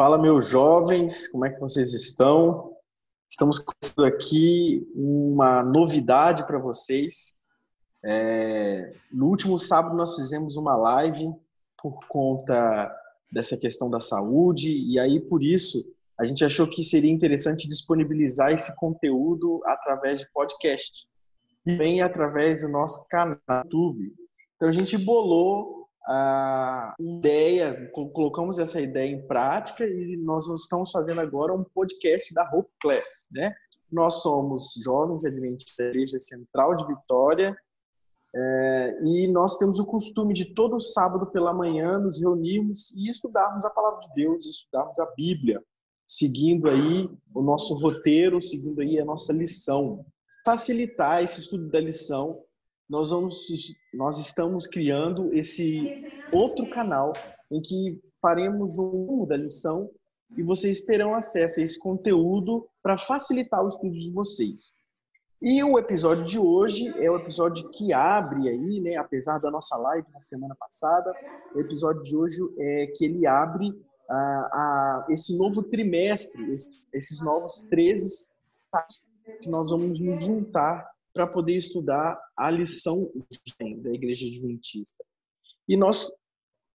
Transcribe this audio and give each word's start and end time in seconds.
Fala, 0.00 0.16
meus 0.16 0.48
jovens, 0.48 1.28
como 1.28 1.44
é 1.44 1.50
que 1.50 1.60
vocês 1.60 1.92
estão? 1.92 2.74
Estamos 3.28 3.58
começando 3.58 4.06
aqui 4.06 4.90
uma 4.94 5.62
novidade 5.62 6.46
para 6.46 6.58
vocês. 6.58 7.40
É, 8.02 8.94
no 9.12 9.26
último 9.26 9.58
sábado, 9.58 9.94
nós 9.94 10.16
fizemos 10.16 10.56
uma 10.56 10.74
live 10.74 11.30
por 11.82 11.98
conta 12.08 12.90
dessa 13.30 13.58
questão 13.58 13.90
da 13.90 14.00
saúde, 14.00 14.70
e 14.70 14.98
aí, 14.98 15.20
por 15.20 15.42
isso, 15.42 15.84
a 16.18 16.24
gente 16.24 16.42
achou 16.46 16.66
que 16.66 16.82
seria 16.82 17.12
interessante 17.12 17.68
disponibilizar 17.68 18.52
esse 18.52 18.74
conteúdo 18.76 19.60
através 19.66 20.20
de 20.20 20.32
podcast 20.32 21.06
e 21.66 21.72
também 21.72 22.00
através 22.00 22.62
do 22.62 22.70
nosso 22.70 23.04
canal 23.06 23.36
no 23.46 23.62
YouTube. 23.64 24.14
Então, 24.56 24.66
a 24.66 24.72
gente 24.72 24.96
bolou 24.96 25.79
a 26.12 26.94
ideia, 26.98 27.88
colocamos 27.92 28.58
essa 28.58 28.80
ideia 28.80 29.12
em 29.12 29.24
prática 29.28 29.86
e 29.86 30.16
nós 30.16 30.48
estamos 30.48 30.90
fazendo 30.90 31.20
agora 31.20 31.54
um 31.54 31.62
podcast 31.62 32.34
da 32.34 32.42
Hope 32.52 32.68
Class, 32.80 33.28
né? 33.30 33.54
Nós 33.92 34.14
somos 34.14 34.72
jovens 34.82 35.24
adventistas 35.24 35.76
da 35.76 35.90
Igreja 35.90 36.18
Central 36.18 36.76
de 36.76 36.86
Vitória 36.88 37.56
é, 38.34 39.00
e 39.04 39.28
nós 39.28 39.56
temos 39.56 39.78
o 39.78 39.86
costume 39.86 40.34
de 40.34 40.52
todo 40.52 40.80
sábado 40.80 41.26
pela 41.26 41.54
manhã 41.54 41.96
nos 41.98 42.20
reunirmos 42.20 42.92
e 42.96 43.08
estudarmos 43.08 43.64
a 43.64 43.70
palavra 43.70 44.00
de 44.00 44.14
Deus, 44.14 44.46
estudarmos 44.46 44.98
a 44.98 45.06
Bíblia, 45.16 45.62
seguindo 46.08 46.68
aí 46.68 47.08
o 47.32 47.40
nosso 47.40 47.74
roteiro, 47.74 48.42
seguindo 48.42 48.80
aí 48.80 48.98
a 48.98 49.04
nossa 49.04 49.32
lição. 49.32 50.04
Facilitar 50.44 51.22
esse 51.22 51.40
estudo 51.40 51.68
da 51.68 51.78
lição 51.78 52.42
nós, 52.90 53.10
vamos, 53.10 53.46
nós 53.92 54.18
estamos 54.18 54.66
criando 54.66 55.32
esse 55.34 56.04
outro 56.32 56.68
canal 56.70 57.12
em 57.50 57.60
que 57.60 58.00
faremos 58.20 58.78
um 58.78 59.26
da 59.26 59.36
lição 59.36 59.90
e 60.36 60.42
vocês 60.42 60.82
terão 60.82 61.14
acesso 61.14 61.60
a 61.60 61.64
esse 61.64 61.78
conteúdo 61.78 62.68
para 62.82 62.96
facilitar 62.96 63.64
o 63.64 63.68
estudo 63.68 63.98
de 63.98 64.10
vocês. 64.12 64.72
E 65.42 65.64
o 65.64 65.78
episódio 65.78 66.24
de 66.24 66.38
hoje 66.38 66.88
é 67.02 67.10
o 67.10 67.16
episódio 67.16 67.68
que 67.70 67.92
abre 67.92 68.48
aí, 68.48 68.80
né, 68.80 68.96
apesar 68.96 69.38
da 69.38 69.50
nossa 69.50 69.76
live 69.76 70.06
na 70.12 70.20
semana 70.20 70.54
passada, 70.54 71.12
o 71.54 71.60
episódio 71.60 72.02
de 72.02 72.16
hoje 72.16 72.38
é 72.58 72.86
que 72.94 73.06
ele 73.06 73.26
abre 73.26 73.72
a, 74.08 74.16
a 74.16 75.06
esse 75.08 75.36
novo 75.38 75.62
trimestre, 75.62 76.52
esses, 76.52 76.86
esses 76.92 77.22
novos 77.22 77.62
13 77.70 78.28
que 79.40 79.48
nós 79.48 79.70
vamos 79.70 79.98
nos 79.98 80.22
juntar 80.22 80.88
para 81.12 81.26
poder 81.26 81.56
estudar 81.56 82.18
a 82.36 82.50
lição 82.50 83.10
da 83.82 83.90
Igreja 83.90 84.26
Adventista. 84.26 85.04
E 85.68 85.76
nós 85.76 86.12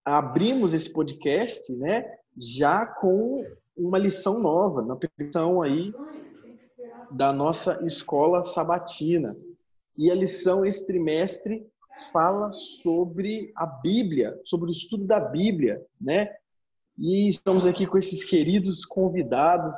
abrimos 0.03 0.73
esse 0.73 0.91
podcast, 0.91 1.71
né, 1.73 2.05
já 2.37 2.85
com 2.85 3.45
uma 3.75 3.97
lição 3.97 4.39
nova, 4.41 4.81
na 4.81 4.97
lição 5.19 5.61
aí 5.61 5.93
da 7.11 7.33
nossa 7.33 7.79
escola 7.85 8.43
sabatina. 8.43 9.35
E 9.97 10.11
a 10.11 10.15
lição 10.15 10.65
esse 10.65 10.85
trimestre 10.85 11.65
fala 12.11 12.49
sobre 12.51 13.51
a 13.55 13.65
Bíblia, 13.65 14.39
sobre 14.43 14.69
o 14.69 14.71
estudo 14.71 15.05
da 15.05 15.19
Bíblia, 15.19 15.83
né? 15.99 16.35
E 16.97 17.27
estamos 17.27 17.65
aqui 17.65 17.85
com 17.85 17.97
esses 17.97 18.23
queridos 18.23 18.85
convidados 18.85 19.73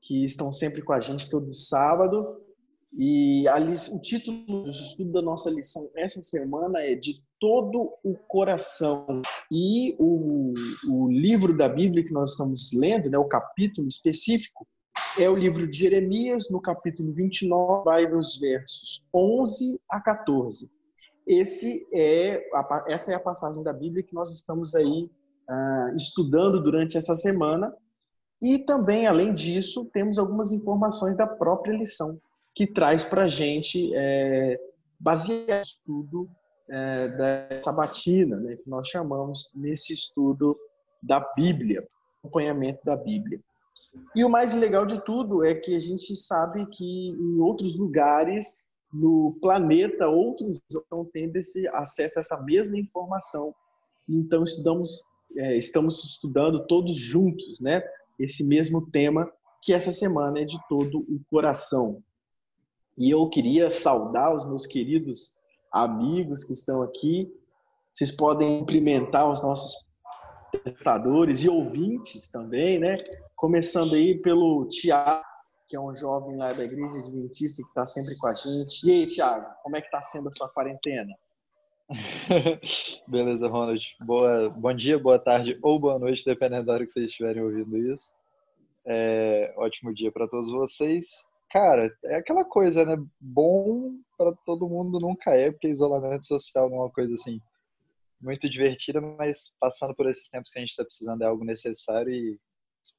que 0.00 0.24
estão 0.24 0.52
sempre 0.52 0.82
com 0.82 0.92
a 0.92 1.00
gente 1.00 1.28
todo 1.28 1.52
sábado. 1.52 2.40
E 2.96 3.46
ali, 3.48 3.74
o 3.92 4.00
título 4.00 4.64
do 4.64 4.70
estudo 4.70 5.12
da 5.12 5.22
nossa 5.22 5.50
lição 5.50 5.90
essa 5.94 6.22
semana 6.22 6.80
é 6.80 6.94
De 6.94 7.22
Todo 7.38 7.92
o 8.02 8.16
Coração. 8.26 9.22
E 9.50 9.94
o, 9.98 10.54
o 10.88 11.10
livro 11.10 11.56
da 11.56 11.68
Bíblia 11.68 12.04
que 12.04 12.12
nós 12.12 12.32
estamos 12.32 12.72
lendo, 12.72 13.10
né, 13.10 13.18
o 13.18 13.28
capítulo 13.28 13.86
específico, 13.86 14.66
é 15.18 15.28
o 15.28 15.36
livro 15.36 15.68
de 15.70 15.78
Jeremias, 15.78 16.48
no 16.50 16.60
capítulo 16.60 17.12
29, 17.12 17.84
vai 17.84 18.06
dos 18.06 18.38
versos 18.38 19.04
11 19.14 19.80
a 19.90 20.00
14. 20.00 20.70
Esse 21.26 21.86
é, 21.92 22.42
essa 22.88 23.12
é 23.12 23.14
a 23.14 23.20
passagem 23.20 23.62
da 23.62 23.72
Bíblia 23.72 24.02
que 24.02 24.14
nós 24.14 24.34
estamos 24.34 24.74
aí 24.74 25.10
uh, 25.48 25.94
estudando 25.94 26.62
durante 26.62 26.96
essa 26.96 27.14
semana. 27.14 27.72
E 28.40 28.58
também, 28.60 29.06
além 29.06 29.34
disso, 29.34 29.84
temos 29.92 30.18
algumas 30.18 30.52
informações 30.52 31.16
da 31.16 31.26
própria 31.26 31.76
lição 31.76 32.18
que 32.58 32.66
traz 32.66 33.04
para 33.04 33.22
a 33.22 33.28
gente, 33.28 33.94
é, 33.94 34.58
baseado 34.98 35.58
no 35.58 35.62
estudo 35.62 36.30
é, 36.68 37.08
da 37.08 37.62
sabatina, 37.62 38.36
né, 38.36 38.56
que 38.56 38.68
nós 38.68 38.88
chamamos 38.88 39.48
nesse 39.54 39.92
estudo 39.92 40.58
da 41.00 41.20
Bíblia, 41.36 41.86
acompanhamento 42.18 42.80
da 42.84 42.96
Bíblia. 42.96 43.40
E 44.12 44.24
o 44.24 44.28
mais 44.28 44.54
legal 44.54 44.84
de 44.84 45.00
tudo 45.04 45.44
é 45.44 45.54
que 45.54 45.76
a 45.76 45.78
gente 45.78 46.16
sabe 46.16 46.66
que 46.66 47.10
em 47.10 47.38
outros 47.38 47.76
lugares 47.76 48.66
no 48.92 49.38
planeta, 49.40 50.08
outros 50.08 50.60
estão 50.68 51.04
tendo 51.04 51.36
esse 51.36 51.68
acesso 51.68 52.18
a 52.18 52.22
essa 52.22 52.42
mesma 52.42 52.76
informação. 52.76 53.54
Então, 54.08 54.42
estudamos, 54.42 55.04
é, 55.36 55.56
estamos 55.56 56.02
estudando 56.02 56.66
todos 56.66 56.96
juntos, 56.96 57.60
né? 57.60 57.84
Esse 58.18 58.42
mesmo 58.42 58.90
tema 58.90 59.30
que 59.62 59.72
essa 59.72 59.92
semana 59.92 60.40
é 60.40 60.44
de 60.44 60.58
todo 60.68 60.98
o 61.00 61.20
coração. 61.30 62.02
E 62.98 63.10
eu 63.12 63.28
queria 63.28 63.70
saudar 63.70 64.34
os 64.34 64.44
meus 64.44 64.66
queridos 64.66 65.38
amigos 65.72 66.42
que 66.42 66.52
estão 66.52 66.82
aqui. 66.82 67.32
Vocês 67.92 68.10
podem 68.10 68.58
cumprimentar 68.58 69.30
os 69.30 69.40
nossos 69.40 69.86
espectadores 70.52 71.44
e 71.44 71.48
ouvintes 71.48 72.28
também, 72.28 72.78
né? 72.80 72.96
Começando 73.36 73.94
aí 73.94 74.18
pelo 74.20 74.66
Tiago, 74.68 75.24
que 75.68 75.76
é 75.76 75.80
um 75.80 75.94
jovem 75.94 76.36
lá 76.36 76.52
da 76.52 76.64
Igreja 76.64 76.98
Adventista 76.98 77.62
que 77.62 77.68
está 77.68 77.86
sempre 77.86 78.16
com 78.18 78.26
a 78.26 78.34
gente. 78.34 78.84
E 78.84 78.90
aí, 78.90 79.06
Tiago, 79.06 79.46
como 79.62 79.76
é 79.76 79.80
que 79.80 79.86
está 79.86 80.00
sendo 80.00 80.28
a 80.28 80.32
sua 80.32 80.48
quarentena? 80.48 81.14
Beleza, 83.06 83.46
Ronald. 83.46 83.80
Boa, 84.00 84.50
bom 84.50 84.74
dia, 84.74 84.98
boa 84.98 85.20
tarde 85.20 85.56
ou 85.62 85.78
boa 85.78 86.00
noite, 86.00 86.24
dependendo 86.24 86.66
da 86.66 86.72
hora 86.72 86.84
que 86.84 86.92
vocês 86.92 87.10
estiverem 87.10 87.42
ouvindo 87.42 87.76
isso. 87.76 88.10
É, 88.84 89.54
ótimo 89.56 89.94
dia 89.94 90.10
para 90.10 90.26
todos 90.26 90.50
vocês. 90.50 91.27
Cara, 91.50 91.90
é 92.04 92.16
aquela 92.16 92.44
coisa, 92.44 92.84
né? 92.84 92.96
Bom 93.20 93.92
para 94.16 94.32
todo 94.44 94.68
mundo 94.68 94.98
nunca 94.98 95.30
é, 95.30 95.50
porque 95.50 95.68
isolamento 95.68 96.26
social 96.26 96.68
não 96.68 96.78
é 96.78 96.80
uma 96.80 96.90
coisa 96.90 97.14
assim 97.14 97.40
muito 98.20 98.50
divertida, 98.50 99.00
mas 99.00 99.52
passando 99.60 99.94
por 99.94 100.08
esses 100.08 100.28
tempos 100.28 100.50
que 100.50 100.58
a 100.58 100.60
gente 100.60 100.70
está 100.70 100.84
precisando 100.84 101.22
é 101.22 101.26
algo 101.26 101.44
necessário 101.44 102.12
e 102.12 102.38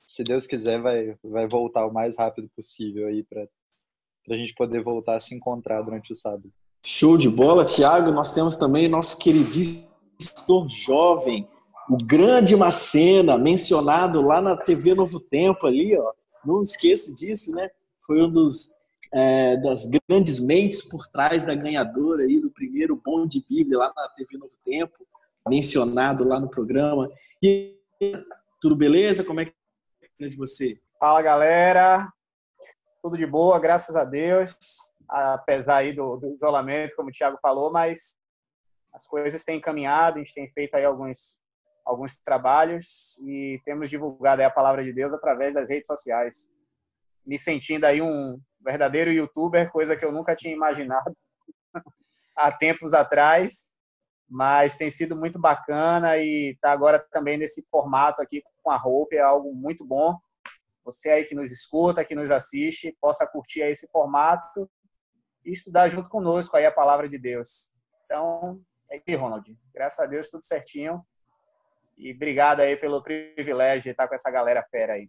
se 0.08 0.24
Deus 0.24 0.48
quiser 0.48 0.82
vai 0.82 1.16
vai 1.24 1.48
voltar 1.48 1.86
o 1.86 1.94
mais 1.94 2.16
rápido 2.18 2.50
possível 2.56 3.08
aí 3.08 3.24
para 3.24 3.48
a 4.30 4.38
gente 4.38 4.54
poder 4.54 4.81
voltar 4.81 5.16
a 5.16 5.20
se 5.20 5.36
encontrar 5.36 5.81
durante 5.81 6.12
o 6.14 6.16
sábado. 6.16 6.52
Show 6.86 7.18
de 7.18 7.30
bola, 7.30 7.66
Thiago. 7.66 8.12
Nós 8.12 8.31
temos 8.31 8.56
também 8.56 8.88
nosso 8.88 9.18
queridíssimo 9.18 9.90
pastor 10.18 10.70
jovem, 10.70 11.48
o 11.90 11.98
grande 11.98 12.56
Macena, 12.56 13.38
mencionado 13.38 14.22
lá 14.22 14.42
na 14.42 14.56
TV 14.56 14.94
Novo 14.94 15.20
Tempo 15.20 15.68
ali, 15.68 15.98
ó. 15.98 16.14
Não 16.46 16.64
esqueça 16.64 17.14
disso, 17.14 17.52
né? 17.52 17.70
Foi 18.09 18.24
um 18.24 18.31
dos 18.31 18.75
é, 19.14 19.56
das 19.58 19.86
grandes 19.86 20.40
mentes 20.40 20.90
por 20.90 21.08
trás 21.09 21.46
da 21.46 21.53
ganhadora 21.53 22.24
aí 22.24 22.42
do 22.42 22.50
primeiro 22.50 22.96
Bom 22.96 23.28
de 23.28 23.46
Bíblia 23.47 23.78
lá 23.78 23.94
na 23.96 24.09
TV 24.09 24.36
Novo 24.36 24.56
Tempo, 24.64 25.06
mencionado 25.47 26.24
lá 26.24 26.40
no 26.40 26.50
programa. 26.50 27.08
E 27.40 27.80
tudo 28.59 28.75
beleza? 28.75 29.24
Como 29.24 29.42
é 29.42 29.46
que 29.46 29.53
é 30.22 30.28
de 30.28 30.36
você? 30.36 30.81
Fala 31.00 31.22
galera, 31.22 32.12
tudo 33.03 33.16
de 33.16 33.28
boa, 33.28 33.59
graças 33.59 33.96
a 33.96 34.03
Deus. 34.03 34.58
Apesar 35.08 35.78
aí 35.78 35.94
do, 35.94 36.18
do 36.18 36.34
isolamento, 36.34 36.96
como 36.96 37.09
o 37.09 37.14
Thiago 37.14 37.38
falou, 37.40 37.72
mas 37.72 38.18
as 38.92 39.06
coisas 39.06 39.44
têm 39.44 39.62
caminhado, 39.62 40.18
a 40.18 40.19
gente 40.19 40.34
tem 40.34 40.50
feito 40.52 40.74
aí 40.74 40.84
alguns 40.84 41.40
alguns 41.86 42.16
trabalhos 42.16 43.19
e 43.19 43.59
temos 43.66 43.90
divulgado 43.90 44.44
a 44.44 44.50
palavra 44.50 44.84
de 44.84 44.94
Deus 44.94 45.12
através 45.14 45.54
das 45.56 45.68
redes 45.68 45.88
sociais 45.88 46.51
me 47.30 47.38
sentindo 47.38 47.86
aí 47.86 48.02
um 48.02 48.42
verdadeiro 48.60 49.12
youtuber, 49.12 49.72
coisa 49.72 49.96
que 49.96 50.04
eu 50.04 50.12
nunca 50.12 50.36
tinha 50.36 50.52
imaginado 50.52 51.16
há 52.36 52.52
tempos 52.52 52.92
atrás, 52.92 53.70
mas 54.28 54.76
tem 54.76 54.90
sido 54.90 55.16
muito 55.16 55.38
bacana 55.40 56.18
e 56.18 56.58
tá 56.60 56.72
agora 56.72 56.98
também 57.12 57.38
nesse 57.38 57.64
formato 57.70 58.20
aqui 58.20 58.42
com 58.64 58.72
a 58.72 58.81
Hope 58.84 59.16
é 59.16 59.22
algo 59.22 59.54
muito 59.54 59.86
bom. 59.86 60.18
Você 60.84 61.12
aí 61.12 61.24
que 61.24 61.36
nos 61.36 61.52
escuta, 61.52 62.04
que 62.04 62.16
nos 62.16 62.31
assiste, 62.31 62.98
possa 63.00 63.28
curtir 63.28 63.62
esse 63.62 63.88
formato 63.92 64.68
e 65.46 65.52
estudar 65.52 65.88
junto 65.88 66.10
conosco 66.10 66.58
aí 66.58 66.66
a 66.66 66.72
palavra 66.72 67.08
de 67.08 67.20
Deus. 67.20 67.72
Então, 68.06 68.60
é 68.92 69.00
aí, 69.08 69.16
Ronald. 69.16 69.56
Graças 69.72 70.00
a 70.00 70.08
Deus, 70.08 70.31
tudo 70.31 70.44
certinho. 70.44 71.06
E 71.96 72.12
obrigado 72.12 72.62
aí 72.62 72.76
pelo 72.76 73.04
privilégio 73.04 73.84
de 73.84 73.90
estar 73.92 74.08
com 74.08 74.16
essa 74.16 74.31
galera 74.31 74.66
fera 74.72 74.94
aí. 74.94 75.08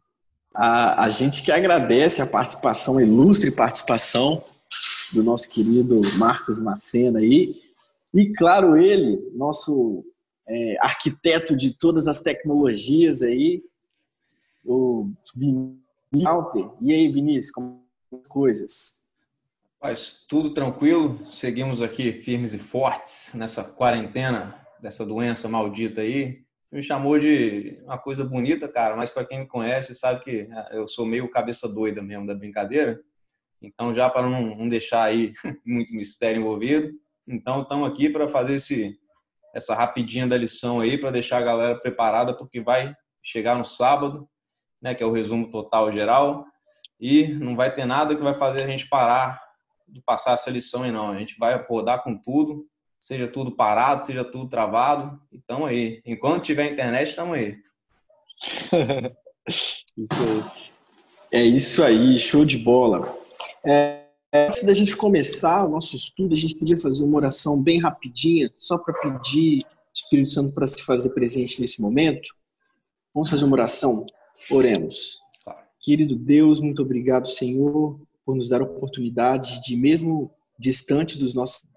A, 0.55 1.05
a 1.05 1.09
gente 1.09 1.43
que 1.43 1.53
agradece 1.53 2.21
a 2.21 2.27
participação, 2.27 2.99
a 2.99 3.03
ilustre 3.03 3.51
participação 3.51 4.45
do 5.13 5.23
nosso 5.23 5.49
querido 5.51 6.01
Marcos 6.17 6.59
Macena 6.59 7.21
aí. 7.21 7.61
E, 8.13 8.33
claro, 8.33 8.77
ele, 8.77 9.21
nosso 9.35 10.05
é, 10.47 10.77
arquiteto 10.81 11.55
de 11.55 11.75
todas 11.75 12.09
as 12.09 12.21
tecnologias 12.21 13.23
aí, 13.23 13.63
o 14.65 15.11
Vinícius. 15.35 15.81
E 16.81 16.93
aí, 16.93 17.09
Vinícius, 17.09 17.53
como 17.53 17.85
as 18.13 18.29
coisas? 18.29 19.01
Faz 19.81 20.25
tudo 20.29 20.53
tranquilo, 20.53 21.21
seguimos 21.31 21.81
aqui 21.81 22.13
firmes 22.13 22.53
e 22.53 22.59
fortes 22.59 23.33
nessa 23.35 23.65
quarentena 23.65 24.55
dessa 24.81 25.07
doença 25.07 25.49
maldita 25.49 26.03
aí. 26.03 26.43
Me 26.73 26.83
chamou 26.83 27.19
de 27.19 27.81
uma 27.85 27.99
coisa 27.99 28.25
bonita, 28.25 28.69
cara, 28.69 28.97
mas 28.97 29.11
para 29.11 29.25
quem 29.25 29.41
me 29.41 29.47
conhece 29.47 29.95
sabe 29.95 30.23
que 30.23 30.49
ah, 30.53 30.69
eu 30.73 30.87
sou 30.87 31.05
meio 31.05 31.29
cabeça 31.31 31.69
doida 31.69 32.01
mesmo 32.01 32.27
da 32.27 32.35
brincadeira. 32.35 33.01
Então, 33.61 33.95
já 33.95 34.09
para 34.09 34.29
não, 34.29 34.57
não 34.57 34.69
deixar 34.69 35.03
aí 35.03 35.33
muito 35.67 35.93
mistério 35.93 36.41
envolvido, 36.41 36.93
então 37.27 37.63
estamos 37.63 37.91
aqui 37.91 38.09
para 38.09 38.29
fazer 38.29 38.55
esse, 38.55 38.99
essa 39.55 39.75
rapidinha 39.75 40.27
da 40.27 40.37
lição 40.37 40.81
aí, 40.81 40.97
para 40.97 41.11
deixar 41.11 41.39
a 41.39 41.43
galera 41.43 41.79
preparada, 41.79 42.37
porque 42.37 42.61
vai 42.61 42.95
chegar 43.23 43.57
no 43.57 43.65
sábado, 43.65 44.29
né, 44.81 44.95
que 44.95 45.03
é 45.03 45.07
o 45.07 45.13
resumo 45.13 45.51
total 45.51 45.93
geral, 45.93 46.45
e 46.99 47.29
não 47.29 47.57
vai 47.57 47.73
ter 47.75 47.85
nada 47.85 48.15
que 48.15 48.23
vai 48.23 48.39
fazer 48.39 48.63
a 48.63 48.67
gente 48.67 48.89
parar 48.89 49.41
de 49.89 50.01
passar 50.03 50.35
essa 50.35 50.51
lição 50.51 50.83
aí, 50.83 50.93
não. 50.93 51.11
A 51.11 51.19
gente 51.19 51.37
vai 51.39 51.57
rodar 51.67 52.03
com 52.03 52.17
tudo, 52.17 52.67
seja 53.01 53.27
tudo 53.27 53.51
parado, 53.51 54.05
seja 54.05 54.23
tudo 54.23 54.49
travado, 54.49 55.19
então 55.33 55.65
aí. 55.65 56.03
Enquanto 56.05 56.45
tiver 56.45 56.71
internet, 56.71 57.09
estamos 57.09 57.35
aí. 57.35 57.57
isso 59.97 60.15
aí. 60.15 60.45
É 61.33 61.43
isso 61.43 61.83
aí, 61.83 62.19
show 62.19 62.45
de 62.45 62.59
bola. 62.59 63.17
É, 63.65 64.05
antes 64.33 64.65
da 64.65 64.75
gente 64.75 64.97
começar 64.97 65.65
o 65.65 65.71
nosso 65.71 65.97
estudo, 65.97 66.35
a 66.35 66.37
gente 66.37 66.57
podia 66.57 66.79
fazer 66.79 67.03
uma 67.03 67.17
oração 67.17 67.61
bem 67.63 67.81
rapidinha, 67.81 68.53
só 68.59 68.77
para 68.77 68.95
pedir 68.95 69.65
Espírito 69.95 70.31
Santo 70.31 70.55
para 70.55 70.67
se 70.67 70.85
fazer 70.85 71.11
presente 71.11 71.61
nesse 71.61 71.81
momento. 71.81 72.29
Vamos 73.15 73.31
fazer 73.31 73.45
uma 73.45 73.55
oração? 73.55 74.07
Oremos. 74.51 75.21
Querido 75.81 76.15
Deus, 76.15 76.61
muito 76.61 76.83
obrigado, 76.83 77.27
Senhor, 77.27 77.99
por 78.25 78.37
nos 78.37 78.51
dar 78.51 78.61
a 78.61 78.65
oportunidade 78.65 79.63
de, 79.63 79.77
mesmo 79.77 80.31
distante 80.59 81.19
dos 81.19 81.35
nossos 81.35 81.70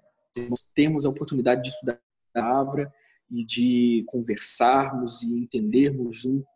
termos 0.75 1.05
a 1.05 1.09
oportunidade 1.09 1.63
de 1.63 1.69
estudar 1.69 1.93
a 1.93 2.41
palavra 2.41 2.93
e 3.29 3.45
de 3.45 4.03
conversarmos 4.07 5.21
e 5.23 5.33
entendermos 5.33 6.17
junto 6.17 6.47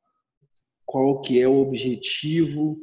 qual 0.85 1.19
que 1.21 1.41
é 1.41 1.47
o 1.47 1.59
objetivo 1.59 2.79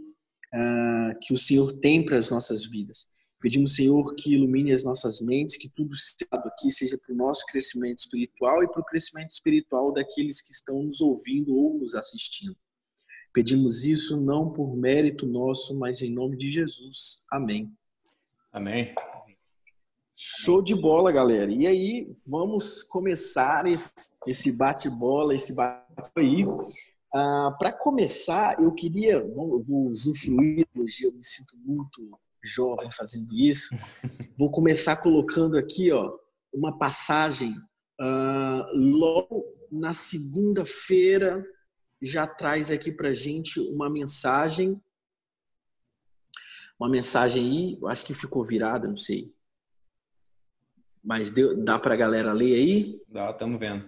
uh, 0.55 1.19
que 1.23 1.33
o 1.33 1.39
Senhor 1.39 1.79
tem 1.81 2.05
para 2.05 2.19
as 2.19 2.29
nossas 2.29 2.65
vidas. 2.65 3.09
Pedimos, 3.41 3.75
Senhor, 3.75 4.15
que 4.15 4.33
ilumine 4.33 4.73
as 4.73 4.85
nossas 4.85 5.21
mentes, 5.21 5.59
que 5.59 5.69
tudo 5.69 5.95
aqui 6.33 6.71
seja 6.71 6.97
para 6.97 7.13
o 7.13 7.17
nosso 7.17 7.45
crescimento 7.47 7.99
espiritual 7.99 8.63
e 8.63 8.69
para 8.69 8.81
o 8.81 8.85
crescimento 8.85 9.31
espiritual 9.31 9.93
daqueles 9.93 10.41
que 10.41 10.51
estão 10.51 10.83
nos 10.83 11.01
ouvindo 11.03 11.55
ou 11.55 11.79
nos 11.79 11.95
assistindo. 11.95 12.57
Pedimos 13.35 13.85
isso 13.85 14.19
não 14.25 14.51
por 14.51 14.75
mérito 14.77 15.27
nosso, 15.27 15.79
mas 15.79 16.01
em 16.01 16.11
nome 16.11 16.37
de 16.37 16.51
Jesus. 16.51 17.25
Amém. 17.31 17.71
Amém. 18.51 18.95
Show 20.17 20.63
de 20.63 20.75
bola, 20.75 21.11
galera. 21.11 21.51
E 21.51 21.67
aí, 21.67 22.15
vamos 22.25 22.85
começar 22.85 23.65
esse 23.67 24.53
bate-bola, 24.53 25.35
esse 25.35 25.53
bate 25.53 26.11
aí. 26.17 26.45
Ah, 27.13 27.55
Para 27.59 27.73
começar, 27.73 28.61
eu 28.63 28.73
queria, 28.73 29.15
eu 29.15 29.65
vou 29.65 29.89
usufruir 29.89 30.67
hoje, 30.77 31.05
eu 31.05 31.13
me 31.13 31.25
sinto 31.25 31.57
muito 31.65 32.17
jovem 32.45 32.91
fazendo 32.93 33.35
isso. 33.35 33.77
Vou 34.39 34.51
começar 34.51 34.97
colocando 34.97 35.59
aqui, 35.59 35.91
ó, 35.91 36.17
uma 36.53 36.79
passagem 36.79 37.57
ah, 38.01 38.71
logo 38.73 39.45
na 39.71 39.93
segunda-feira 39.93 41.45
já 42.01 42.27
traz 42.27 42.71
aqui 42.71 42.93
para 42.93 43.13
gente 43.13 43.59
uma 43.59 43.91
mensagem, 43.91 44.81
uma 46.79 46.89
mensagem 46.89 47.43
aí, 47.43 47.79
eu 47.81 47.89
acho 47.89 48.05
que 48.05 48.15
ficou 48.15 48.45
virada, 48.45 48.87
não 48.87 48.97
sei. 48.97 49.35
Mas 51.05 51.31
deu, 51.31 51.63
dá 51.63 51.79
para 51.79 51.95
a 51.95 51.97
galera 51.97 52.33
ler 52.33 52.55
aí? 52.55 53.03
Dá, 53.09 53.31
estamos 53.31 53.61
vendo. 53.61 53.85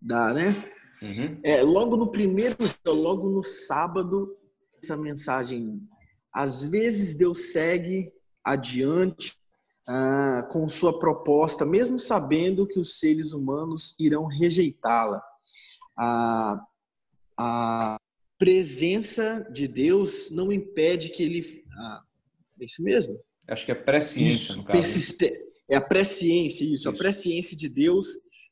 Dá, 0.00 0.32
né? 0.34 0.70
Uhum. 1.02 1.40
É, 1.42 1.62
logo 1.62 1.96
no 1.96 2.10
primeiro, 2.10 2.56
logo 2.86 3.30
no 3.30 3.42
sábado, 3.42 4.36
essa 4.82 4.96
mensagem. 4.96 5.80
Às 6.32 6.62
vezes 6.62 7.16
Deus 7.16 7.52
segue 7.52 8.12
adiante 8.44 9.38
ah, 9.86 10.46
com 10.50 10.68
sua 10.68 10.98
proposta, 10.98 11.64
mesmo 11.64 11.98
sabendo 11.98 12.66
que 12.66 12.78
os 12.78 12.98
seres 12.98 13.32
humanos 13.32 13.94
irão 13.98 14.26
rejeitá-la. 14.26 15.22
A, 15.96 16.60
a 17.38 17.96
presença 18.38 19.48
de 19.50 19.66
Deus 19.66 20.30
não 20.30 20.52
impede 20.52 21.08
que 21.08 21.22
ele. 21.22 21.64
Ah, 21.78 22.02
é 22.60 22.64
isso 22.64 22.82
mesmo? 22.82 23.18
Acho 23.48 23.64
que 23.64 23.72
é 23.72 23.74
presciência, 23.74 24.54
no 24.56 24.64
caso. 24.64 24.78
Persiste... 24.78 25.47
É 25.70 25.76
a 25.76 25.80
presciência, 25.80 26.64
isso. 26.64 26.74
isso. 26.74 26.88
A 26.88 26.92
presciência 26.92 27.56
de 27.56 27.68
Deus 27.68 28.06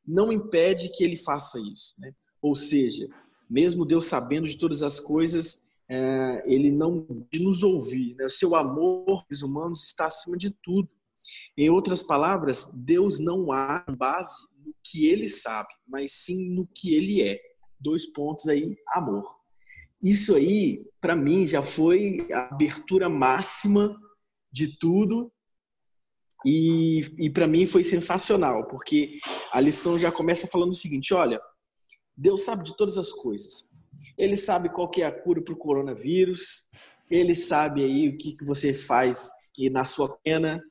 não 0.07 0.33
impede 0.33 0.91
que 0.91 1.03
ele 1.03 1.17
faça 1.17 1.59
isso. 1.59 1.95
Né? 1.99 2.13
Ou 2.41 2.55
seja, 2.55 3.09
mesmo 3.49 3.85
Deus 3.85 4.07
sabendo 4.07 4.47
de 4.47 4.59
todas 4.59 4.83
as 4.83 5.01
coisas, 5.01 5.63
é, 5.89 6.43
ele 6.47 6.71
não 6.71 7.07
de 7.33 7.39
nos 7.39 7.63
ouvir. 7.63 8.15
Né? 8.17 8.25
O 8.25 8.29
seu 8.29 8.55
amor 8.55 9.25
os 9.31 9.43
humanos 9.43 9.85
está 9.85 10.07
acima 10.07 10.37
de 10.37 10.51
tudo. 10.63 10.89
Em 11.57 11.71
outras 11.71 12.03
palavras, 12.03 12.71
Deus 12.73 13.19
não 13.19 13.51
há 13.51 13.85
base 13.99 14.43
no 14.65 14.75
que 14.85 15.07
ele 15.07 15.29
sabe, 15.29 15.69
mas 15.87 16.13
sim 16.13 16.51
no 16.51 16.67
que 16.67 16.95
ele 16.95 17.23
é. 17.23 17.41
Dois 17.81 18.07
pontos 18.07 18.47
aí, 18.47 18.77
amor. 18.95 19.37
Isso 20.03 20.35
aí, 20.35 20.85
para 21.01 21.17
mim, 21.17 21.47
já 21.47 21.63
foi 21.63 22.27
a 22.33 22.55
abertura 22.55 23.09
máxima 23.09 23.99
de 24.53 24.79
tudo. 24.79 25.33
E, 26.47 27.01
e 27.19 27.29
para 27.29 27.49
mim 27.49 27.67
foi 27.67 27.83
sensacional, 27.83 28.69
porque 28.69 29.19
a 29.53 29.61
lição 29.61 29.99
já 29.99 30.13
começa 30.13 30.47
falando 30.47 30.71
o 30.71 30.75
seguinte: 30.75 31.13
olha, 31.13 31.41
Deus 32.17 32.45
sabe 32.45 32.63
de 32.63 32.77
todas 32.77 32.97
as 32.97 33.11
coisas. 33.11 33.69
Ele 34.17 34.37
sabe 34.37 34.69
qual 34.69 34.89
que 34.89 35.03
é 35.03 35.07
a 35.07 35.13
cura 35.13 35.43
para 35.43 35.53
o 35.53 35.59
coronavírus. 35.59 36.69
Ele 37.11 37.35
sabe 37.35 37.83
aí 37.83 38.09
o 38.09 38.17
que, 38.17 38.33
que 38.33 38.45
você 38.45 38.73
faz 38.73 39.29
na 39.73 39.85
sua 39.85 40.17
pena. 40.19 40.63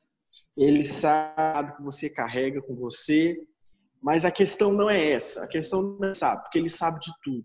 Ele 0.56 0.82
sabe 0.82 1.72
o 1.72 1.76
que 1.76 1.82
você 1.82 2.08
carrega 2.08 2.62
com 2.62 2.74
você. 2.74 3.38
Mas 4.00 4.24
a 4.24 4.30
questão 4.30 4.72
não 4.72 4.88
é 4.88 5.10
essa. 5.10 5.44
A 5.44 5.48
questão 5.48 5.82
não 5.82 6.08
é 6.08 6.14
sabe, 6.14 6.42
porque 6.42 6.58
ele 6.58 6.70
sabe 6.70 7.00
de 7.00 7.12
tudo. 7.22 7.44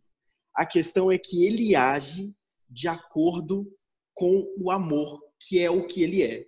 A 0.56 0.66
questão 0.66 1.12
é 1.12 1.18
que 1.18 1.46
ele 1.46 1.76
age 1.76 2.34
de 2.70 2.88
acordo 2.88 3.68
com 4.14 4.48
o 4.58 4.72
amor, 4.72 5.20
que 5.40 5.60
é 5.60 5.70
o 5.70 5.86
que 5.86 6.04
ele 6.04 6.24
é. 6.24 6.46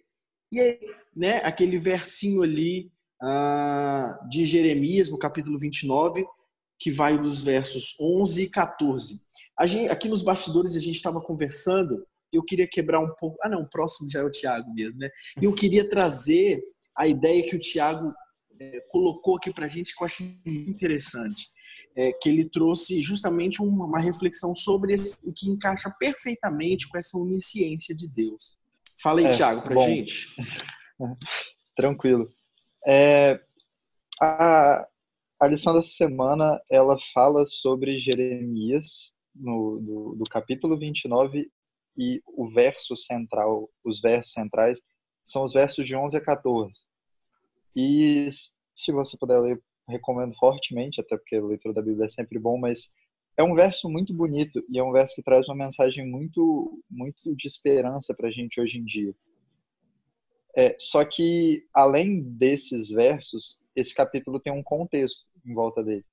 E 0.51 0.59
aí, 0.59 0.79
né, 1.15 1.37
aquele 1.43 1.77
versinho 1.77 2.41
ali 2.41 2.91
ah, 3.21 4.19
de 4.29 4.45
Jeremias, 4.45 5.09
no 5.09 5.17
capítulo 5.17 5.57
29, 5.57 6.25
que 6.79 6.91
vai 6.91 7.17
dos 7.17 7.41
versos 7.41 7.95
11 7.99 8.43
e 8.43 8.49
14. 8.49 9.21
Gente, 9.63 9.89
aqui 9.89 10.09
nos 10.09 10.21
bastidores 10.21 10.75
a 10.75 10.79
gente 10.79 10.95
estava 10.95 11.21
conversando, 11.21 12.05
eu 12.31 12.43
queria 12.43 12.67
quebrar 12.67 12.99
um 12.99 13.13
pouco. 13.17 13.37
Ah, 13.41 13.49
não, 13.49 13.61
o 13.61 13.69
próximo 13.69 14.09
já 14.09 14.19
é 14.19 14.23
o 14.23 14.31
Tiago 14.31 14.73
mesmo, 14.73 14.97
né? 14.97 15.09
Eu 15.41 15.53
queria 15.53 15.87
trazer 15.87 16.61
a 16.97 17.07
ideia 17.07 17.47
que 17.47 17.55
o 17.55 17.59
Tiago 17.59 18.13
é, 18.59 18.81
colocou 18.89 19.37
aqui 19.37 19.53
para 19.53 19.65
a 19.65 19.69
gente, 19.69 19.95
que 19.95 20.03
eu 20.03 20.05
acho 20.05 20.23
interessante. 20.45 21.47
É, 21.95 22.11
que 22.11 22.27
ele 22.27 22.49
trouxe 22.49 22.99
justamente 23.01 23.61
uma, 23.61 23.85
uma 23.85 23.99
reflexão 23.99 24.51
sobre 24.51 24.93
esse, 24.93 25.17
e 25.23 25.31
que 25.31 25.47
encaixa 25.47 25.93
perfeitamente 25.99 26.89
com 26.89 26.97
essa 26.97 27.17
onisciência 27.17 27.95
de 27.95 28.07
Deus. 28.07 28.57
Fala 29.01 29.19
aí, 29.19 29.27
é, 29.27 29.31
Tiago, 29.31 29.61
para 29.61 29.75
a 29.75 29.85
gente. 29.87 30.27
Tranquilo. 31.75 32.31
É, 32.85 33.39
a, 34.21 34.87
a 35.39 35.47
lição 35.47 35.73
dessa 35.73 35.89
semana, 35.89 36.61
ela 36.69 36.97
fala 37.13 37.45
sobre 37.45 37.99
Jeremias, 37.99 39.15
no, 39.35 39.79
do, 39.79 40.15
do 40.15 40.23
capítulo 40.25 40.77
29, 40.77 41.49
e 41.97 42.21
o 42.25 42.49
verso 42.49 42.95
central, 42.95 43.69
os 43.83 43.99
versos 44.01 44.33
centrais, 44.33 44.81
são 45.23 45.43
os 45.43 45.53
versos 45.53 45.85
de 45.85 45.95
11 45.95 46.17
a 46.17 46.21
14. 46.21 46.83
E 47.75 48.29
se 48.73 48.91
você 48.91 49.17
puder 49.17 49.39
ler, 49.39 49.61
recomendo 49.87 50.35
fortemente, 50.35 50.99
até 50.99 51.17
porque 51.17 51.35
a 51.35 51.43
leitura 51.43 51.73
da 51.73 51.81
Bíblia 51.81 52.05
é 52.05 52.09
sempre 52.09 52.39
bom, 52.39 52.57
mas 52.57 52.89
é 53.37 53.43
um 53.43 53.55
verso 53.55 53.89
muito 53.89 54.13
bonito 54.13 54.63
e 54.69 54.77
é 54.77 54.83
um 54.83 54.91
verso 54.91 55.15
que 55.15 55.23
traz 55.23 55.47
uma 55.47 55.55
mensagem 55.55 56.05
muito, 56.07 56.83
muito 56.89 57.35
de 57.35 57.47
esperança 57.47 58.13
para 58.13 58.27
a 58.27 58.31
gente 58.31 58.59
hoje 58.59 58.77
em 58.77 58.83
dia. 58.83 59.13
É, 60.55 60.75
só 60.79 61.03
que, 61.03 61.65
além 61.73 62.21
desses 62.21 62.89
versos, 62.89 63.61
esse 63.75 63.93
capítulo 63.93 64.39
tem 64.39 64.53
um 64.53 64.63
contexto 64.63 65.25
em 65.45 65.53
volta 65.53 65.83
dele. 65.83 66.05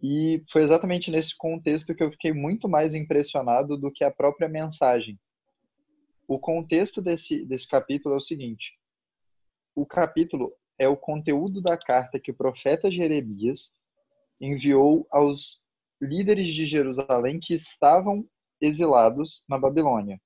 E 0.00 0.44
foi 0.52 0.62
exatamente 0.62 1.10
nesse 1.10 1.36
contexto 1.36 1.94
que 1.94 2.02
eu 2.02 2.10
fiquei 2.12 2.32
muito 2.32 2.68
mais 2.68 2.94
impressionado 2.94 3.76
do 3.76 3.90
que 3.90 4.04
a 4.04 4.12
própria 4.12 4.48
mensagem. 4.48 5.18
O 6.26 6.38
contexto 6.38 7.02
desse, 7.02 7.44
desse 7.44 7.66
capítulo 7.66 8.14
é 8.14 8.18
o 8.18 8.20
seguinte: 8.22 8.78
o 9.74 9.84
capítulo 9.84 10.52
é 10.78 10.88
o 10.88 10.96
conteúdo 10.96 11.60
da 11.60 11.76
carta 11.76 12.20
que 12.20 12.30
o 12.30 12.36
profeta 12.36 12.90
Jeremias 12.90 13.72
enviou 14.40 15.06
aos 15.10 15.66
líderes 16.00 16.54
de 16.54 16.64
Jerusalém 16.64 17.40
que 17.40 17.54
estavam 17.54 18.24
exilados 18.60 19.42
na 19.48 19.58
Babilônia. 19.58 20.20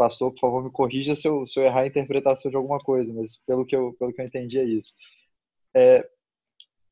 Pastor, 0.00 0.32
por 0.32 0.40
favor, 0.40 0.64
me 0.64 0.70
corrija 0.70 1.14
se 1.14 1.28
eu, 1.28 1.46
se 1.46 1.60
eu 1.60 1.62
errar 1.62 1.82
a 1.82 1.86
interpretação 1.86 2.50
de 2.50 2.56
alguma 2.56 2.78
coisa, 2.78 3.12
mas 3.12 3.36
pelo 3.36 3.66
que 3.66 3.76
eu, 3.76 3.92
pelo 3.98 4.14
que 4.14 4.22
eu 4.22 4.24
entendi 4.24 4.58
é 4.58 4.64
isso. 4.64 4.94
É, 5.76 6.08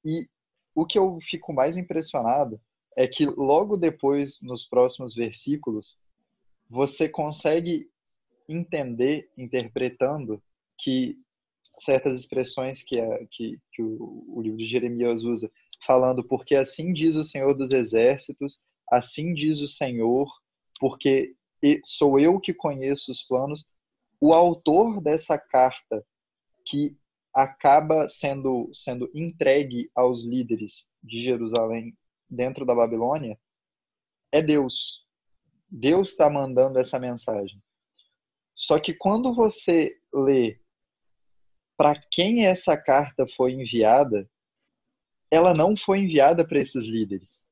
e 0.05 0.29
o 0.75 0.85
que 0.85 0.99
eu 0.99 1.19
fico 1.23 1.51
mais 1.51 1.79
impressionado 1.79 2.61
é 2.95 3.09
que 3.09 3.25
logo 3.25 3.79
depois, 3.79 4.43
nos 4.43 4.63
próximos 4.63 5.15
versículos, 5.15 5.97
você 6.69 7.09
consegue 7.09 7.89
entender, 8.47 9.31
interpretando, 9.39 10.43
que 10.79 11.17
certas 11.79 12.15
expressões 12.15 12.83
que, 12.83 12.97
que, 13.31 13.59
que 13.73 13.83
o, 13.83 14.23
o 14.29 14.43
livro 14.43 14.59
de 14.59 14.67
Jeremias 14.67 15.23
usa, 15.23 15.51
falando, 15.87 16.23
porque 16.23 16.55
assim 16.55 16.93
diz 16.93 17.17
o 17.17 17.25
Senhor 17.25 17.55
dos 17.55 17.71
Exércitos, 17.71 18.67
assim 18.93 19.33
diz 19.33 19.63
o 19.63 19.67
Senhor, 19.67 20.31
porque 20.79 21.38
sou 21.85 22.19
eu 22.19 22.41
que 22.41 22.55
conheço 22.55 23.11
os 23.11 23.23
planos. 23.23 23.69
O 24.21 24.33
autor 24.33 25.01
dessa 25.01 25.39
carta, 25.39 26.05
que 26.65 26.99
acaba 27.33 28.09
sendo, 28.09 28.69
sendo 28.73 29.11
entregue 29.15 29.91
aos 29.95 30.25
líderes 30.25 30.89
de 31.03 31.23
Jerusalém 31.23 31.97
dentro 32.29 32.65
da 32.67 32.75
Babilônia, 32.75 33.39
é 34.33 34.43
Deus. 34.43 35.07
Deus 35.71 36.11
está 36.11 36.29
mandando 36.29 36.79
essa 36.79 36.99
mensagem. 36.99 37.63
Só 38.55 38.79
que 38.79 38.93
quando 38.93 39.35
você 39.35 39.97
lê 40.13 40.61
para 41.77 41.95
quem 42.11 42.45
essa 42.45 42.77
carta 42.77 43.27
foi 43.37 43.53
enviada, 43.53 44.29
ela 45.31 45.55
não 45.55 45.77
foi 45.77 46.01
enviada 46.01 46.47
para 46.47 46.59
esses 46.59 46.87
líderes. 46.87 47.49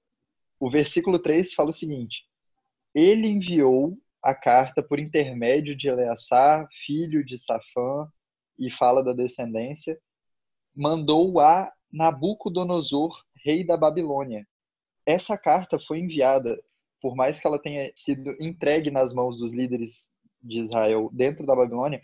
O 0.58 0.68
versículo 0.70 1.18
3 1.18 1.52
fala 1.52 1.70
o 1.70 1.72
seguinte: 1.72 2.26
Ele 2.96 3.28
enviou 3.28 3.98
a 4.22 4.34
carta 4.34 4.82
por 4.82 4.98
intermédio 4.98 5.76
de 5.76 5.86
Eleazar, 5.86 6.66
filho 6.86 7.22
de 7.22 7.36
Safã, 7.36 8.10
e 8.58 8.70
fala 8.70 9.04
da 9.04 9.12
descendência, 9.12 10.00
mandou 10.74 11.38
a 11.38 11.70
Nabucodonosor, 11.92 13.22
rei 13.44 13.62
da 13.66 13.76
Babilônia. 13.76 14.48
Essa 15.04 15.36
carta 15.36 15.78
foi 15.78 15.98
enviada, 15.98 16.58
por 16.98 17.14
mais 17.14 17.38
que 17.38 17.46
ela 17.46 17.58
tenha 17.58 17.92
sido 17.94 18.34
entregue 18.40 18.90
nas 18.90 19.12
mãos 19.12 19.36
dos 19.36 19.52
líderes 19.52 20.08
de 20.40 20.60
Israel 20.60 21.10
dentro 21.12 21.44
da 21.44 21.54
Babilônia, 21.54 22.00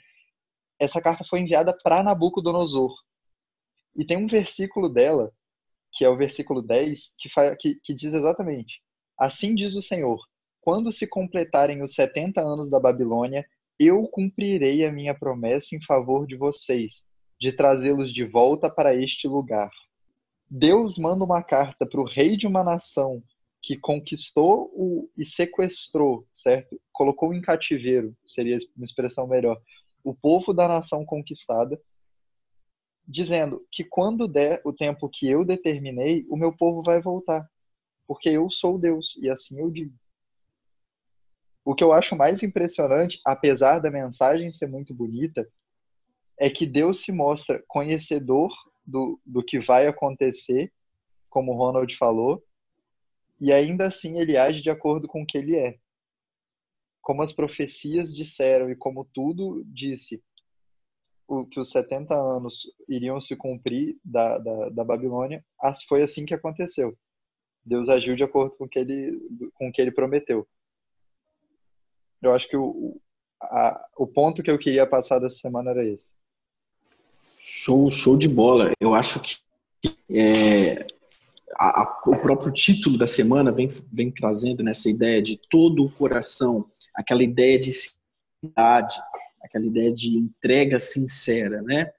essa 0.78 1.00
carta 1.00 1.24
foi 1.24 1.40
enviada 1.40 1.74
para 1.82 2.02
Nabucodonosor. 2.02 2.94
E 3.96 4.04
tem 4.04 4.18
um 4.18 4.26
versículo 4.26 4.90
dela, 4.90 5.32
que 5.90 6.04
é 6.04 6.08
o 6.10 6.18
versículo 6.18 6.60
10, 6.60 7.14
que, 7.18 7.56
que, 7.56 7.74
que 7.76 7.94
diz 7.94 8.12
exatamente: 8.12 8.82
Assim 9.16 9.54
diz 9.54 9.74
o 9.74 9.80
Senhor: 9.80 10.20
quando 10.62 10.92
se 10.92 11.08
completarem 11.08 11.82
os 11.82 11.92
70 11.92 12.40
anos 12.40 12.70
da 12.70 12.78
Babilônia, 12.78 13.44
eu 13.78 14.04
cumprirei 14.04 14.86
a 14.86 14.92
minha 14.92 15.12
promessa 15.12 15.74
em 15.74 15.82
favor 15.82 16.24
de 16.24 16.36
vocês, 16.36 17.04
de 17.38 17.52
trazê-los 17.52 18.12
de 18.12 18.24
volta 18.24 18.70
para 18.70 18.94
este 18.94 19.26
lugar. 19.26 19.70
Deus 20.48 20.96
manda 20.96 21.24
uma 21.24 21.42
carta 21.42 21.84
para 21.84 22.00
o 22.00 22.06
rei 22.06 22.36
de 22.36 22.46
uma 22.46 22.62
nação 22.62 23.20
que 23.60 23.76
conquistou 23.76 24.70
o, 24.72 25.10
e 25.18 25.26
sequestrou, 25.26 26.26
certo? 26.32 26.80
Colocou 26.92 27.34
em 27.34 27.40
cativeiro, 27.40 28.16
seria 28.24 28.56
uma 28.76 28.84
expressão 28.84 29.26
melhor, 29.26 29.60
o 30.04 30.14
povo 30.14 30.52
da 30.54 30.68
nação 30.68 31.04
conquistada, 31.04 31.80
dizendo 33.06 33.66
que 33.70 33.82
quando 33.82 34.28
der 34.28 34.60
o 34.64 34.72
tempo 34.72 35.08
que 35.08 35.28
eu 35.28 35.44
determinei, 35.44 36.24
o 36.30 36.36
meu 36.36 36.56
povo 36.56 36.82
vai 36.84 37.02
voltar, 37.02 37.48
porque 38.06 38.28
eu 38.28 38.48
sou 38.48 38.78
Deus 38.78 39.16
e 39.20 39.28
assim 39.28 39.58
eu 39.58 39.68
digo. 39.68 40.01
O 41.64 41.74
que 41.74 41.84
eu 41.84 41.92
acho 41.92 42.16
mais 42.16 42.42
impressionante, 42.42 43.20
apesar 43.24 43.78
da 43.78 43.90
mensagem 43.90 44.50
ser 44.50 44.66
muito 44.66 44.92
bonita, 44.92 45.48
é 46.38 46.50
que 46.50 46.66
Deus 46.66 47.02
se 47.02 47.12
mostra 47.12 47.62
conhecedor 47.68 48.50
do, 48.84 49.20
do 49.24 49.44
que 49.44 49.60
vai 49.60 49.86
acontecer, 49.86 50.72
como 51.30 51.52
o 51.52 51.56
Ronald 51.56 51.96
falou, 51.96 52.42
e 53.40 53.52
ainda 53.52 53.86
assim 53.86 54.18
ele 54.18 54.36
age 54.36 54.60
de 54.60 54.70
acordo 54.70 55.06
com 55.06 55.22
o 55.22 55.26
que 55.26 55.38
ele 55.38 55.56
é 55.56 55.78
como 57.02 57.20
as 57.20 57.32
profecias 57.32 58.14
disseram 58.14 58.70
e 58.70 58.76
como 58.76 59.04
tudo 59.04 59.62
disse 59.66 60.22
o, 61.26 61.44
que 61.44 61.58
os 61.58 61.70
70 61.70 62.14
anos 62.14 62.62
iriam 62.88 63.20
se 63.20 63.34
cumprir 63.34 63.98
da, 64.04 64.38
da, 64.38 64.68
da 64.68 64.84
Babilônia, 64.84 65.44
foi 65.88 66.02
assim 66.02 66.24
que 66.24 66.32
aconteceu. 66.32 66.96
Deus 67.64 67.88
agiu 67.88 68.14
de 68.14 68.22
acordo 68.22 68.56
com 68.56 68.64
o 68.64 68.68
que 68.68 68.78
ele, 68.78 69.18
com 69.54 69.68
o 69.68 69.72
que 69.72 69.82
ele 69.82 69.90
prometeu. 69.90 70.48
Eu 72.22 72.32
acho 72.32 72.48
que 72.48 72.56
o, 72.56 73.00
a, 73.40 73.84
o 73.96 74.06
ponto 74.06 74.42
que 74.42 74.50
eu 74.50 74.58
queria 74.58 74.86
passar 74.86 75.18
dessa 75.18 75.36
semana 75.36 75.70
era 75.70 75.84
esse. 75.84 76.10
Show, 77.36 77.90
show 77.90 78.16
de 78.16 78.28
bola. 78.28 78.72
Eu 78.80 78.94
acho 78.94 79.20
que 79.20 79.38
é, 80.08 80.86
a, 81.58 81.82
a, 81.82 82.02
o 82.06 82.20
próprio 82.20 82.52
título 82.52 82.96
da 82.96 83.06
semana 83.06 83.50
vem, 83.50 83.68
vem 83.92 84.10
trazendo 84.10 84.62
nessa 84.62 84.88
ideia 84.88 85.20
de 85.20 85.38
todo 85.50 85.84
o 85.84 85.90
coração 85.90 86.70
aquela 86.94 87.22
ideia 87.22 87.58
de 87.58 87.72
sinceridade, 87.72 88.94
aquela 89.42 89.66
ideia 89.66 89.92
de 89.92 90.16
entrega 90.16 90.78
sincera, 90.78 91.62
né? 91.62 91.90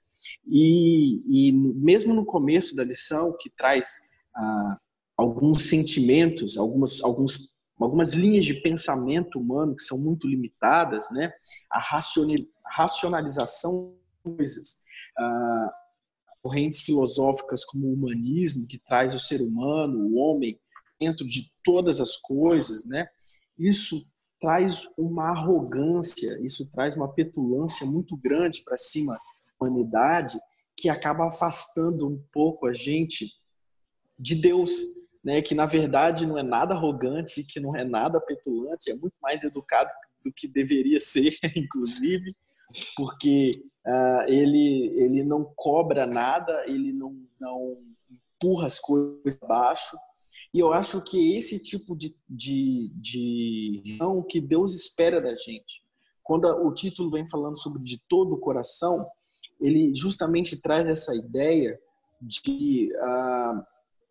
E, 0.46 1.22
e 1.28 1.52
mesmo 1.52 2.14
no 2.14 2.24
começo 2.24 2.74
da 2.74 2.84
lição, 2.84 3.36
que 3.38 3.50
traz 3.50 3.98
ah, 4.34 4.78
alguns 5.16 5.68
sentimentos, 5.68 6.56
algumas, 6.56 7.02
alguns, 7.02 7.53
algumas 7.82 8.12
linhas 8.12 8.44
de 8.44 8.54
pensamento 8.54 9.38
humano 9.38 9.74
que 9.74 9.82
são 9.82 9.98
muito 9.98 10.28
limitadas, 10.28 11.10
né? 11.10 11.32
A 11.70 11.80
racionalização 12.64 13.94
de 14.24 14.36
coisas, 14.36 14.78
ah, 15.18 15.72
correntes 16.42 16.80
filosóficas 16.80 17.64
como 17.64 17.86
o 17.86 17.92
humanismo, 17.94 18.66
que 18.66 18.78
traz 18.78 19.14
o 19.14 19.18
ser 19.18 19.40
humano, 19.40 19.98
o 19.98 20.16
homem, 20.16 20.60
dentro 21.00 21.26
de 21.26 21.50
todas 21.62 22.00
as 22.00 22.16
coisas, 22.16 22.84
né? 22.84 23.08
Isso 23.58 24.00
traz 24.40 24.86
uma 24.96 25.30
arrogância, 25.30 26.38
isso 26.44 26.70
traz 26.70 26.96
uma 26.96 27.08
petulância 27.08 27.86
muito 27.86 28.16
grande 28.16 28.62
para 28.62 28.76
cima 28.76 29.14
da 29.14 29.66
humanidade, 29.66 30.38
que 30.76 30.88
acaba 30.88 31.28
afastando 31.28 32.06
um 32.06 32.22
pouco 32.30 32.66
a 32.66 32.72
gente 32.72 33.32
de 34.18 34.34
Deus, 34.34 34.70
né? 35.24 35.40
Que 35.40 35.54
na 35.54 35.66
verdade 35.66 36.26
não 36.26 36.38
é 36.38 36.42
nada 36.42 36.74
arrogante, 36.74 37.44
que 37.44 37.58
não 37.58 37.74
é 37.74 37.84
nada 37.84 38.20
petulante, 38.20 38.90
é 38.90 38.94
muito 38.94 39.14
mais 39.22 39.42
educado 39.42 39.90
do 40.24 40.32
que 40.32 40.46
deveria 40.46 41.00
ser, 41.00 41.36
inclusive, 41.56 42.36
porque 42.96 43.52
uh, 43.86 44.28
ele 44.28 44.92
ele 44.96 45.24
não 45.24 45.44
cobra 45.56 46.06
nada, 46.06 46.64
ele 46.66 46.92
não 46.92 47.16
não 47.40 47.78
empurra 48.10 48.66
as 48.66 48.78
coisas 48.78 49.38
abaixo, 49.42 49.96
e 50.52 50.58
eu 50.58 50.72
acho 50.72 51.00
que 51.02 51.36
esse 51.36 51.62
tipo 51.62 51.96
de, 51.96 52.16
de, 52.28 52.90
de 52.94 53.98
que 54.28 54.40
Deus 54.40 54.74
espera 54.74 55.20
da 55.20 55.34
gente. 55.34 55.82
Quando 56.22 56.46
o 56.46 56.72
título 56.72 57.10
vem 57.10 57.28
falando 57.28 57.60
sobre 57.60 57.82
de 57.82 58.00
todo 58.08 58.34
o 58.34 58.40
coração, 58.40 59.06
ele 59.60 59.94
justamente 59.94 60.60
traz 60.60 60.88
essa 60.88 61.14
ideia 61.14 61.78
de 62.20 62.90
uh, 62.94 63.62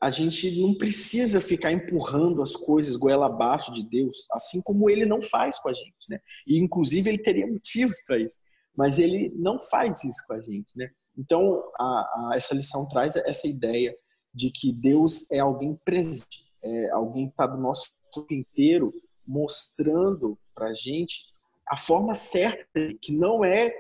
a 0.04 0.12
gente 0.12 0.60
não 0.60 0.76
precisa 0.76 1.40
ficar 1.40 1.72
empurrando 1.72 2.42
as 2.42 2.58
coisas 2.58 2.98
goela 2.98 3.28
abaixo 3.28 3.72
de 3.72 3.88
Deus, 3.88 4.28
assim 4.34 4.62
como 4.62 4.90
ele 4.90 5.06
não 5.06 5.22
faz 5.22 5.58
com 5.60 5.70
a 5.70 5.74
gente, 5.74 6.10
né? 6.10 6.20
E 6.46 6.58
inclusive 6.58 7.10
ele 7.10 7.20
teria 7.20 7.48
motivos 7.48 7.96
para 8.06 8.20
isso, 8.20 8.38
mas 8.76 9.00
ele 9.00 9.32
não 9.34 9.64
faz 9.64 10.04
isso 10.04 10.22
com 10.28 10.34
a 10.34 10.42
gente, 10.42 10.68
né? 10.76 10.90
Então, 11.18 11.64
a, 11.80 11.84
a, 11.84 12.32
essa 12.36 12.54
lição 12.54 12.86
traz 12.90 13.16
essa 13.16 13.48
ideia 13.48 13.96
de 14.34 14.52
que 14.52 14.74
Deus 14.74 15.26
é 15.32 15.40
alguém 15.40 15.80
presente, 15.86 16.44
é 16.62 16.90
alguém 16.90 17.28
que 17.28 17.34
está 17.34 17.48
do 17.48 17.62
nosso 17.62 17.94
tempo 18.14 18.34
inteiro 18.34 18.92
mostrando 19.26 20.38
para 20.54 20.68
a 20.68 20.74
gente 20.74 21.24
a 21.66 21.78
forma 21.78 22.14
certa, 22.14 22.94
que 23.02 23.14
não 23.14 23.46
é 23.46 23.74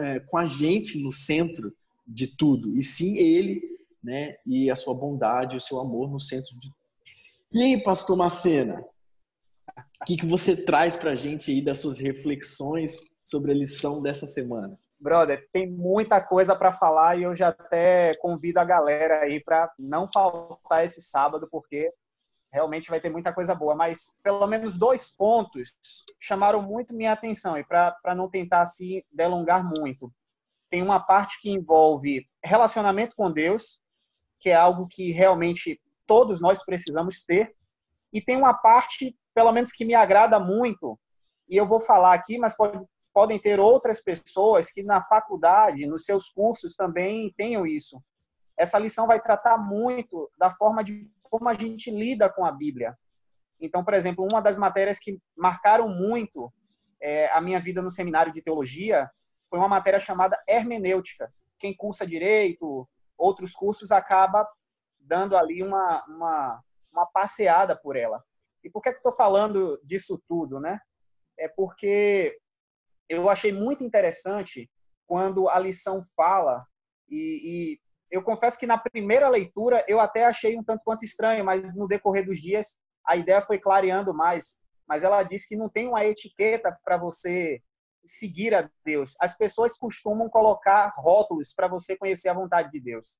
é 0.00 0.18
com 0.18 0.38
a 0.38 0.44
gente 0.46 0.98
no 0.98 1.12
centro 1.12 1.70
de 2.08 2.26
tudo, 2.26 2.74
e 2.74 2.82
sim 2.82 3.18
Ele, 3.18 3.73
né? 4.04 4.36
E 4.46 4.70
a 4.70 4.76
sua 4.76 4.94
bondade, 4.94 5.56
o 5.56 5.60
seu 5.60 5.80
amor 5.80 6.10
no 6.10 6.20
centro 6.20 6.54
de. 6.60 6.70
E 7.52 7.62
aí, 7.62 7.82
Pastor 7.82 8.16
Macena, 8.16 8.84
o 10.00 10.04
que, 10.04 10.16
que 10.16 10.26
você 10.26 10.56
traz 10.56 10.96
para 10.96 11.12
a 11.12 11.14
gente 11.14 11.50
aí 11.50 11.62
das 11.62 11.78
suas 11.78 11.98
reflexões 11.98 13.00
sobre 13.22 13.50
a 13.52 13.54
lição 13.54 14.02
dessa 14.02 14.26
semana? 14.26 14.78
brother, 15.04 15.46
tem 15.52 15.70
muita 15.70 16.18
coisa 16.18 16.56
para 16.56 16.72
falar 16.72 17.18
e 17.18 17.24
eu 17.24 17.36
já 17.36 17.48
até 17.48 18.16
convido 18.16 18.58
a 18.58 18.64
galera 18.64 19.20
aí 19.20 19.38
para 19.38 19.70
não 19.78 20.08
faltar 20.10 20.82
esse 20.82 21.02
sábado, 21.02 21.46
porque 21.50 21.92
realmente 22.50 22.88
vai 22.88 22.98
ter 22.98 23.10
muita 23.10 23.30
coisa 23.30 23.54
boa. 23.54 23.74
Mas 23.74 24.16
pelo 24.22 24.46
menos 24.46 24.78
dois 24.78 25.10
pontos 25.10 25.74
chamaram 26.18 26.62
muito 26.62 26.94
minha 26.94 27.12
atenção 27.12 27.58
e 27.58 27.64
para 27.64 28.14
não 28.16 28.30
tentar 28.30 28.64
se 28.64 29.04
delongar 29.12 29.62
muito. 29.62 30.10
Tem 30.70 30.80
uma 30.80 30.98
parte 30.98 31.38
que 31.38 31.50
envolve 31.50 32.26
relacionamento 32.42 33.14
com 33.14 33.30
Deus, 33.30 33.78
que 34.44 34.50
é 34.50 34.54
algo 34.54 34.86
que 34.86 35.10
realmente 35.10 35.80
todos 36.06 36.38
nós 36.38 36.62
precisamos 36.62 37.22
ter. 37.22 37.56
E 38.12 38.20
tem 38.20 38.36
uma 38.36 38.52
parte, 38.52 39.16
pelo 39.34 39.50
menos 39.52 39.72
que 39.72 39.86
me 39.86 39.94
agrada 39.94 40.38
muito, 40.38 41.00
e 41.48 41.56
eu 41.56 41.66
vou 41.66 41.80
falar 41.80 42.12
aqui, 42.12 42.36
mas 42.36 42.54
pode, 42.54 42.78
podem 43.10 43.40
ter 43.40 43.58
outras 43.58 44.02
pessoas 44.02 44.70
que 44.70 44.82
na 44.82 45.02
faculdade, 45.02 45.86
nos 45.86 46.04
seus 46.04 46.28
cursos 46.28 46.76
também 46.76 47.32
tenham 47.38 47.66
isso. 47.66 48.02
Essa 48.54 48.78
lição 48.78 49.06
vai 49.06 49.18
tratar 49.18 49.56
muito 49.56 50.30
da 50.36 50.50
forma 50.50 50.84
de 50.84 51.10
como 51.22 51.48
a 51.48 51.54
gente 51.54 51.90
lida 51.90 52.28
com 52.28 52.44
a 52.44 52.52
Bíblia. 52.52 52.94
Então, 53.58 53.82
por 53.82 53.94
exemplo, 53.94 54.28
uma 54.30 54.42
das 54.42 54.58
matérias 54.58 54.98
que 54.98 55.18
marcaram 55.34 55.88
muito 55.88 56.52
é, 57.00 57.30
a 57.30 57.40
minha 57.40 57.58
vida 57.58 57.80
no 57.80 57.90
seminário 57.90 58.30
de 58.30 58.42
teologia 58.42 59.10
foi 59.48 59.58
uma 59.58 59.68
matéria 59.68 59.98
chamada 59.98 60.38
hermenêutica. 60.46 61.32
Quem 61.58 61.74
cursa 61.74 62.06
direito, 62.06 62.86
outros 63.16 63.52
cursos, 63.52 63.92
acaba 63.92 64.48
dando 64.98 65.36
ali 65.36 65.62
uma, 65.62 66.04
uma, 66.06 66.62
uma 66.92 67.06
passeada 67.06 67.76
por 67.76 67.96
ela. 67.96 68.22
E 68.62 68.70
por 68.70 68.82
que, 68.82 68.90
que 68.90 68.98
estou 68.98 69.12
falando 69.12 69.78
disso 69.84 70.20
tudo, 70.26 70.58
né? 70.58 70.80
É 71.38 71.48
porque 71.48 72.38
eu 73.08 73.28
achei 73.28 73.52
muito 73.52 73.84
interessante 73.84 74.70
quando 75.06 75.48
a 75.48 75.58
lição 75.58 76.02
fala, 76.16 76.66
e, 77.08 77.76
e, 77.76 77.80
eu 78.10 78.22
confesso 78.22 78.58
que 78.58 78.66
na 78.66 78.78
primeira 78.78 79.28
leitura 79.28 79.84
eu 79.86 80.00
até 80.00 80.24
achei 80.24 80.56
um 80.56 80.64
tanto 80.64 80.82
quanto 80.84 81.04
estranho, 81.04 81.44
mas 81.44 81.74
no 81.74 81.86
decorrer 81.86 82.24
dos 82.24 82.40
dias 82.40 82.78
a 83.06 83.16
ideia 83.16 83.42
foi 83.42 83.58
clareando 83.58 84.14
mais. 84.14 84.58
Mas 84.86 85.02
ela 85.02 85.22
diz 85.22 85.46
que 85.46 85.56
não 85.56 85.68
tem 85.68 85.88
uma 85.88 86.04
etiqueta 86.04 86.76
para 86.84 86.96
você 86.96 87.62
seguir 88.04 88.54
a 88.54 88.68
Deus. 88.84 89.14
As 89.20 89.36
pessoas 89.36 89.76
costumam 89.76 90.28
colocar 90.28 90.92
rótulos 90.96 91.52
para 91.54 91.68
você 91.68 91.96
conhecer 91.96 92.28
a 92.28 92.34
vontade 92.34 92.70
de 92.70 92.80
Deus. 92.80 93.18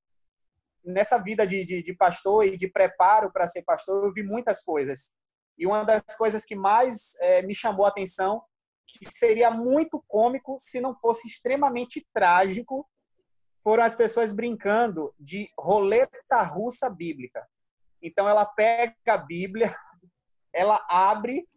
Nessa 0.84 1.18
vida 1.18 1.46
de, 1.46 1.64
de, 1.64 1.82
de 1.82 1.94
pastor 1.94 2.44
e 2.44 2.56
de 2.56 2.68
preparo 2.68 3.32
para 3.32 3.46
ser 3.46 3.62
pastor, 3.62 4.04
eu 4.04 4.12
vi 4.12 4.22
muitas 4.22 4.62
coisas. 4.62 5.12
E 5.56 5.66
uma 5.66 5.84
das 5.84 6.02
coisas 6.16 6.44
que 6.44 6.54
mais 6.54 7.14
é, 7.20 7.42
me 7.42 7.54
chamou 7.54 7.86
a 7.86 7.88
atenção, 7.88 8.42
que 8.86 9.04
seria 9.04 9.50
muito 9.50 10.02
cômico 10.06 10.56
se 10.58 10.80
não 10.80 10.94
fosse 10.94 11.26
extremamente 11.26 12.06
trágico, 12.12 12.88
foram 13.62 13.82
as 13.82 13.94
pessoas 13.94 14.32
brincando 14.32 15.14
de 15.18 15.48
roleta 15.58 16.42
russa 16.42 16.90
bíblica. 16.90 17.46
Então 18.02 18.28
ela 18.28 18.44
pega 18.44 18.94
a 19.06 19.16
Bíblia, 19.16 19.74
ela 20.52 20.84
abre 20.88 21.48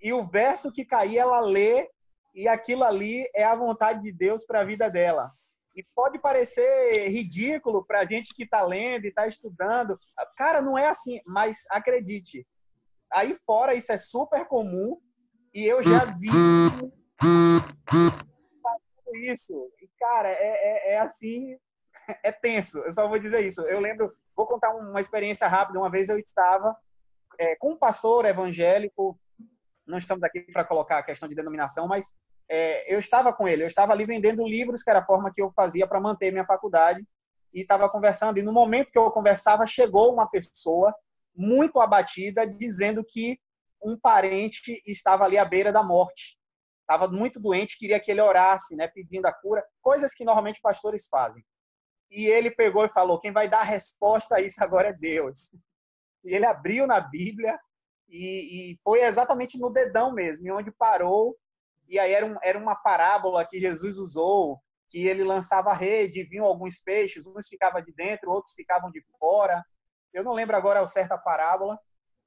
e 0.00 0.12
o 0.12 0.26
verso 0.26 0.72
que 0.72 0.84
cair 0.84 1.18
ela 1.18 1.40
lê 1.40 1.88
e 2.34 2.48
aquilo 2.48 2.84
ali 2.84 3.28
é 3.34 3.44
a 3.44 3.54
vontade 3.54 4.02
de 4.02 4.12
Deus 4.12 4.44
para 4.44 4.60
a 4.60 4.64
vida 4.64 4.88
dela. 4.88 5.30
E 5.74 5.84
pode 5.94 6.18
parecer 6.18 7.08
ridículo 7.08 7.84
para 7.84 8.00
a 8.00 8.04
gente 8.04 8.34
que 8.34 8.44
está 8.44 8.62
lendo 8.62 9.04
e 9.04 9.08
está 9.08 9.26
estudando. 9.26 9.98
Cara, 10.36 10.60
não 10.60 10.76
é 10.76 10.86
assim, 10.86 11.20
mas 11.26 11.64
acredite, 11.70 12.46
Aí 13.12 13.36
fora 13.46 13.74
isso 13.74 13.92
é 13.92 13.98
super 13.98 14.46
comum 14.46 14.98
e 15.52 15.66
eu 15.66 15.82
já 15.82 16.04
vi 16.04 16.28
isso. 19.24 19.70
E, 19.80 19.88
cara, 19.98 20.30
é, 20.30 20.34
é, 20.34 20.94
é, 20.94 20.98
assim, 21.00 21.56
é 22.24 22.32
tenso. 22.32 22.78
Eu 22.78 22.92
só 22.92 23.06
vou 23.06 23.18
dizer 23.18 23.46
isso. 23.46 23.60
Eu 23.62 23.80
lembro, 23.80 24.10
vou 24.34 24.46
contar 24.46 24.74
uma 24.74 25.00
experiência 25.00 25.46
rápida. 25.46 25.78
Uma 25.78 25.90
vez 25.90 26.08
eu 26.08 26.18
estava 26.18 26.74
é, 27.38 27.54
com 27.56 27.72
um 27.72 27.78
pastor 27.78 28.24
evangélico, 28.24 29.18
não 29.86 29.98
estamos 29.98 30.22
aqui 30.22 30.40
para 30.52 30.64
colocar 30.64 30.98
a 30.98 31.02
questão 31.02 31.28
de 31.28 31.34
denominação, 31.34 31.86
mas 31.86 32.14
é, 32.48 32.92
eu 32.92 32.98
estava 32.98 33.32
com 33.32 33.48
ele. 33.48 33.62
Eu 33.62 33.66
estava 33.66 33.92
ali 33.92 34.04
vendendo 34.04 34.46
livros, 34.46 34.82
que 34.82 34.90
era 34.90 35.00
a 35.00 35.04
forma 35.04 35.32
que 35.32 35.42
eu 35.42 35.52
fazia 35.54 35.86
para 35.86 36.00
manter 36.00 36.30
minha 36.30 36.46
faculdade, 36.46 37.04
e 37.52 37.62
estava 37.62 37.88
conversando. 37.88 38.38
E 38.38 38.42
no 38.42 38.52
momento 38.52 38.90
que 38.90 38.98
eu 38.98 39.10
conversava, 39.10 39.66
chegou 39.66 40.12
uma 40.12 40.28
pessoa 40.28 40.94
muito 41.34 41.80
abatida, 41.80 42.46
dizendo 42.46 43.04
que 43.06 43.38
um 43.82 43.98
parente 43.98 44.82
estava 44.86 45.24
ali 45.24 45.36
à 45.36 45.44
beira 45.44 45.72
da 45.72 45.82
morte. 45.82 46.38
Estava 46.82 47.08
muito 47.08 47.40
doente, 47.40 47.78
queria 47.78 48.00
que 48.00 48.10
ele 48.10 48.20
orasse, 48.20 48.76
né, 48.76 48.88
pedindo 48.88 49.26
a 49.26 49.32
cura, 49.32 49.64
coisas 49.80 50.12
que 50.12 50.24
normalmente 50.24 50.60
pastores 50.60 51.06
fazem. 51.10 51.44
E 52.10 52.26
ele 52.26 52.50
pegou 52.50 52.84
e 52.84 52.92
falou: 52.92 53.18
quem 53.18 53.32
vai 53.32 53.48
dar 53.48 53.60
a 53.60 53.64
resposta 53.64 54.36
a 54.36 54.40
isso 54.40 54.62
agora 54.62 54.88
é 54.88 54.92
Deus. 54.92 55.54
E 56.24 56.34
ele 56.34 56.44
abriu 56.44 56.86
na 56.86 57.00
Bíblia 57.00 57.58
e, 58.12 58.72
e 58.72 58.80
foi 58.84 59.02
exatamente 59.02 59.58
no 59.58 59.70
dedão 59.70 60.12
mesmo, 60.12 60.54
onde 60.54 60.70
parou. 60.70 61.34
E 61.88 61.98
aí 61.98 62.12
era, 62.12 62.26
um, 62.26 62.36
era 62.42 62.58
uma 62.58 62.76
parábola 62.76 63.44
que 63.44 63.58
Jesus 63.58 63.96
usou, 63.96 64.60
que 64.90 65.06
ele 65.06 65.24
lançava 65.24 65.70
a 65.70 65.74
rede, 65.74 66.22
vinham 66.24 66.44
alguns 66.44 66.78
peixes, 66.78 67.24
uns 67.24 67.48
ficavam 67.48 67.80
de 67.80 67.92
dentro, 67.92 68.30
outros 68.30 68.54
ficavam 68.54 68.90
de 68.90 69.02
fora. 69.18 69.64
Eu 70.12 70.22
não 70.22 70.34
lembro 70.34 70.54
agora 70.54 70.86
certo 70.86 71.12
a 71.12 71.18
parábola, 71.18 71.78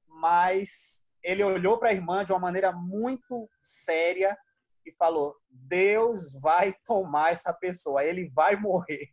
mas 0.08 1.04
ele 1.22 1.44
olhou 1.44 1.78
para 1.78 1.90
a 1.90 1.92
irmã 1.92 2.24
de 2.24 2.32
uma 2.32 2.40
maneira 2.40 2.72
muito 2.72 3.48
séria 3.62 4.36
e 4.84 4.92
falou: 4.92 5.36
Deus 5.48 6.34
vai 6.40 6.74
tomar 6.84 7.32
essa 7.32 7.52
pessoa, 7.52 8.04
ele 8.04 8.28
vai 8.30 8.56
morrer. 8.56 9.08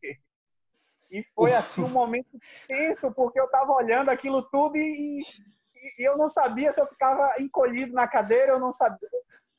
E 1.12 1.24
foi 1.36 1.54
assim 1.54 1.84
um 1.84 1.90
momento 1.90 2.40
tenso, 2.68 3.14
porque 3.14 3.40
eu 3.40 3.46
estava 3.46 3.72
olhando 3.72 4.10
aquilo 4.10 4.42
tudo 4.50 4.76
e, 4.76 5.24
e, 5.98 6.04
eu 6.04 6.18
não 6.18 6.28
sabia 6.28 6.72
se 6.72 6.82
eu 6.82 6.88
ficava 6.88 7.34
encolhido 7.40 7.94
na 7.94 8.08
cadeira, 8.08 8.54
eu 8.54 8.60
não 8.60 8.72
sabia, 8.72 9.10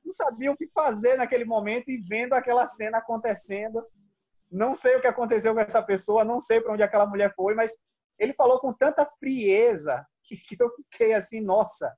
não 0.05 0.13
sabia 0.13 0.53
o 0.53 0.57
que 0.57 0.67
fazer 0.69 1.17
naquele 1.17 1.45
momento 1.45 1.91
e 1.91 1.97
vendo 1.97 2.35
aquela 2.35 2.67
cena 2.67 2.99
acontecendo. 2.99 3.85
Não 4.51 4.75
sei 4.75 4.97
o 4.97 5.01
que 5.01 5.07
aconteceu 5.07 5.55
com 5.55 5.61
essa 5.61 5.83
pessoa, 5.83 6.25
não 6.25 6.39
sei 6.41 6.61
para 6.61 6.73
onde 6.73 6.83
aquela 6.83 7.07
mulher 7.07 7.33
foi, 7.35 7.55
mas 7.55 7.77
ele 8.19 8.33
falou 8.35 8.61
com 8.61 8.73
tanta 8.73 9.07
frieza 9.19 10.07
que, 10.23 10.37
que 10.37 10.63
eu 10.63 10.71
fiquei 10.91 11.15
assim, 11.15 11.41
nossa. 11.41 11.93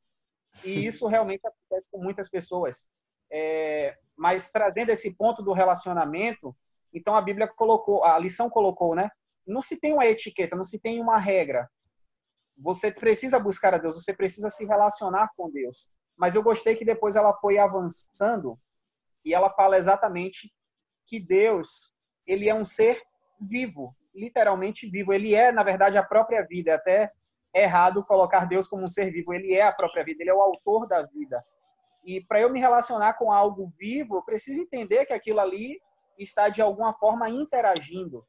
E 0.64 0.86
isso 0.86 1.06
realmente 1.08 1.46
acontece 1.46 1.90
com 1.90 2.02
muitas 2.02 2.28
pessoas. 2.28 2.86
É, 3.30 3.96
mas 4.16 4.50
trazendo 4.50 4.90
esse 4.90 5.14
ponto 5.14 5.42
do 5.42 5.52
relacionamento, 5.52 6.56
então 6.92 7.16
a 7.16 7.20
Bíblia 7.20 7.48
colocou, 7.48 8.04
a 8.04 8.18
lição 8.18 8.48
colocou, 8.48 8.94
né? 8.94 9.10
Não 9.46 9.60
se 9.60 9.78
tem 9.78 9.92
uma 9.92 10.06
etiqueta, 10.06 10.56
não 10.56 10.64
se 10.64 10.78
tem 10.78 11.00
uma 11.00 11.18
regra. 11.18 11.68
Você 12.56 12.90
precisa 12.90 13.38
buscar 13.38 13.74
a 13.74 13.78
Deus, 13.78 13.96
você 13.96 14.14
precisa 14.14 14.48
se 14.48 14.64
relacionar 14.64 15.30
com 15.36 15.50
Deus. 15.50 15.88
Mas 16.16 16.34
eu 16.34 16.42
gostei 16.42 16.74
que 16.74 16.84
depois 16.84 17.16
ela 17.16 17.34
foi 17.34 17.58
avançando 17.58 18.58
e 19.24 19.34
ela 19.34 19.50
fala 19.50 19.76
exatamente 19.76 20.52
que 21.06 21.20
Deus, 21.20 21.92
ele 22.26 22.48
é 22.48 22.54
um 22.54 22.64
ser 22.64 23.02
vivo 23.40 23.94
literalmente 24.16 24.88
vivo. 24.88 25.12
Ele 25.12 25.34
é, 25.34 25.52
na 25.52 25.62
verdade, 25.62 25.98
a 25.98 26.02
própria 26.02 26.42
vida. 26.42 26.72
É 26.72 26.74
até 26.74 27.12
errado 27.54 28.04
colocar 28.04 28.46
Deus 28.46 28.66
como 28.66 28.82
um 28.82 28.90
ser 28.90 29.10
vivo. 29.12 29.32
Ele 29.32 29.54
é 29.54 29.62
a 29.62 29.72
própria 29.72 30.04
vida, 30.04 30.22
ele 30.22 30.30
é 30.30 30.34
o 30.34 30.42
autor 30.42 30.88
da 30.88 31.02
vida. 31.02 31.44
E 32.04 32.20
para 32.20 32.40
eu 32.40 32.50
me 32.50 32.58
relacionar 32.58 33.14
com 33.14 33.30
algo 33.30 33.72
vivo, 33.78 34.16
eu 34.16 34.22
preciso 34.22 34.60
entender 34.60 35.04
que 35.06 35.12
aquilo 35.12 35.40
ali 35.40 35.80
está 36.18 36.48
de 36.48 36.62
alguma 36.62 36.94
forma 36.94 37.28
interagindo. 37.28 38.24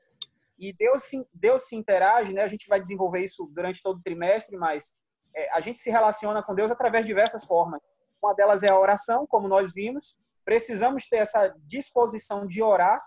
E 0.58 0.74
Deus, 0.74 1.04
Deus 1.34 1.67
se 1.67 1.76
interage, 1.76 2.34
né? 2.34 2.41
A 2.41 2.48
gente 2.48 2.67
vai 2.67 2.80
desenvolver 2.80 3.24
isso 3.24 3.50
durante 3.54 3.82
todo 3.82 3.98
o 3.98 4.04
trimestre, 4.04 4.58
mas 4.58 4.96
é, 5.36 5.52
a 5.52 5.60
gente 5.60 5.80
se 5.80 5.89
relaciona 5.89 6.41
com 6.41 6.56
Deus 6.56 6.72
através 6.72 7.06
de 7.06 7.10
diversas 7.10 7.46
formas. 7.46 7.88
Uma 8.22 8.34
delas 8.34 8.63
é 8.63 8.70
a 8.70 8.80
oração, 8.80 9.28
como 9.28 9.48
nós 9.48 9.72
vimos. 9.72 10.17
Precisamos 10.43 11.08
ter 11.08 11.17
essa 11.17 11.54
disposição 11.67 12.48
de 12.48 12.63
orar 12.63 13.02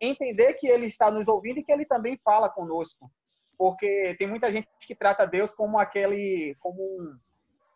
entender 0.00 0.54
que 0.54 0.66
ele 0.66 0.86
está 0.86 1.10
nos 1.10 1.28
ouvindo 1.28 1.58
e 1.58 1.64
que 1.64 1.72
ele 1.72 1.84
também 1.84 2.18
fala 2.24 2.48
conosco. 2.48 3.10
Porque 3.56 4.14
tem 4.18 4.28
muita 4.28 4.50
gente 4.52 4.68
que 4.80 4.94
trata 4.94 5.26
Deus 5.26 5.52
como 5.52 5.78
aquele, 5.78 6.56
como 6.60 6.80
um, 6.80 7.18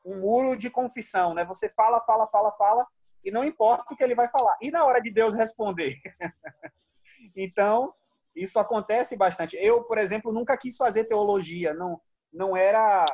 um 0.04 0.20
muro 0.20 0.56
de 0.56 0.70
confissão, 0.70 1.34
né? 1.34 1.44
Você 1.44 1.68
fala, 1.68 2.00
fala, 2.00 2.26
fala, 2.28 2.52
fala, 2.52 2.86
e 3.24 3.30
não 3.30 3.44
importa 3.44 3.92
o 3.92 3.96
que 3.96 4.02
ele 4.02 4.14
vai 4.14 4.28
falar. 4.28 4.56
E 4.60 4.70
na 4.70 4.84
hora 4.84 5.00
de 5.00 5.10
Deus 5.10 5.34
responder? 5.34 6.00
então, 7.36 7.92
isso 8.34 8.58
acontece 8.58 9.16
bastante. 9.16 9.56
Eu, 9.56 9.84
por 9.84 9.98
exemplo, 9.98 10.32
nunca 10.32 10.56
quis 10.56 10.76
fazer 10.76 11.04
teologia, 11.04 11.74
não, 11.74 12.00
não 12.32 12.56
era 12.56 13.04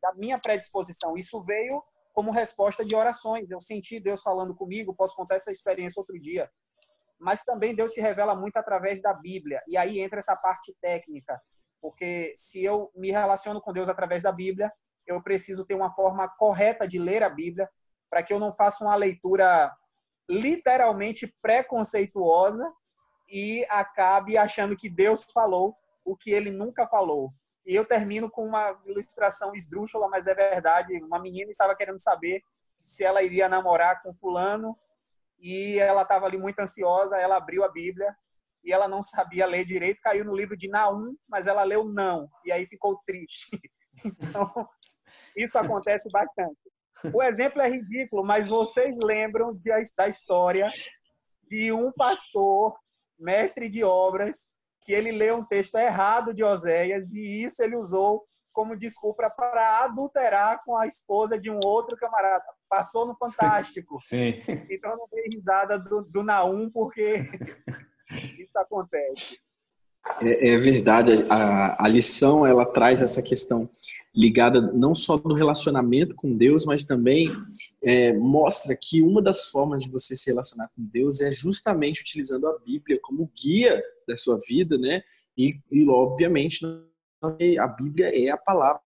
da 0.00 0.12
minha 0.14 0.38
predisposição. 0.38 1.16
Isso 1.16 1.40
veio 1.42 1.82
como 2.12 2.30
resposta 2.30 2.84
de 2.84 2.94
orações. 2.94 3.50
Eu 3.50 3.60
senti 3.60 4.00
Deus 4.00 4.22
falando 4.22 4.54
comigo, 4.54 4.94
posso 4.94 5.14
contar 5.14 5.36
essa 5.36 5.50
experiência 5.52 6.00
outro 6.00 6.18
dia 6.20 6.50
mas 7.22 7.44
também 7.44 7.74
Deus 7.74 7.94
se 7.94 8.00
revela 8.00 8.34
muito 8.34 8.56
através 8.56 9.00
da 9.00 9.14
Bíblia. 9.14 9.62
E 9.68 9.76
aí 9.76 10.00
entra 10.00 10.18
essa 10.18 10.34
parte 10.34 10.76
técnica, 10.80 11.40
porque 11.80 12.34
se 12.36 12.64
eu 12.64 12.90
me 12.96 13.12
relaciono 13.12 13.60
com 13.60 13.72
Deus 13.72 13.88
através 13.88 14.22
da 14.22 14.32
Bíblia, 14.32 14.72
eu 15.06 15.22
preciso 15.22 15.64
ter 15.64 15.74
uma 15.74 15.94
forma 15.94 16.28
correta 16.28 16.86
de 16.86 16.98
ler 16.98 17.22
a 17.22 17.30
Bíblia, 17.30 17.70
para 18.10 18.24
que 18.24 18.32
eu 18.32 18.40
não 18.40 18.52
faça 18.52 18.84
uma 18.84 18.96
leitura 18.96 19.72
literalmente 20.28 21.32
preconceituosa 21.40 22.70
e 23.32 23.64
acabe 23.70 24.36
achando 24.36 24.76
que 24.76 24.90
Deus 24.90 25.24
falou 25.32 25.74
o 26.04 26.14
que 26.14 26.30
ele 26.30 26.50
nunca 26.50 26.86
falou. 26.86 27.32
E 27.64 27.74
eu 27.74 27.84
termino 27.84 28.30
com 28.30 28.44
uma 28.44 28.78
ilustração 28.84 29.54
esdrúxula, 29.54 30.06
mas 30.08 30.26
é 30.26 30.34
verdade. 30.34 31.02
Uma 31.02 31.18
menina 31.18 31.50
estava 31.50 31.74
querendo 31.74 31.98
saber 31.98 32.42
se 32.84 33.02
ela 33.02 33.22
iria 33.22 33.48
namorar 33.48 34.02
com 34.02 34.12
fulano 34.14 34.76
e 35.38 35.78
ela 35.78 36.02
estava 36.02 36.26
ali 36.26 36.36
muito 36.36 36.58
ansiosa, 36.58 37.16
ela 37.16 37.36
abriu 37.36 37.64
a 37.64 37.68
Bíblia 37.68 38.14
e 38.62 38.72
ela 38.72 38.86
não 38.86 39.02
sabia 39.02 39.46
ler 39.46 39.64
direito, 39.64 40.00
caiu 40.02 40.24
no 40.24 40.36
livro 40.36 40.56
de 40.56 40.68
Naum, 40.68 41.16
mas 41.28 41.46
ela 41.46 41.64
leu 41.64 41.84
não, 41.84 42.28
e 42.44 42.52
aí 42.52 42.66
ficou 42.66 43.00
triste. 43.06 43.48
Então, 44.04 44.50
Isso 45.36 45.58
acontece 45.58 46.08
bastante. 46.10 46.58
O 47.12 47.22
exemplo 47.22 47.60
é 47.60 47.68
ridículo, 47.68 48.24
mas 48.24 48.48
vocês 48.48 48.96
lembram 49.02 49.56
da 49.96 50.08
história 50.08 50.72
de 51.48 51.72
um 51.72 51.92
pastor, 51.92 52.74
mestre 53.22 53.68
de 53.68 53.82
obras, 53.84 54.48
que 54.82 54.92
ele 54.92 55.12
leu 55.12 55.36
um 55.36 55.44
texto 55.44 55.76
errado 55.76 56.34
de 56.34 56.42
Oséias 56.42 57.12
e 57.12 57.44
isso 57.44 57.62
ele 57.62 57.76
usou 57.76 58.26
como 58.52 58.76
desculpa 58.76 59.30
para 59.30 59.84
adulterar 59.84 60.62
com 60.64 60.76
a 60.76 60.86
esposa 60.86 61.38
de 61.38 61.50
um 61.50 61.58
outro 61.64 61.96
camarada. 61.96 62.44
Passou 62.68 63.06
no 63.06 63.16
Fantástico. 63.16 63.98
Sim. 64.02 64.40
Então 64.70 64.96
não 64.96 65.08
dei 65.10 65.24
risada 65.32 65.78
do, 65.78 66.02
do 66.02 66.22
Naum, 66.22 66.70
porque 66.70 67.30
isso 68.38 68.58
acontece. 68.58 69.38
É, 70.20 70.50
é 70.50 70.58
verdade, 70.58 71.12
a, 71.28 71.84
a, 71.84 71.88
lição 71.88 72.44
ela 72.44 72.66
traz 72.66 73.00
essa 73.00 73.22
questão 73.22 73.70
ligada 74.14 74.60
não 74.60 74.94
só 74.94 75.16
do 75.16 75.32
relacionamento 75.32 76.14
com 76.14 76.32
Deus, 76.32 76.66
mas 76.66 76.84
também 76.84 77.30
é, 77.82 78.12
mostra 78.12 78.76
que 78.76 79.00
uma 79.00 79.22
das 79.22 79.46
formas 79.46 79.84
de 79.84 79.90
você 79.90 80.14
se 80.14 80.28
relacionar 80.28 80.68
com 80.74 80.82
Deus 80.82 81.20
é 81.20 81.32
justamente 81.32 82.00
utilizando 82.00 82.46
a 82.48 82.58
Bíblia 82.58 82.98
como 83.00 83.30
guia 83.40 83.82
da 84.06 84.16
sua 84.16 84.38
vida, 84.46 84.76
né? 84.76 85.02
E, 85.36 85.58
e 85.70 85.88
obviamente 85.88 86.60
a 87.58 87.68
Bíblia 87.68 88.10
é 88.12 88.28
a 88.28 88.36
palavra. 88.36 88.82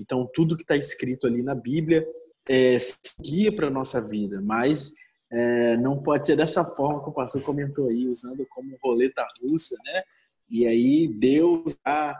Então 0.00 0.28
tudo 0.32 0.56
que 0.56 0.62
está 0.62 0.76
escrito 0.76 1.26
ali 1.26 1.42
na 1.42 1.54
Bíblia 1.54 2.06
é, 2.48 2.76
guia 3.20 3.50
para 3.50 3.70
nossa 3.70 4.00
vida, 4.00 4.40
mas 4.40 4.94
é, 5.30 5.76
não 5.78 6.00
pode 6.02 6.26
ser 6.26 6.36
dessa 6.36 6.64
forma 6.64 7.02
que 7.02 7.10
o 7.10 7.12
pastor 7.12 7.42
comentou 7.42 7.88
aí, 7.88 8.06
usando 8.06 8.46
como 8.50 8.78
roleta 8.82 9.26
russa, 9.42 9.74
né? 9.84 10.02
E 10.50 10.66
aí 10.66 11.08
Deus 11.08 11.76
dá 11.84 12.18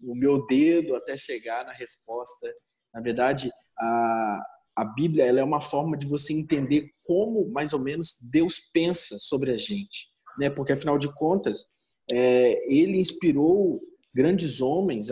o 0.00 0.14
meu 0.14 0.46
dedo 0.46 0.94
até 0.94 1.16
chegar 1.16 1.64
na 1.64 1.72
resposta. 1.72 2.52
Na 2.92 3.00
verdade, 3.00 3.50
a, 3.78 4.42
a 4.76 4.84
Bíblia 4.84 5.24
ela 5.24 5.40
é 5.40 5.44
uma 5.44 5.60
forma 5.60 5.96
de 5.96 6.06
você 6.06 6.32
entender 6.32 6.90
como, 7.02 7.48
mais 7.50 7.72
ou 7.72 7.80
menos, 7.80 8.16
Deus 8.20 8.58
pensa 8.72 9.18
sobre 9.18 9.52
a 9.52 9.56
gente. 9.56 10.08
Né? 10.38 10.50
Porque, 10.50 10.72
afinal 10.72 10.98
de 10.98 11.12
contas, 11.14 11.66
é, 12.10 12.72
ele 12.72 12.98
inspirou 12.98 13.80
grandes 14.14 14.60
homens 14.60 15.08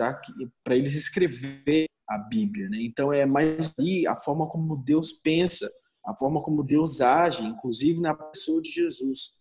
para 0.63 0.75
eles 0.75 0.93
escrever 0.95 1.87
a 2.07 2.17
Bíblia. 2.17 2.69
Né? 2.69 2.77
Então, 2.81 3.11
é 3.11 3.25
mais 3.25 3.73
ali 3.77 4.07
a 4.07 4.15
forma 4.15 4.47
como 4.47 4.77
Deus 4.77 5.11
pensa, 5.11 5.69
a 6.05 6.15
forma 6.15 6.41
como 6.41 6.63
Deus 6.63 7.01
age, 7.01 7.43
inclusive 7.43 8.01
na 8.01 8.13
pessoa 8.13 8.61
de 8.61 8.69
Jesus. 8.69 9.33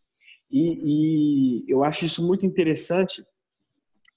E, 0.52 1.64
e 1.64 1.64
eu 1.66 1.82
acho 1.82 2.04
isso 2.04 2.24
muito 2.24 2.44
interessante, 2.44 3.24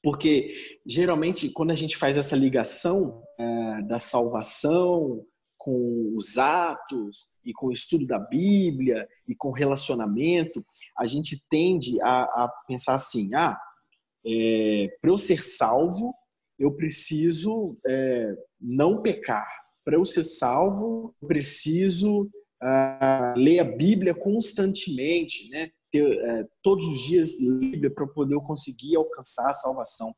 porque 0.03 0.53
geralmente 0.85 1.49
quando 1.49 1.71
a 1.71 1.75
gente 1.75 1.95
faz 1.95 2.17
essa 2.17 2.35
ligação 2.35 3.23
é, 3.39 3.81
da 3.83 3.99
salvação 3.99 5.25
com 5.57 6.13
os 6.15 6.37
atos 6.37 7.29
e 7.43 7.53
com 7.53 7.67
o 7.67 7.71
estudo 7.71 8.05
da 8.05 8.19
Bíblia 8.19 9.07
e 9.27 9.33
com 9.33 9.51
relacionamento, 9.51 10.63
a 10.97 11.05
gente 11.05 11.43
tende 11.49 11.99
a, 12.01 12.23
a 12.23 12.53
pensar 12.67 12.95
assim: 12.95 13.33
ah, 13.33 13.57
é, 14.25 14.89
para 15.01 15.09
eu 15.09 15.17
ser 15.17 15.41
salvo, 15.41 16.13
eu 16.59 16.71
preciso 16.71 17.75
é, 17.87 18.35
não 18.59 19.01
pecar. 19.01 19.47
Para 19.83 19.95
eu 19.95 20.05
ser 20.05 20.23
salvo, 20.23 21.15
eu 21.21 21.27
preciso 21.27 22.29
ah, 22.61 23.33
ler 23.37 23.59
a 23.59 23.63
Bíblia 23.63 24.13
constantemente, 24.13 25.49
né? 25.49 25.71
Ter 25.95 26.19
é, 26.25 26.45
todos 26.61 26.85
os 26.85 26.99
dias 26.99 27.39
livre 27.39 27.89
para 27.89 28.05
poder 28.05 28.35
conseguir 28.41 28.97
alcançar 28.97 29.49
a 29.49 29.53
salvação. 29.53 30.13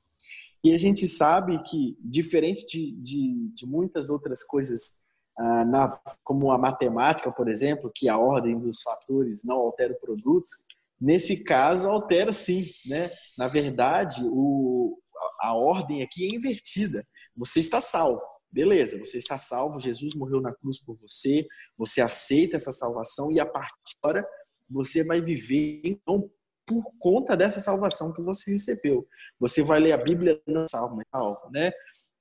E 0.64 0.74
a 0.74 0.78
gente 0.78 1.08
sabe 1.08 1.62
que, 1.64 1.96
diferente 2.02 2.66
de, 2.66 2.92
de, 3.00 3.50
de 3.54 3.66
muitas 3.68 4.10
outras 4.10 4.44
coisas, 4.44 5.04
ah, 5.38 5.64
na, 5.64 6.00
como 6.24 6.52
a 6.52 6.58
matemática, 6.58 7.32
por 7.32 7.48
exemplo, 7.48 7.92
que 7.94 8.10
a 8.10 8.18
ordem 8.18 8.60
dos 8.60 8.82
fatores 8.82 9.44
não 9.44 9.58
altera 9.58 9.94
o 9.94 10.00
produto, 10.00 10.56
nesse 11.00 11.44
caso 11.44 11.88
altera 11.88 12.34
sim. 12.34 12.66
Né? 12.88 13.12
Na 13.38 13.48
verdade, 13.48 14.24
o, 14.26 14.98
a, 15.42 15.50
a 15.50 15.56
ordem 15.56 16.02
aqui 16.02 16.26
é 16.26 16.36
invertida. 16.36 17.08
Você 17.36 17.60
está 17.60 17.80
salvo. 17.80 18.26
Beleza, 18.52 18.98
você 18.98 19.18
está 19.18 19.38
salvo, 19.38 19.80
Jesus 19.80 20.16
morreu 20.16 20.42
na 20.42 20.54
cruz 20.56 20.80
por 20.80 20.98
você, 20.98 21.46
você 21.78 22.02
aceita 22.02 22.56
essa 22.56 22.72
salvação 22.72 23.32
e 23.32 23.40
a 23.40 23.46
partir 23.46 23.74
de 23.86 23.98
agora 24.02 24.28
você 24.70 25.04
vai 25.04 25.22
viver 25.22 25.82
então 25.84 26.30
por 26.68 26.84
conta 27.00 27.36
dessa 27.38 27.62
salvação 27.62 28.12
que 28.12 28.22
você 28.22 28.52
recebeu. 28.52 29.08
Você 29.40 29.64
vai 29.64 29.80
ler 29.80 29.94
a 29.94 29.98
Bíblia 29.98 30.40
não 30.46 30.68
salvo, 30.68 30.98
mas 30.98 31.06
salvo, 31.10 31.50
né? 31.50 31.72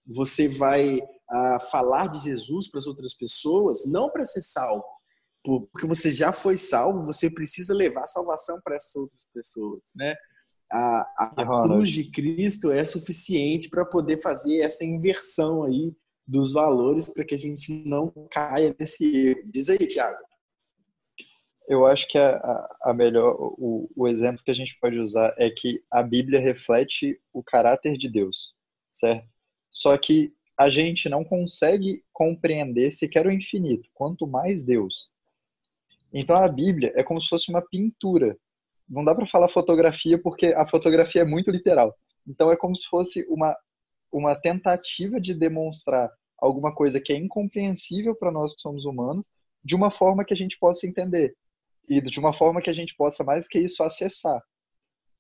Você 0.07 0.47
vai 0.47 1.01
ah, 1.29 1.59
falar 1.59 2.07
de 2.07 2.21
Jesus 2.21 2.71
para 2.71 2.79
as 2.79 2.87
outras 2.87 3.13
pessoas, 3.13 3.85
não 3.87 4.09
para 4.09 4.25
ser 4.25 4.43
salvo, 4.43 4.85
porque 5.43 5.85
você 5.87 6.13
já 6.13 6.31
foi 6.31 6.57
salvo, 6.57 7.05
você 7.05 7.29
precisa 7.29 7.75
levar 7.75 8.03
a 8.03 8.07
salvação 8.07 8.61
para 8.63 8.77
essas 8.77 8.95
outras 8.95 9.27
pessoas, 9.35 9.91
né? 9.97 10.15
A, 10.71 11.01
a, 11.19 11.43
a 11.43 11.63
cruz 11.65 11.91
de 11.91 12.11
Cristo 12.11 12.71
é 12.71 12.85
suficiente 12.85 13.69
para 13.69 13.85
poder 13.85 14.21
fazer 14.21 14.61
essa 14.61 14.85
inversão 14.85 15.65
aí 15.65 15.93
dos 16.27 16.53
valores 16.53 17.13
para 17.13 17.25
que 17.25 17.35
a 17.35 17.39
gente 17.39 17.85
não 17.87 18.13
caia 18.31 18.75
nesse 18.79 19.29
erro. 19.29 19.43
Diz 19.47 19.69
aí, 19.71 19.79
Tiago 19.79 20.19
eu 21.69 21.87
acho 21.87 22.07
que 22.09 22.19
a, 22.19 22.77
a 22.83 22.95
melhor, 22.95 23.37
o, 23.39 23.91
o 23.97 24.09
exemplo 24.09 24.43
que 24.45 24.51
a 24.51 24.55
gente 24.55 24.79
pode 24.81 24.99
usar 24.99 25.35
é 25.37 25.51
que 25.51 25.83
a 25.91 26.03
Bíblia 26.03 26.41
reflete 26.41 27.21
o 27.33 27.43
caráter 27.43 27.97
de 27.97 28.09
Deus, 28.09 28.55
certo? 28.91 29.29
Só 29.71 29.97
que 29.99 30.33
a 30.59 30.71
gente 30.71 31.09
não 31.09 31.25
consegue 31.25 32.03
compreender 32.13 32.93
sequer 32.93 33.27
o 33.27 33.33
infinito, 33.33 33.89
quanto 33.93 34.27
mais 34.27 34.63
Deus. 34.63 35.11
Então 36.13 36.37
a 36.37 36.49
Bíblia 36.49 36.93
é 36.95 37.03
como 37.03 37.21
se 37.21 37.29
fosse 37.29 37.51
uma 37.51 37.61
pintura. 37.61 38.39
Não 38.89 39.05
dá 39.05 39.15
para 39.15 39.27
falar 39.27 39.49
fotografia 39.49 40.17
porque 40.17 40.47
a 40.47 40.67
fotografia 40.67 41.23
é 41.23 41.25
muito 41.25 41.51
literal. 41.51 41.95
Então 42.27 42.51
é 42.51 42.57
como 42.57 42.75
se 42.75 42.87
fosse 42.87 43.27
uma 43.29 43.57
uma 44.11 44.35
tentativa 44.35 45.21
de 45.21 45.35
demonstrar 45.35 46.11
alguma 46.39 46.75
coisa 46.75 47.01
que 47.01 47.13
é 47.13 47.17
incompreensível 47.17 48.15
para 48.15 48.31
nós 48.31 48.55
que 48.55 48.63
somos 48.63 48.85
humanos, 48.85 49.29
de 49.65 49.75
uma 49.75 49.91
forma 49.91 50.25
que 50.25 50.33
a 50.33 50.37
gente 50.37 50.59
possa 50.59 50.87
entender 50.87 51.35
e 51.89 52.01
de 52.01 52.19
uma 52.19 52.33
forma 52.33 52.61
que 52.61 52.71
a 52.71 52.75
gente 52.75 52.95
possa 52.97 53.25
mais 53.25 53.47
que 53.47 53.59
isso 53.59 53.83
acessar. 53.83 54.43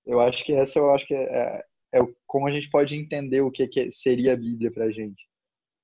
Eu 0.05 0.20
acho 0.20 0.44
que 0.44 0.52
essa 0.52 0.79
eu 0.79 0.92
acho 0.94 1.07
que 1.07 1.14
é, 1.14 1.24
é, 1.24 1.64
é 1.94 2.00
como 2.26 2.46
a 2.46 2.52
gente 2.52 2.70
pode 2.70 2.94
entender 2.94 3.40
o 3.40 3.50
que, 3.50 3.66
que 3.66 3.90
seria 3.92 4.33
a 4.33 4.37
Bíblia 4.37 4.70
para 4.70 4.85
a 4.85 4.90
gente. 4.90 5.22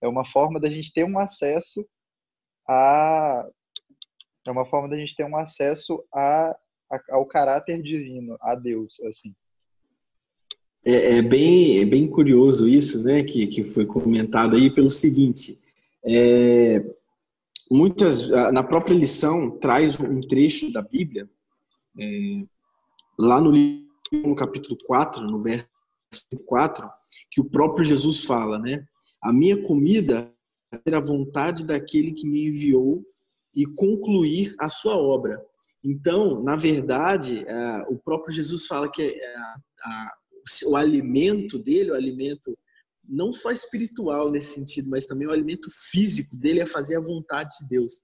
É 0.01 0.09
uma 0.09 0.25
forma 0.25 0.61
da 0.61 0.69
gente 0.69 0.93
ter 0.93 1.05
um 1.05 1.19
acesso 1.19 1.87
a 2.69 3.47
é 4.47 4.51
uma 4.51 4.67
forma 4.67 4.89
da 4.89 4.97
gente 4.97 5.15
ter 5.15 5.25
um 5.25 5.37
acesso 5.37 6.05
a, 6.13 6.51
a 6.91 7.01
ao 7.11 7.27
caráter 7.27 7.81
divino, 7.81 8.37
a 8.41 8.55
Deus, 8.55 8.99
assim. 9.01 9.35
É, 10.85 11.19
é, 11.19 11.23
bem, 11.23 11.81
é 11.81 11.85
bem 11.85 12.09
curioso 12.09 12.69
isso, 12.69 13.05
né, 13.05 13.23
que, 13.23 13.47
que 13.47 13.63
foi 13.63 13.87
comentado 13.87 14.57
aí 14.57 14.69
pelo 14.69 14.91
seguinte, 14.91 15.57
é, 16.05 16.83
muitas 17.73 18.29
na 18.53 18.63
própria 18.63 18.95
lição 18.95 19.51
traz 19.59 19.99
um 19.99 20.21
trecho 20.21 20.73
da 20.73 20.83
Bíblia 20.83 21.29
é, 21.99 22.45
lá 23.19 23.41
no 23.41 23.51
livro 23.51 23.83
no 24.13 24.35
capítulo 24.35 24.77
4, 24.85 25.23
no 25.23 25.43
verso 25.43 25.67
4, 26.47 26.89
que 27.31 27.41
o 27.41 27.45
próprio 27.45 27.85
Jesus 27.85 28.25
fala, 28.25 28.59
né? 28.59 28.87
A 29.23 29.33
minha 29.33 29.61
comida 29.63 30.31
é 30.85 30.95
a 30.95 31.01
vontade 31.01 31.65
daquele 31.65 32.13
que 32.13 32.29
me 32.29 32.49
enviou 32.49 33.03
e 33.55 33.65
concluir 33.65 34.55
a 34.59 34.69
sua 34.69 34.97
obra. 34.97 35.43
Então, 35.83 36.43
na 36.43 36.57
verdade, 36.57 37.45
é, 37.47 37.85
o 37.89 37.97
próprio 37.97 38.35
Jesus 38.35 38.67
fala 38.67 38.91
que 38.91 39.03
é, 39.03 39.37
a, 39.85 40.13
o 40.67 40.77
alimento 40.77 41.59
dele, 41.59 41.91
o 41.91 41.95
alimento 41.95 42.57
não 43.09 43.33
só 43.33 43.51
espiritual 43.51 44.31
nesse 44.31 44.55
sentido, 44.55 44.89
mas 44.89 45.07
também 45.07 45.27
o 45.27 45.33
alimento 45.33 45.69
físico 45.91 46.37
dele 46.37 46.61
é 46.61 46.67
fazer 46.67 46.97
a 46.97 47.01
vontade 47.01 47.51
de 47.61 47.69
Deus. 47.69 48.01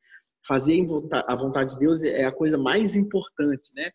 Fazer 0.47 0.85
a 1.13 1.37
vontade 1.37 1.75
de 1.75 1.81
Deus 1.81 2.03
é 2.03 2.25
a 2.25 2.33
coisa 2.33 2.57
mais 2.57 2.95
importante, 2.95 3.71
né? 3.75 3.91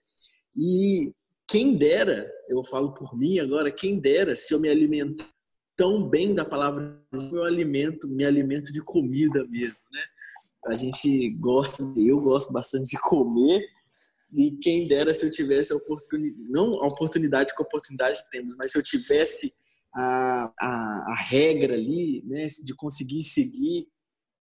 E 0.56 1.12
quem 1.48 1.76
dera, 1.76 2.32
eu 2.48 2.64
falo 2.64 2.94
por 2.94 3.18
mim 3.18 3.40
agora, 3.40 3.72
quem 3.72 4.00
dera 4.00 4.36
se 4.36 4.54
eu 4.54 4.60
me 4.60 4.70
alimentar 4.70 5.28
tão 5.76 6.08
bem 6.08 6.34
da 6.34 6.46
palavra, 6.46 7.02
meu 7.12 7.44
alimento, 7.44 8.08
me 8.08 8.24
alimento 8.24 8.72
de 8.72 8.82
comida 8.82 9.46
mesmo, 9.48 9.80
né? 9.92 10.02
A 10.68 10.76
gente 10.76 11.32
gosta, 11.32 11.84
eu 11.98 12.22
gosto 12.22 12.54
bastante 12.54 12.92
de 12.92 13.02
comer, 13.02 13.62
e 14.32 14.52
quem 14.62 14.88
dera 14.88 15.14
se 15.14 15.26
eu 15.26 15.32
tivesse 15.32 15.74
a 15.74 15.76
oportunidade, 15.76 16.42
não 16.50 16.82
a 16.84 16.88
oportunidade 16.88 17.54
que 17.54 17.62
a 17.62 17.66
oportunidade 17.66 18.18
temos, 18.32 18.56
mas 18.56 18.72
se 18.72 18.78
eu 18.78 18.84
tivesse 18.84 19.54
a, 19.94 20.52
a, 20.60 21.12
a 21.12 21.16
regra 21.16 21.74
ali, 21.74 22.24
né, 22.26 22.48
de 22.48 22.76
conseguir 22.76 23.22
seguir 23.24 23.88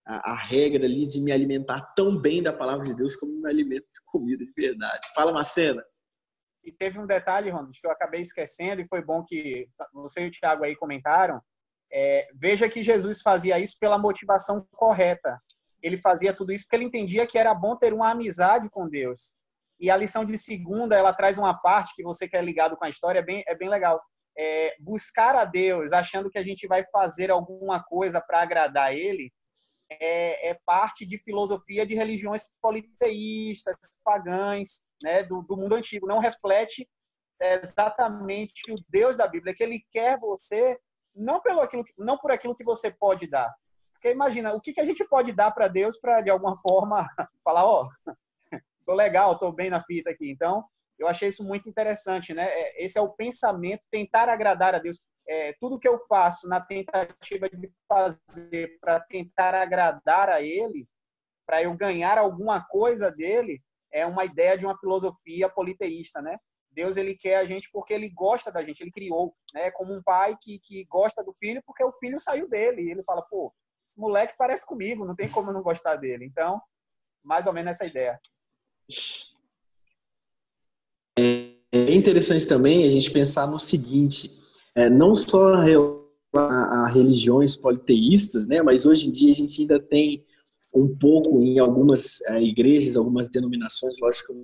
a, 0.07 0.33
a, 0.33 0.37
regra 0.37 0.85
ali 0.85 1.07
de 1.07 1.21
me 1.21 1.31
alimentar 1.31 1.81
tão 1.95 2.17
bem 2.17 2.43
da 2.43 2.53
palavra 2.53 2.85
de 2.85 2.95
Deus 2.95 3.15
como 3.17 3.41
me 3.41 3.49
alimento 3.49 3.85
de 3.85 4.01
comida 4.07 4.45
de 4.45 4.53
verdade. 4.53 5.09
Fala, 5.15 5.33
Macena. 5.33 5.85
E 6.65 6.73
teve 6.73 6.99
um 6.99 7.07
detalhe, 7.07 7.51
Ronald, 7.51 7.79
que 7.79 7.87
eu 7.87 7.91
acabei 7.91 8.21
esquecendo 8.21 8.81
e 8.81 8.89
foi 8.89 9.03
bom 9.03 9.25
que 9.25 9.69
você 9.93 10.23
e 10.23 10.29
o 10.29 10.31
Thiago 10.31 10.65
aí 10.65 10.77
comentaram. 10.77 11.41
É, 11.93 12.29
veja 12.35 12.69
que 12.69 12.83
Jesus 12.83 13.21
fazia 13.21 13.59
isso 13.59 13.77
pela 13.79 13.99
motivação 13.99 14.67
correta. 14.73 15.39
Ele 15.83 15.97
fazia 15.97 16.33
tudo 16.33 16.53
isso 16.53 16.65
porque 16.65 16.77
ele 16.77 16.85
entendia 16.85 17.27
que 17.27 17.37
era 17.37 17.53
bom 17.53 17.77
ter 17.77 17.93
uma 17.93 18.11
amizade 18.11 18.71
com 18.71 18.89
Deus. 18.89 19.35
E 19.79 19.91
a 19.91 19.97
lição 19.97 20.25
de 20.25 20.39
segunda, 20.39 20.97
ela 20.97 21.13
traz 21.13 21.37
uma 21.37 21.55
parte 21.55 21.93
que 21.97 22.05
você 22.05 22.29
que 22.29 22.37
é 22.37 22.41
ligado 22.41 22.77
com 22.77 22.85
a 22.85 22.89
história 22.89 23.19
é 23.19 23.23
bem, 23.23 23.43
é 23.49 23.55
bem 23.55 23.69
legal. 23.69 24.01
É, 24.37 24.75
buscar 24.81 25.37
a 25.37 25.45
Deus, 25.45 25.93
achando 25.93 26.31
que 26.31 26.39
a 26.39 26.43
gente 26.43 26.67
vai 26.67 26.85
fazer 26.87 27.31
alguma 27.31 27.83
coisa 27.83 28.21
para 28.21 28.43
agradar 28.43 28.95
Ele, 28.95 29.31
é, 29.91 30.51
é, 30.51 30.59
parte 30.65 31.05
de 31.05 31.19
filosofia 31.19 31.87
de 31.87 31.95
religiões 31.95 32.45
politeístas, 32.61 33.77
pagãs, 34.03 34.83
né, 35.03 35.23
do, 35.23 35.43
do 35.43 35.57
mundo 35.57 35.75
antigo. 35.75 36.07
Não 36.07 36.19
reflete 36.19 36.89
exatamente 37.41 38.73
o 38.73 38.77
Deus 38.89 39.17
da 39.17 39.27
Bíblia, 39.27 39.55
que 39.55 39.63
Ele 39.63 39.85
quer 39.91 40.19
você 40.19 40.79
não 41.15 41.41
pelo 41.41 41.61
aquilo, 41.61 41.85
não 41.99 42.17
por 42.17 42.31
aquilo 42.31 42.55
que 42.55 42.65
você 42.65 42.91
pode 42.91 43.27
dar. 43.27 43.53
Porque 43.93 44.11
imagina, 44.11 44.53
o 44.55 44.61
que, 44.61 44.73
que 44.73 44.81
a 44.81 44.85
gente 44.85 45.05
pode 45.05 45.33
dar 45.33 45.51
para 45.51 45.69
Deus 45.69 45.99
para 45.99 46.21
de 46.21 46.31
alguma 46.31 46.59
forma 46.61 47.07
falar, 47.45 47.65
ó, 47.65 47.87
oh, 47.87 48.13
tô 48.87 48.95
legal, 48.95 49.39
tô 49.39 49.53
bem 49.53 49.71
na 49.71 49.83
fita 49.83 50.11
aqui. 50.11 50.31
Então, 50.31 50.65
eu 51.03 51.09
achei 51.09 51.29
isso 51.29 51.45
muito 51.45 51.69
interessante, 51.69 52.33
né? 52.33 52.47
É, 52.49 52.85
esse 52.85 52.97
é 52.97 53.01
o 53.01 53.11
pensamento, 53.11 53.87
tentar 53.91 54.29
agradar 54.29 54.75
a 54.75 54.79
Deus. 54.79 55.01
É, 55.29 55.53
tudo 55.61 55.79
que 55.79 55.89
eu 55.89 55.99
faço 56.07 56.49
na 56.49 56.61
tentativa 56.61 57.49
de 57.49 57.71
fazer 57.89 58.79
para 58.81 59.01
tentar 59.01 59.55
agradar 59.55 60.29
a 60.29 60.41
Ele, 60.41 60.87
para 61.45 61.63
eu 61.63 61.75
ganhar 61.77 62.19
alguma 62.19 62.65
coisa 62.65 63.11
dele, 63.11 63.61
é 63.93 64.07
uma 64.07 64.25
ideia 64.25 64.57
de 64.57 64.65
uma 64.65 64.79
filosofia 64.79 65.49
politeísta, 65.49 66.23
né? 66.23 66.39
Deus 66.71 66.97
ele 66.97 67.15
quer 67.15 67.37
a 67.37 67.45
gente 67.45 67.69
porque 67.71 67.93
ele 67.93 68.09
gosta 68.09 68.51
da 68.51 68.63
gente, 68.65 68.81
ele 68.81 68.91
criou, 68.91 69.35
né? 69.53 69.71
Como 69.73 69.93
um 69.93 70.03
pai 70.03 70.37
que, 70.41 70.59
que 70.61 70.85
gosta 70.85 71.23
do 71.23 71.35
filho 71.35 71.63
porque 71.67 71.85
o 71.85 71.93
filho 71.99 72.19
saiu 72.19 72.49
dele. 72.49 72.83
E 72.83 72.91
ele 72.91 73.03
fala, 73.03 73.23
pô, 73.23 73.53
esse 73.85 74.01
moleque 74.01 74.35
parece 74.39 74.65
comigo, 74.65 75.05
não 75.05 75.15
tem 75.15 75.29
como 75.29 75.51
eu 75.51 75.55
não 75.55 75.63
gostar 75.63 75.97
dele. 75.97 76.25
Então, 76.25 76.63
mais 77.23 77.47
ou 77.47 77.53
menos 77.53 77.73
essa 77.73 77.85
ideia. 77.85 78.19
Interessante 81.95 82.47
também 82.47 82.85
a 82.85 82.91
gente 82.91 83.11
pensar 83.11 83.47
no 83.47 83.59
seguinte: 83.59 84.31
é, 84.75 84.89
não 84.89 85.15
só 85.15 85.55
a, 85.55 86.85
a 86.85 86.89
religiões 86.89 87.55
politeístas, 87.55 88.47
né? 88.47 88.63
Mas 88.63 88.87
hoje 88.87 89.09
em 89.09 89.11
dia 89.11 89.31
a 89.31 89.35
gente 89.35 89.61
ainda 89.61 89.81
tem 89.81 90.25
um 90.75 90.97
pouco 90.97 91.43
em 91.43 91.59
algumas 91.59 92.21
é, 92.23 92.43
igrejas, 92.43 92.97
algumas 92.97 93.29
denominações, 93.29 93.99
lógico, 94.01 94.35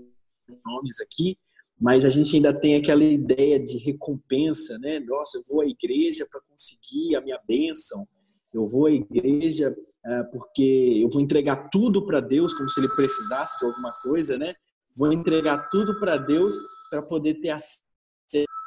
nomes 0.65 1.01
aqui, 1.01 1.39
mas 1.81 2.05
a 2.05 2.11
gente 2.11 2.35
ainda 2.37 2.53
tem 2.53 2.77
aquela 2.77 3.05
ideia 3.05 3.59
de 3.59 3.79
recompensa, 3.79 4.79
né? 4.79 5.01
Nossa, 5.01 5.39
eu 5.39 5.43
vou 5.49 5.61
à 5.61 5.67
igreja 5.67 6.27
para 6.31 6.41
conseguir 6.41 7.17
a 7.17 7.21
minha 7.21 7.41
bênção, 7.47 8.07
eu 8.53 8.67
vou 8.69 8.87
à 8.87 8.93
igreja 8.93 9.75
é, 10.05 10.23
porque 10.25 11.01
eu 11.03 11.09
vou 11.09 11.21
entregar 11.21 11.69
tudo 11.71 12.05
para 12.05 12.21
Deus, 12.21 12.53
como 12.55 12.69
se 12.69 12.81
ele 12.81 12.89
precisasse 12.95 13.59
de 13.59 13.65
alguma 13.65 13.93
coisa, 14.03 14.39
né? 14.39 14.55
Vou 14.97 15.13
entregar 15.13 15.69
tudo 15.71 15.99
para 16.01 16.17
Deus 16.17 16.55
para 16.91 17.03
poder 17.03 17.35
ter 17.35 17.51
acesso 17.51 17.83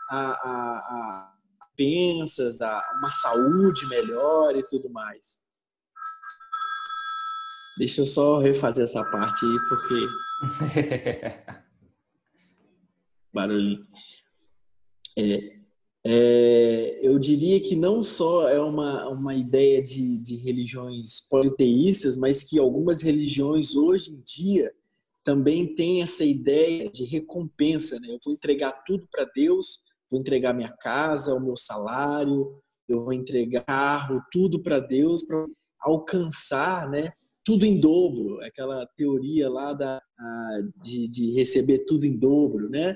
a, 0.09 0.31
a, 0.31 0.77
a 0.77 1.35
bênçãos, 1.77 2.61
a 2.61 2.83
uma 2.99 3.09
saúde 3.09 3.87
melhor 3.87 4.55
e 4.55 4.65
tudo 4.67 4.91
mais. 4.91 5.39
Deixa 7.77 8.01
eu 8.01 8.05
só 8.05 8.37
refazer 8.37 8.83
essa 8.83 9.03
parte 9.03 9.45
aí, 9.45 9.57
porque 9.69 10.07
barulhinho. 13.33 13.81
É, 15.17 15.61
é, 16.03 16.99
eu 17.01 17.17
diria 17.19 17.59
que 17.59 17.75
não 17.75 18.03
só 18.03 18.49
é 18.49 18.59
uma, 18.59 19.07
uma 19.07 19.35
ideia 19.35 19.81
de, 19.81 20.17
de 20.17 20.35
religiões 20.37 21.21
politeístas, 21.29 22.17
mas 22.17 22.43
que 22.43 22.59
algumas 22.59 23.01
religiões 23.01 23.75
hoje 23.75 24.11
em 24.11 24.21
dia 24.21 24.73
também 25.23 25.75
têm 25.75 26.01
essa 26.01 26.23
ideia 26.23 26.89
de 26.89 27.03
recompensa. 27.05 27.99
Né? 27.99 28.09
Eu 28.09 28.19
vou 28.23 28.33
entregar 28.33 28.71
tudo 28.85 29.07
para 29.11 29.25
Deus, 29.35 29.81
vou 30.09 30.19
entregar 30.19 30.53
minha 30.53 30.71
casa, 30.79 31.33
o 31.33 31.39
meu 31.39 31.55
salário, 31.55 32.61
eu 32.87 33.03
vou 33.03 33.13
entregar 33.13 33.63
carro, 33.65 34.21
tudo 34.31 34.61
para 34.61 34.79
Deus, 34.79 35.23
para 35.23 35.45
alcançar 35.79 36.89
né, 36.89 37.11
tudo 37.43 37.65
em 37.65 37.79
dobro, 37.79 38.41
aquela 38.43 38.85
teoria 38.97 39.49
lá 39.49 39.73
da, 39.73 40.01
de, 40.77 41.07
de 41.07 41.31
receber 41.33 41.85
tudo 41.85 42.05
em 42.05 42.17
dobro, 42.17 42.69
né? 42.69 42.95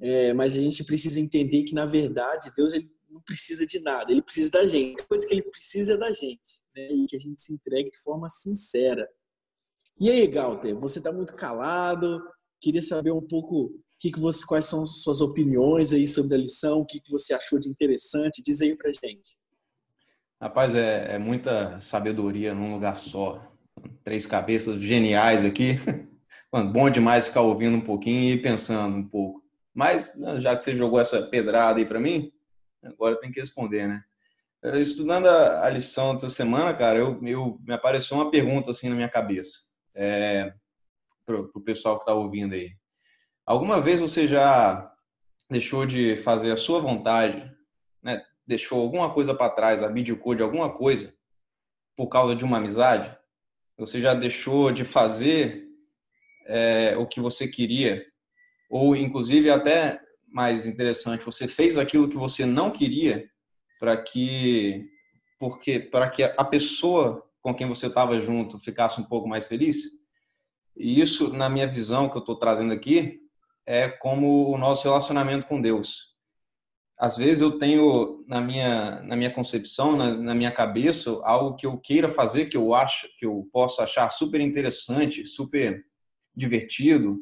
É, 0.00 0.32
mas 0.34 0.54
a 0.56 0.58
gente 0.58 0.82
precisa 0.82 1.20
entender 1.20 1.62
que, 1.62 1.74
na 1.74 1.86
verdade, 1.86 2.50
Deus 2.56 2.72
ele 2.72 2.90
não 3.08 3.20
precisa 3.20 3.64
de 3.64 3.78
nada, 3.78 4.10
ele 4.10 4.22
precisa 4.22 4.50
da 4.50 4.66
gente. 4.66 5.00
A 5.00 5.06
coisa 5.06 5.24
que 5.24 5.32
ele 5.32 5.42
precisa 5.42 5.92
é 5.92 5.96
da 5.96 6.10
gente, 6.10 6.62
né? 6.74 6.92
e 6.92 7.06
que 7.06 7.14
a 7.14 7.18
gente 7.18 7.40
se 7.40 7.52
entregue 7.52 7.90
de 7.90 7.98
forma 7.98 8.28
sincera. 8.28 9.08
E 10.00 10.10
aí, 10.10 10.26
Galter, 10.26 10.76
você 10.76 10.98
está 10.98 11.12
muito 11.12 11.34
calado, 11.34 12.20
queria 12.60 12.82
saber 12.82 13.12
um 13.12 13.20
pouco 13.20 13.72
que 14.00 14.10
que 14.10 14.18
você, 14.18 14.44
quais 14.44 14.64
são 14.64 14.84
suas 14.84 15.20
opiniões 15.20 15.92
aí 15.92 16.08
sobre 16.08 16.34
a 16.34 16.38
lição, 16.38 16.80
o 16.80 16.86
que, 16.86 17.00
que 17.00 17.10
você 17.10 17.32
achou 17.32 17.58
de 17.58 17.68
interessante, 17.68 18.42
diz 18.42 18.60
aí 18.60 18.76
pra 18.76 18.90
gente. 18.90 19.36
Rapaz, 20.40 20.74
é, 20.74 21.14
é 21.14 21.18
muita 21.18 21.78
sabedoria 21.80 22.52
num 22.52 22.74
lugar 22.74 22.96
só. 22.96 23.40
Três 24.02 24.26
cabeças 24.26 24.80
geniais 24.80 25.44
aqui. 25.44 25.76
Bom 26.72 26.90
demais 26.90 27.28
ficar 27.28 27.42
ouvindo 27.42 27.76
um 27.76 27.80
pouquinho 27.80 28.34
e 28.34 28.42
pensando 28.42 28.96
um 28.96 29.08
pouco. 29.08 29.40
Mas, 29.72 30.18
né, 30.18 30.40
já 30.40 30.56
que 30.56 30.64
você 30.64 30.74
jogou 30.74 30.98
essa 30.98 31.22
pedrada 31.22 31.78
aí 31.78 31.86
para 31.86 32.00
mim, 32.00 32.32
agora 32.82 33.20
tem 33.20 33.30
que 33.30 33.38
responder, 33.38 33.86
né? 33.86 34.02
Estudando 34.80 35.26
a, 35.26 35.64
a, 35.64 35.70
lição 35.70 36.12
dessa 36.12 36.28
semana, 36.28 36.74
cara, 36.74 36.98
eu, 36.98 37.20
eu, 37.24 37.58
me 37.64 37.72
apareceu 37.74 38.16
uma 38.16 38.30
pergunta 38.30 38.70
assim 38.70 38.88
na 38.88 38.94
minha 38.94 39.08
cabeça. 39.08 39.58
É, 39.94 40.52
para 41.24 41.40
o 41.40 41.60
pessoal 41.60 41.96
que 41.96 42.02
está 42.02 42.14
ouvindo 42.14 42.54
aí. 42.54 42.72
Alguma 43.46 43.80
vez 43.80 44.00
você 44.00 44.26
já 44.26 44.92
deixou 45.50 45.86
de 45.86 46.16
fazer 46.16 46.52
a 46.52 46.56
sua 46.56 46.80
vontade, 46.80 47.50
né? 48.02 48.24
deixou 48.46 48.80
alguma 48.80 49.12
coisa 49.12 49.34
para 49.34 49.50
trás, 49.50 49.82
abdicou 49.82 50.34
de 50.34 50.42
alguma 50.42 50.70
coisa 50.72 51.14
por 51.96 52.08
causa 52.08 52.34
de 52.34 52.44
uma 52.44 52.58
amizade? 52.58 53.16
Você 53.76 54.00
já 54.00 54.14
deixou 54.14 54.72
de 54.72 54.84
fazer 54.84 55.68
é, 56.46 56.96
o 56.96 57.06
que 57.06 57.20
você 57.20 57.46
queria 57.46 58.04
ou 58.72 58.96
inclusive 58.96 59.50
até 59.50 60.00
mais 60.26 60.66
interessante, 60.66 61.26
você 61.26 61.46
fez 61.46 61.76
aquilo 61.76 62.08
que 62.08 62.16
você 62.16 62.46
não 62.46 62.70
queria 62.70 63.28
para 63.78 63.96
que 64.02 64.88
porque 65.38 65.78
para 65.78 66.08
que 66.08 66.22
a 66.22 66.44
pessoa 66.44 67.22
com 67.42 67.52
quem 67.52 67.68
você 67.68 67.88
estava 67.88 68.20
junto 68.20 68.58
ficasse 68.58 69.00
um 69.00 69.04
pouco 69.04 69.28
mais 69.28 69.46
feliz. 69.46 69.76
E 70.76 71.00
isso, 71.00 71.32
na 71.32 71.50
minha 71.50 71.66
visão 71.66 72.08
que 72.08 72.16
eu 72.16 72.20
estou 72.20 72.36
trazendo 72.36 72.72
aqui, 72.72 73.20
é 73.66 73.88
como 73.88 74.50
o 74.50 74.56
nosso 74.56 74.84
relacionamento 74.84 75.46
com 75.46 75.60
Deus. 75.60 76.12
Às 76.98 77.16
vezes 77.16 77.40
eu 77.40 77.58
tenho 77.58 78.24
na 78.28 78.40
minha 78.40 79.02
na 79.02 79.16
minha 79.16 79.32
concepção, 79.32 79.96
na, 79.96 80.14
na 80.14 80.34
minha 80.34 80.52
cabeça, 80.52 81.10
algo 81.24 81.56
que 81.56 81.66
eu 81.66 81.76
queira 81.76 82.08
fazer, 82.08 82.46
que 82.46 82.56
eu 82.56 82.74
acho 82.74 83.08
que 83.18 83.26
eu 83.26 83.48
posso 83.52 83.82
achar 83.82 84.08
super 84.10 84.40
interessante, 84.40 85.26
super 85.26 85.84
divertido, 86.34 87.18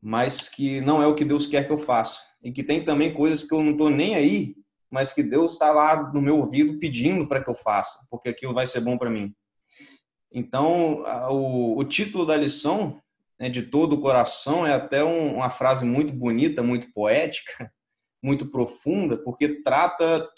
mas 0.00 0.48
que 0.48 0.80
não 0.82 1.02
é 1.02 1.06
o 1.06 1.14
que 1.14 1.24
Deus 1.24 1.46
quer 1.46 1.66
que 1.66 1.72
eu 1.72 1.78
faça. 1.78 2.20
E 2.42 2.52
que 2.52 2.62
tem 2.62 2.84
também 2.84 3.14
coisas 3.14 3.42
que 3.42 3.54
eu 3.54 3.62
não 3.62 3.72
estou 3.72 3.90
nem 3.90 4.14
aí, 4.14 4.54
mas 4.90 5.12
que 5.12 5.22
Deus 5.22 5.52
está 5.52 5.72
lá 5.72 6.12
no 6.12 6.20
meu 6.20 6.38
ouvido 6.38 6.78
pedindo 6.78 7.26
para 7.26 7.42
que 7.42 7.50
eu 7.50 7.54
faça, 7.54 8.06
porque 8.10 8.28
aquilo 8.28 8.54
vai 8.54 8.66
ser 8.66 8.80
bom 8.80 8.96
para 8.96 9.10
mim. 9.10 9.34
Então, 10.38 11.02
o, 11.30 11.78
o, 11.78 11.84
título 11.84 12.26
da 12.26 12.36
lição, 12.36 13.00
né, 13.40 13.48
de 13.48 13.62
todo 13.62 13.94
o 13.94 14.00
coração, 14.02 14.66
é 14.66 14.74
até 14.74 15.02
um, 15.02 15.36
uma 15.36 15.48
frase 15.48 15.86
muito 15.86 16.12
bonita, 16.12 16.62
muito 16.62 16.92
poética, 16.92 17.72
muito 18.22 18.50
profunda, 18.50 19.16
porque 19.16 19.62
trata 19.62 20.28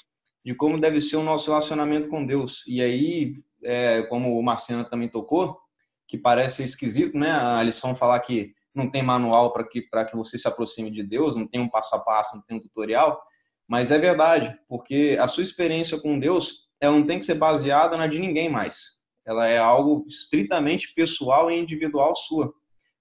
de 0.45 0.55
como 0.55 0.81
deve 0.81 1.01
ser 1.01 1.17
o 1.17 1.23
nosso 1.25 1.51
relacionamento 1.51 2.09
com 2.09 2.25
Deus. 2.25 2.63
E 2.69 2.81
aí, 2.81 3.35
é, 3.65 4.03
como 4.03 4.39
o 4.39 4.43
Marciano 4.43 4.85
também 4.85 5.09
tocou, 5.09 5.59
que 6.07 6.17
parece 6.17 6.63
esquisito, 6.63 7.19
né? 7.19 7.33
A 7.33 7.61
lição 7.65 7.97
falar 7.97 8.21
que 8.21 8.55
não 8.73 8.89
tem 8.89 9.03
manual 9.03 9.53
para 9.53 9.65
que, 9.65 9.83
que 9.83 10.17
você 10.17 10.39
se 10.39 10.47
aproxime 10.47 10.93
de 10.93 11.03
Deus, 11.03 11.35
não 11.35 11.45
tem 11.49 11.61
um 11.61 11.69
passo 11.69 11.97
a 11.97 11.99
passo, 11.99 12.37
não 12.37 12.45
tem 12.45 12.57
um 12.57 12.61
tutorial, 12.61 13.21
mas 13.67 13.91
é 13.91 13.99
verdade, 13.99 14.57
porque 14.69 15.19
a 15.21 15.27
sua 15.27 15.43
experiência 15.43 16.01
com 16.01 16.21
Deus, 16.21 16.69
ela 16.81 16.97
não 16.97 17.05
tem 17.05 17.19
que 17.19 17.27
ser 17.27 17.35
baseada 17.35 17.97
na 17.97 18.07
de 18.07 18.21
ninguém 18.21 18.49
mais. 18.49 18.98
Ela 19.29 19.47
é 19.47 19.59
algo 19.59 20.07
estritamente 20.09 20.95
pessoal 20.95 21.51
e 21.51 21.59
individual 21.59 22.17
sua. 22.17 22.51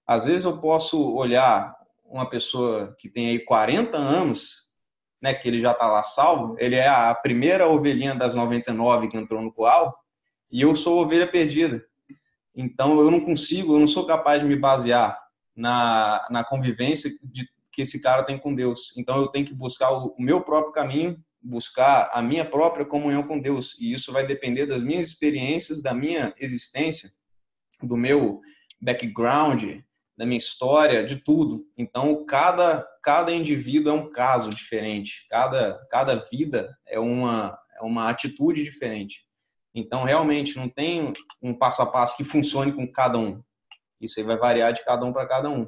Às 0.06 0.26
vezes 0.26 0.44
eu 0.44 0.60
posso 0.60 1.02
olhar 1.14 1.74
uma 2.04 2.28
pessoa 2.28 2.94
que 2.98 3.08
tem 3.08 3.30
aí 3.30 3.38
40 3.38 3.96
anos, 3.96 4.68
né, 5.22 5.32
que 5.32 5.48
ele 5.48 5.62
já 5.62 5.72
está 5.72 5.86
lá 5.86 6.02
salvo, 6.02 6.54
ele 6.58 6.74
é 6.74 6.86
a 6.86 7.14
primeira 7.14 7.66
ovelhinha 7.66 8.14
das 8.14 8.34
99 8.34 9.08
que 9.08 9.16
entrou 9.16 9.40
no 9.40 9.50
coal, 9.50 9.96
e 10.52 10.60
eu 10.60 10.74
sou 10.74 11.02
ovelha 11.02 11.26
perdida. 11.26 11.82
Então 12.54 13.00
eu 13.00 13.10
não 13.10 13.20
consigo, 13.20 13.74
eu 13.74 13.80
não 13.80 13.86
sou 13.86 14.06
capaz 14.06 14.42
de 14.42 14.46
me 14.46 14.56
basear 14.56 15.18
na, 15.56 16.26
na 16.30 16.44
convivência 16.44 17.10
de, 17.22 17.48
que 17.72 17.82
esse 17.82 18.02
cara 18.02 18.22
tem 18.22 18.38
com 18.38 18.54
Deus. 18.54 18.92
Então 18.98 19.16
eu 19.16 19.28
tenho 19.28 19.46
que 19.46 19.54
buscar 19.54 19.92
o, 19.92 20.14
o 20.18 20.22
meu 20.22 20.42
próprio 20.42 20.72
caminho 20.72 21.18
buscar 21.48 22.10
a 22.12 22.22
minha 22.22 22.44
própria 22.44 22.84
comunhão 22.84 23.22
com 23.22 23.40
Deus. 23.40 23.76
E 23.80 23.92
isso 23.92 24.12
vai 24.12 24.26
depender 24.26 24.66
das 24.66 24.82
minhas 24.82 25.06
experiências, 25.06 25.82
da 25.82 25.94
minha 25.94 26.34
existência, 26.38 27.10
do 27.82 27.96
meu 27.96 28.40
background, 28.80 29.80
da 30.16 30.26
minha 30.26 30.38
história, 30.38 31.06
de 31.06 31.16
tudo. 31.16 31.64
Então, 31.76 32.24
cada, 32.26 32.86
cada 33.02 33.32
indivíduo 33.32 33.90
é 33.90 33.94
um 33.94 34.10
caso 34.10 34.50
diferente, 34.50 35.26
cada, 35.30 35.78
cada 35.90 36.16
vida 36.30 36.76
é 36.86 36.98
uma, 36.98 37.58
é 37.76 37.82
uma 37.82 38.10
atitude 38.10 38.62
diferente. 38.62 39.24
Então, 39.74 40.04
realmente, 40.04 40.56
não 40.56 40.68
tem 40.68 41.12
um 41.40 41.54
passo 41.54 41.80
a 41.82 41.86
passo 41.86 42.16
que 42.16 42.24
funcione 42.24 42.72
com 42.72 42.90
cada 42.90 43.16
um. 43.18 43.40
Isso 44.00 44.18
aí 44.18 44.26
vai 44.26 44.36
variar 44.36 44.72
de 44.72 44.84
cada 44.84 45.04
um 45.06 45.12
para 45.12 45.26
cada 45.26 45.48
um. 45.48 45.66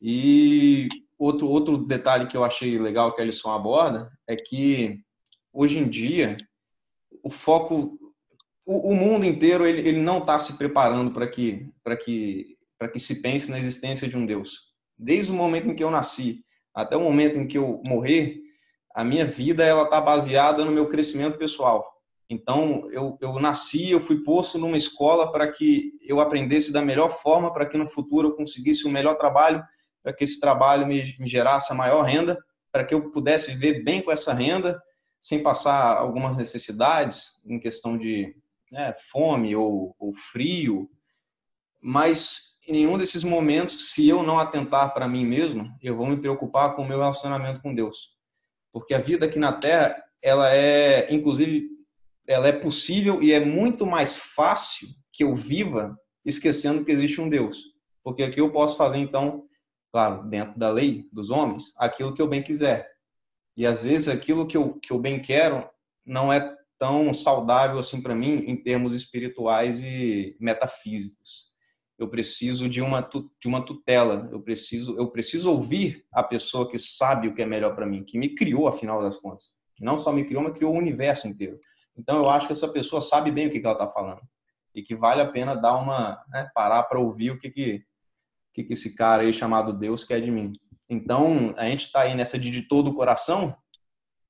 E 0.00 0.88
outro, 1.18 1.48
outro 1.48 1.76
detalhe 1.76 2.26
que 2.26 2.36
eu 2.36 2.44
achei 2.44 2.78
legal 2.78 3.12
que 3.12 3.20
a 3.20 3.24
lição 3.24 3.52
aborda 3.52 4.10
é 4.26 4.34
que, 4.36 5.00
hoje 5.52 5.78
em 5.78 5.88
dia, 5.88 6.36
o 7.22 7.30
foco, 7.30 7.98
o, 8.64 8.90
o 8.90 8.94
mundo 8.94 9.24
inteiro, 9.24 9.66
ele, 9.66 9.86
ele 9.86 10.00
não 10.00 10.18
está 10.18 10.38
se 10.38 10.56
preparando 10.56 11.12
para 11.12 11.26
que, 11.26 11.68
que, 12.04 12.56
que 12.92 13.00
se 13.00 13.20
pense 13.20 13.50
na 13.50 13.58
existência 13.58 14.08
de 14.08 14.16
um 14.16 14.26
Deus. 14.26 14.70
Desde 14.98 15.32
o 15.32 15.34
momento 15.34 15.68
em 15.68 15.74
que 15.74 15.84
eu 15.84 15.90
nasci 15.90 16.44
até 16.74 16.96
o 16.96 17.00
momento 17.00 17.38
em 17.38 17.46
que 17.46 17.58
eu 17.58 17.82
morrer, 17.84 18.40
a 18.94 19.04
minha 19.04 19.24
vida 19.24 19.64
ela 19.64 19.84
está 19.84 20.00
baseada 20.00 20.64
no 20.64 20.72
meu 20.72 20.88
crescimento 20.88 21.38
pessoal. 21.38 21.86
Então, 22.28 22.88
eu, 22.92 23.18
eu 23.20 23.40
nasci, 23.40 23.90
eu 23.90 24.00
fui 24.00 24.22
posto 24.22 24.56
numa 24.56 24.76
escola 24.76 25.32
para 25.32 25.50
que 25.50 25.92
eu 26.00 26.20
aprendesse 26.20 26.72
da 26.72 26.80
melhor 26.80 27.10
forma, 27.10 27.52
para 27.52 27.66
que 27.66 27.76
no 27.76 27.88
futuro 27.88 28.28
eu 28.28 28.36
conseguisse 28.36 28.86
um 28.86 28.90
melhor 28.90 29.16
trabalho, 29.16 29.62
para 30.02 30.12
que 30.12 30.22
esse 30.22 30.38
trabalho 30.38 30.86
me, 30.86 31.16
me 31.18 31.26
gerasse 31.26 31.72
a 31.72 31.74
maior 31.74 32.02
renda, 32.02 32.38
para 32.70 32.84
que 32.84 32.94
eu 32.94 33.10
pudesse 33.10 33.50
viver 33.50 33.82
bem 33.82 34.00
com 34.00 34.12
essa 34.12 34.32
renda, 34.32 34.80
sem 35.20 35.42
passar 35.42 35.98
algumas 35.98 36.36
necessidades 36.36 37.40
em 37.46 37.60
questão 37.60 37.98
de 37.98 38.34
né, 38.72 38.94
fome 39.10 39.54
ou, 39.54 39.94
ou 39.98 40.14
frio. 40.14 40.88
Mas 41.82 42.56
em 42.66 42.72
nenhum 42.72 42.96
desses 42.96 43.22
momentos, 43.22 43.92
se 43.92 44.08
eu 44.08 44.22
não 44.22 44.38
atentar 44.38 44.94
para 44.94 45.08
mim 45.08 45.26
mesmo, 45.26 45.68
eu 45.82 45.96
vou 45.96 46.06
me 46.06 46.16
preocupar 46.16 46.74
com 46.74 46.82
o 46.82 46.88
meu 46.88 46.98
relacionamento 46.98 47.60
com 47.60 47.74
Deus. 47.74 48.16
Porque 48.72 48.94
a 48.94 49.00
vida 49.00 49.26
aqui 49.26 49.38
na 49.38 49.52
Terra, 49.52 50.02
ela 50.22 50.54
é, 50.54 51.12
inclusive, 51.12 51.68
ela 52.26 52.48
é 52.48 52.52
possível 52.52 53.22
e 53.22 53.32
é 53.32 53.44
muito 53.44 53.84
mais 53.84 54.16
fácil 54.16 54.88
que 55.12 55.24
eu 55.24 55.34
viva 55.34 55.98
esquecendo 56.24 56.84
que 56.84 56.92
existe 56.92 57.20
um 57.20 57.28
Deus. 57.28 57.58
Porque 58.02 58.22
aqui 58.22 58.40
eu 58.40 58.52
posso 58.52 58.76
fazer, 58.76 58.98
então, 58.98 59.44
claro, 59.92 60.28
dentro 60.28 60.58
da 60.58 60.70
lei 60.70 61.08
dos 61.12 61.30
homens, 61.30 61.74
aquilo 61.76 62.14
que 62.14 62.22
eu 62.22 62.28
bem 62.28 62.42
quiser. 62.42 62.88
E 63.56 63.66
às 63.66 63.82
vezes 63.82 64.08
aquilo 64.08 64.46
que 64.46 64.56
eu, 64.56 64.74
que 64.74 64.92
eu 64.92 64.98
bem 64.98 65.20
quero 65.20 65.68
não 66.04 66.32
é 66.32 66.56
tão 66.78 67.12
saudável 67.12 67.78
assim 67.78 68.02
para 68.02 68.14
mim 68.14 68.44
em 68.46 68.56
termos 68.56 68.94
espirituais 68.94 69.80
e 69.82 70.36
metafísicos. 70.40 71.50
Eu 71.98 72.08
preciso 72.08 72.68
de 72.68 72.80
uma 72.80 73.06
de 73.38 73.46
uma 73.46 73.62
tutela, 73.62 74.26
eu 74.32 74.40
preciso 74.40 74.96
eu 74.96 75.10
preciso 75.10 75.50
ouvir 75.50 76.06
a 76.10 76.22
pessoa 76.22 76.68
que 76.68 76.78
sabe 76.78 77.28
o 77.28 77.34
que 77.34 77.42
é 77.42 77.46
melhor 77.46 77.76
para 77.76 77.86
mim, 77.86 78.02
que 78.02 78.18
me 78.18 78.34
criou 78.34 78.66
afinal 78.66 79.02
das 79.02 79.18
contas, 79.18 79.48
que 79.76 79.84
não 79.84 79.98
só 79.98 80.10
me 80.10 80.24
criou, 80.24 80.42
mas 80.42 80.56
criou 80.56 80.74
o 80.74 80.78
universo 80.78 81.28
inteiro. 81.28 81.60
Então 81.94 82.16
eu 82.16 82.30
acho 82.30 82.46
que 82.46 82.54
essa 82.54 82.68
pessoa 82.72 83.02
sabe 83.02 83.30
bem 83.30 83.48
o 83.48 83.50
que, 83.50 83.58
ela 83.58 83.72
está 83.72 83.86
falando 83.86 84.22
e 84.74 84.82
que 84.82 84.94
vale 84.94 85.20
a 85.20 85.30
pena 85.30 85.54
dar 85.54 85.76
uma 85.76 86.24
né, 86.28 86.48
parar 86.54 86.84
para 86.84 86.98
ouvir 86.98 87.32
o 87.32 87.38
que 87.38 87.50
que, 87.50 87.84
que 88.54 88.64
que 88.64 88.72
esse 88.72 88.94
cara 88.94 89.22
aí 89.22 89.32
chamado 89.34 89.72
Deus 89.72 90.02
quer 90.02 90.22
de 90.22 90.30
mim. 90.30 90.52
Então 90.90 91.54
a 91.56 91.68
gente 91.68 91.86
está 91.86 92.00
aí 92.00 92.16
nessa 92.16 92.36
de, 92.36 92.50
de 92.50 92.62
todo 92.62 92.90
o 92.90 92.94
coração 92.94 93.56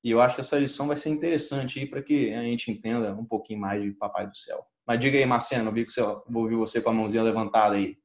e 0.03 0.11
eu 0.11 0.21
acho 0.21 0.35
que 0.35 0.41
essa 0.41 0.59
lição 0.59 0.87
vai 0.87 0.95
ser 0.95 1.09
interessante 1.09 1.79
aí 1.79 1.87
para 1.87 2.01
que 2.01 2.33
a 2.33 2.43
gente 2.43 2.71
entenda 2.71 3.13
um 3.13 3.25
pouquinho 3.25 3.59
mais 3.59 3.81
de 3.81 3.91
Papai 3.91 4.27
do 4.27 4.37
Céu. 4.37 4.65
Mas 4.85 4.99
diga 4.99 5.17
aí, 5.17 5.25
Marcelo, 5.25 5.69
eu 5.69 5.73
vi 5.73 5.85
que 5.85 5.91
você, 5.91 6.01
ouvi 6.01 6.55
você 6.55 6.81
com 6.81 6.89
a 6.89 6.93
mãozinha 6.93 7.23
levantada 7.23 7.75
aí. 7.75 7.97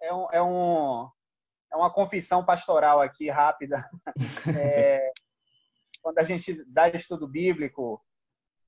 É, 0.00 0.12
um, 0.12 0.26
é, 0.32 0.42
um, 0.42 1.08
é 1.72 1.76
uma 1.76 1.92
confissão 1.92 2.44
pastoral 2.44 3.00
aqui 3.00 3.30
rápida. 3.30 3.88
É, 4.58 5.12
quando 6.02 6.18
a 6.18 6.24
gente 6.24 6.64
dá 6.66 6.88
estudo 6.88 7.28
bíblico, 7.28 8.02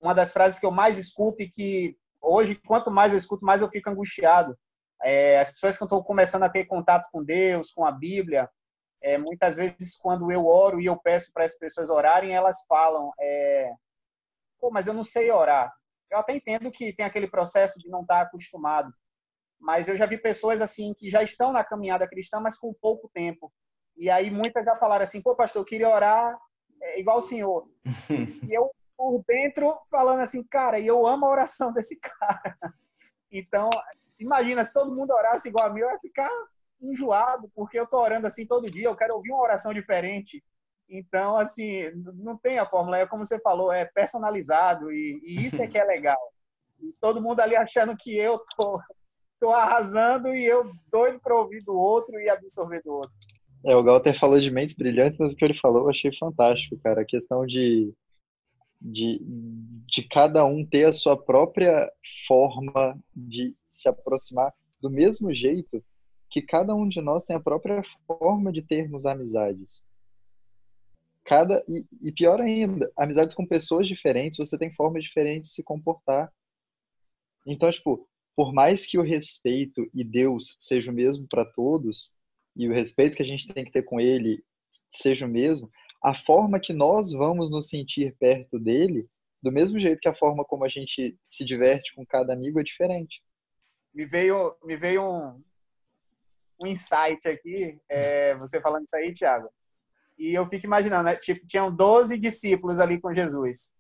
uma 0.01 0.15
das 0.15 0.33
frases 0.33 0.59
que 0.59 0.65
eu 0.65 0.71
mais 0.71 0.99
escuto 0.99 1.43
e 1.43 1.51
que 1.51 1.97
hoje, 2.21 2.55
quanto 2.55 2.91
mais 2.91 3.11
eu 3.11 3.19
escuto, 3.19 3.45
mais 3.45 3.61
eu 3.61 3.69
fico 3.69 3.91
angustiado. 3.91 4.57
É, 5.05 5.39
as 5.39 5.51
pessoas 5.51 5.77
que 5.77 5.85
estão 5.85 6.03
começando 6.03 6.45
a 6.45 6.49
ter 6.49 6.65
contato 6.65 7.09
com 7.13 7.23
Deus, 7.23 7.71
com 7.71 7.85
a 7.85 7.93
Bíblia, 7.93 8.49
é, 9.03 9.19
muitas 9.19 9.57
vezes 9.57 9.97
quando 9.99 10.33
eu 10.33 10.47
oro 10.47 10.81
e 10.81 10.87
eu 10.87 10.97
peço 10.97 11.31
para 11.31 11.45
as 11.45 11.55
pessoas 11.55 11.91
orarem, 11.91 12.35
elas 12.35 12.65
falam, 12.67 13.13
é, 13.21 13.71
pô, 14.59 14.71
mas 14.71 14.87
eu 14.87 14.95
não 14.95 15.05
sei 15.05 15.31
orar. 15.31 15.71
Eu 16.11 16.19
até 16.19 16.35
entendo 16.35 16.71
que 16.71 16.95
tem 16.95 17.05
aquele 17.05 17.29
processo 17.29 17.79
de 17.79 17.89
não 17.89 18.01
estar 18.01 18.23
acostumado, 18.23 18.91
mas 19.61 19.89
eu 19.89 19.97
já 19.97 20.07
vi 20.07 20.17
pessoas 20.17 20.63
assim 20.63 20.95
que 20.95 21.11
já 21.11 21.23
estão 21.23 21.53
na 21.53 21.63
caminhada 21.63 22.09
cristã, 22.09 22.41
mas 22.41 22.57
com 22.57 22.73
pouco 22.73 23.11
tempo. 23.13 23.53
E 23.97 24.09
aí 24.09 24.31
muitas 24.31 24.65
já 24.65 24.75
falaram 24.77 25.03
assim, 25.03 25.21
pô, 25.21 25.37
pastor, 25.37 25.61
eu 25.61 25.67
queria 25.67 25.89
orar 25.89 26.35
é, 26.81 26.99
igual 26.99 27.19
o 27.19 27.23
senhor. 27.23 27.69
e 28.49 28.55
eu, 28.55 28.71
por 28.97 29.23
dentro, 29.29 29.77
falando 29.91 30.21
assim, 30.21 30.43
cara, 30.45 30.79
e 30.79 30.87
eu 30.87 31.07
amo 31.07 31.27
a 31.27 31.31
oração 31.31 31.75
desse 31.75 31.99
cara. 32.01 32.57
Então, 33.31 33.69
imagina, 34.19 34.65
se 34.65 34.73
todo 34.73 34.95
mundo 34.95 35.13
orasse 35.13 35.49
igual 35.49 35.67
a 35.67 35.71
mim, 35.73 35.81
eu 35.81 35.91
ia 35.91 35.99
ficar 35.99 36.31
enjoado, 36.81 37.51
porque 37.55 37.79
eu 37.79 37.87
tô 37.87 37.99
orando 37.99 38.27
assim 38.27 38.47
todo 38.47 38.71
dia, 38.71 38.87
eu 38.87 38.97
quero 38.97 39.15
ouvir 39.15 39.31
uma 39.33 39.43
oração 39.43 39.73
diferente. 39.73 40.43
Então, 40.89 41.37
assim, 41.37 41.91
não 42.15 42.37
tem 42.37 42.59
a 42.59 42.67
fórmula, 42.67 42.99
é 42.99 43.07
como 43.07 43.25
você 43.25 43.41
falou, 43.41 43.73
é 43.73 43.85
personalizado 43.87 44.93
e, 44.93 45.21
e 45.25 45.47
isso 45.47 45.63
é 45.63 45.67
que 45.67 45.79
é 45.79 45.85
legal. 45.85 46.19
E 46.81 46.93
todo 47.01 47.23
mundo 47.23 47.41
ali 47.41 47.57
achando 47.57 47.97
que 47.97 48.17
eu 48.17 48.39
tô, 48.55 48.81
tô 49.41 49.51
arrasando 49.51 50.35
e 50.35 50.45
eu 50.45 50.71
doido 50.91 51.19
para 51.21 51.35
ouvir 51.35 51.61
do 51.65 51.75
outro 51.75 52.21
e 52.21 52.29
absorver 52.29 52.83
do 52.83 52.93
outro. 52.93 53.17
É, 53.65 53.75
o 53.75 53.83
Galter 53.83 54.19
falou 54.19 54.39
de 54.39 54.51
mentes 54.51 54.75
brilhantes, 54.75 55.19
mas 55.19 55.33
o 55.33 55.37
que 55.37 55.45
ele 55.45 55.59
falou 55.59 55.85
eu 55.85 55.91
achei 55.91 56.15
fantástico, 56.19 56.79
cara. 56.83 57.01
A 57.01 57.07
questão 57.07 57.47
de, 57.47 57.95
de, 58.85 59.19
de 59.87 60.07
cada 60.09 60.45
um 60.45 60.65
ter 60.65 60.85
a 60.85 60.93
sua 60.93 61.17
própria 61.17 61.91
forma 62.27 63.01
de 63.17 63.57
se 63.71 63.89
aproximar 63.89 64.53
do 64.81 64.91
mesmo 64.91 65.33
jeito 65.33 65.83
que 66.31 66.43
cada 66.43 66.75
um 66.75 66.87
de 66.87 67.01
nós 67.01 67.25
tem 67.25 67.35
a 67.35 67.41
própria 67.41 67.83
forma 68.07 68.53
de 68.53 68.61
termos 68.61 69.07
amizades. 69.07 69.83
Cada 71.25 71.65
e, 71.67 71.87
e 72.03 72.13
pior 72.13 72.41
ainda, 72.41 72.93
amizades 72.95 73.35
com 73.35 73.47
pessoas 73.47 73.89
diferentes, 73.89 74.37
você 74.37 74.59
tem 74.59 74.71
formas 74.75 75.03
diferentes 75.03 75.49
de 75.49 75.55
se 75.55 75.63
comportar. 75.63 76.31
Então, 77.47 77.71
tipo, 77.73 78.07
por 78.37 78.53
mais 78.53 78.85
que 78.85 78.99
o 78.99 79.03
respeito 79.03 79.89
e 79.95 80.05
Deus 80.05 80.57
seja 80.59 80.91
o 80.91 80.95
mesmo 80.95 81.27
para 81.27 81.47
todos, 81.47 82.13
e 82.55 82.69
o 82.69 82.73
respeito 82.73 83.17
que 83.17 83.23
a 83.23 83.27
gente 83.27 83.49
tem 83.49 83.65
que 83.65 83.73
ter 83.73 83.83
com 83.83 83.99
ele 83.99 84.45
seja 84.91 85.25
o 85.25 85.29
mesmo, 85.29 85.71
a 86.05 86.15
forma 86.15 86.61
que 86.61 86.75
nós 86.75 87.13
vamos 87.13 87.51
nos 87.51 87.71
sentir 87.71 88.15
perto 88.21 88.59
dele, 88.59 89.09
do 89.43 89.51
mesmo 89.51 89.81
jeito 89.81 90.01
que 90.01 90.09
a 90.09 90.15
forma 90.15 90.45
como 90.45 90.63
a 90.63 90.69
gente 90.69 91.19
se 91.27 91.47
diverte 91.47 91.95
com 91.95 92.05
cada 92.05 92.35
amigo 92.35 92.61
é 92.61 92.63
diferente. 92.63 93.23
Me 93.95 94.05
veio, 94.05 94.55
me 94.63 94.77
veio 94.77 95.03
um, 95.03 95.43
um 96.61 96.67
insight 96.67 97.27
aqui, 97.27 97.81
é, 97.89 98.35
você 98.35 98.61
falando 98.61 98.85
isso 98.85 98.95
aí, 98.95 99.15
Thiago. 99.15 99.49
E 100.19 100.35
eu 100.35 100.47
fico 100.47 100.67
imaginando, 100.67 101.05
né? 101.05 101.17
Tipo, 101.17 101.47
tinham 101.47 101.75
12 101.75 102.19
discípulos 102.19 102.81
ali 102.81 103.01
com 103.01 103.15
Jesus. 103.15 103.73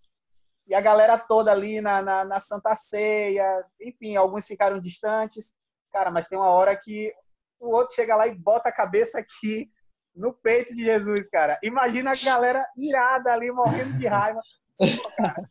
E 0.67 0.75
a 0.75 0.81
galera 0.81 1.19
toda 1.19 1.53
ali 1.53 1.83
na, 1.83 2.01
na, 2.01 2.25
na 2.25 2.41
Santa 2.41 2.75
Ceia, 2.75 3.67
enfim, 3.79 4.17
alguns 4.17 4.47
ficaram 4.47 4.81
distantes. 4.81 5.55
Cara, 5.93 6.11
mas 6.11 6.27
tem 6.27 6.39
uma 6.39 6.49
hora 6.49 6.75
que 6.75 7.13
o 7.61 7.69
outro 7.69 7.95
chega 7.95 8.17
lá 8.17 8.27
e 8.27 8.35
bota 8.35 8.71
a 8.71 8.75
cabeça 8.75 9.19
aqui 9.19 9.71
no 10.14 10.33
peito 10.33 10.74
de 10.74 10.85
Jesus, 10.85 11.29
cara. 11.29 11.59
Imagina 11.62 12.12
a 12.12 12.16
galera 12.16 12.64
irada 12.77 13.33
ali, 13.33 13.50
morrendo 13.50 13.98
de 13.98 14.07
raiva. 14.07 14.40
que, 14.79 14.87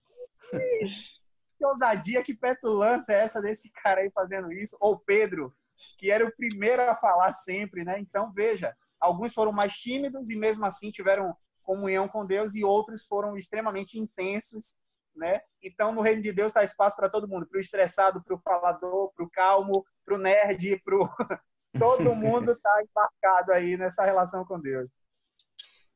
que 1.57 1.65
ousadia, 1.65 2.23
que 2.23 2.33
petulância 2.33 3.13
é 3.13 3.23
essa 3.23 3.41
desse 3.41 3.71
cara 3.71 4.01
aí 4.01 4.11
fazendo 4.11 4.51
isso? 4.51 4.77
Ou 4.79 4.97
Pedro, 4.97 5.53
que 5.97 6.09
era 6.09 6.25
o 6.25 6.35
primeiro 6.35 6.81
a 6.83 6.95
falar 6.95 7.31
sempre, 7.31 7.83
né? 7.83 7.99
Então, 7.99 8.31
veja, 8.33 8.75
alguns 8.99 9.33
foram 9.33 9.51
mais 9.51 9.73
tímidos 9.73 10.29
e 10.29 10.35
mesmo 10.35 10.65
assim 10.65 10.91
tiveram 10.91 11.35
comunhão 11.61 12.07
com 12.07 12.25
Deus 12.25 12.55
e 12.55 12.63
outros 12.63 13.05
foram 13.05 13.37
extremamente 13.37 13.99
intensos, 13.99 14.75
né? 15.15 15.41
Então, 15.61 15.91
no 15.91 16.01
reino 16.01 16.21
de 16.21 16.31
Deus 16.31 16.47
está 16.47 16.63
espaço 16.63 16.95
para 16.95 17.09
todo 17.09 17.27
mundo, 17.27 17.47
para 17.47 17.57
o 17.57 17.61
estressado, 17.61 18.23
para 18.23 18.35
o 18.35 18.39
falador, 18.39 19.11
para 19.13 19.25
o 19.25 19.29
calmo, 19.29 19.85
para 20.05 20.15
o 20.15 20.17
nerd, 20.17 20.81
para 20.83 20.95
o 20.95 21.09
todo 21.77 22.13
mundo 22.15 22.51
está 22.51 22.83
embarcado 22.83 23.51
aí 23.51 23.77
nessa 23.77 24.03
relação 24.03 24.45
com 24.45 24.59
Deus. 24.59 24.91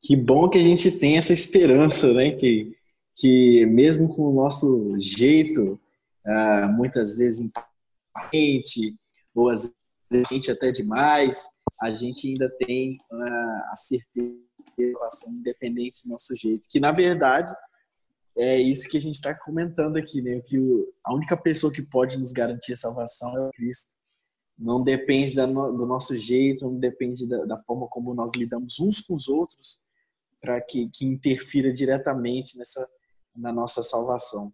Que 0.02 0.14
bom 0.14 0.48
que 0.48 0.58
a 0.58 0.62
gente 0.62 0.92
tem 0.98 1.18
essa 1.18 1.32
esperança, 1.32 2.12
né? 2.12 2.32
Que, 2.32 2.76
que 3.16 3.66
mesmo 3.66 4.14
com 4.14 4.22
o 4.22 4.34
nosso 4.34 4.94
jeito, 4.98 5.80
uh, 6.24 6.68
muitas 6.72 7.16
vezes 7.16 7.40
impaciente, 7.40 8.96
ou 9.34 9.48
às 9.50 9.74
vezes 10.10 10.48
até 10.48 10.70
demais, 10.70 11.48
a 11.80 11.92
gente 11.92 12.28
ainda 12.28 12.48
tem 12.58 12.96
uh, 13.10 13.72
a 13.72 13.76
certeza 13.76 14.48
salvação 14.92 15.32
independente 15.32 16.04
do 16.04 16.10
nosso 16.10 16.34
jeito. 16.36 16.68
Que 16.68 16.80
na 16.80 16.92
verdade 16.92 17.52
é 18.36 18.60
isso 18.60 18.88
que 18.88 18.96
a 18.96 19.00
gente 19.00 19.14
está 19.14 19.34
comentando 19.34 19.96
aqui, 19.96 20.22
né? 20.22 20.40
Que 20.40 20.58
o, 20.58 20.92
a 21.04 21.12
única 21.14 21.36
pessoa 21.36 21.72
que 21.72 21.82
pode 21.82 22.18
nos 22.18 22.32
garantir 22.32 22.74
a 22.74 22.76
salvação 22.76 23.36
é 23.36 23.48
o 23.48 23.50
Cristo. 23.50 23.97
Não 24.58 24.82
depende 24.82 25.34
do 25.34 25.86
nosso 25.86 26.16
jeito, 26.16 26.64
não 26.64 26.78
depende 26.78 27.28
da, 27.28 27.44
da, 27.44 27.56
forma 27.58 27.86
como 27.86 28.12
nós 28.12 28.32
lidamos 28.34 28.80
uns 28.80 29.00
com 29.00 29.14
os 29.14 29.28
outros, 29.28 29.80
para 30.40 30.60
que, 30.60 30.88
que 30.92 31.06
interfira 31.06 31.72
diretamente 31.72 32.58
nessa 32.58 32.88
na 33.38 33.52
nossa 33.52 33.82
salvação. 33.82 34.52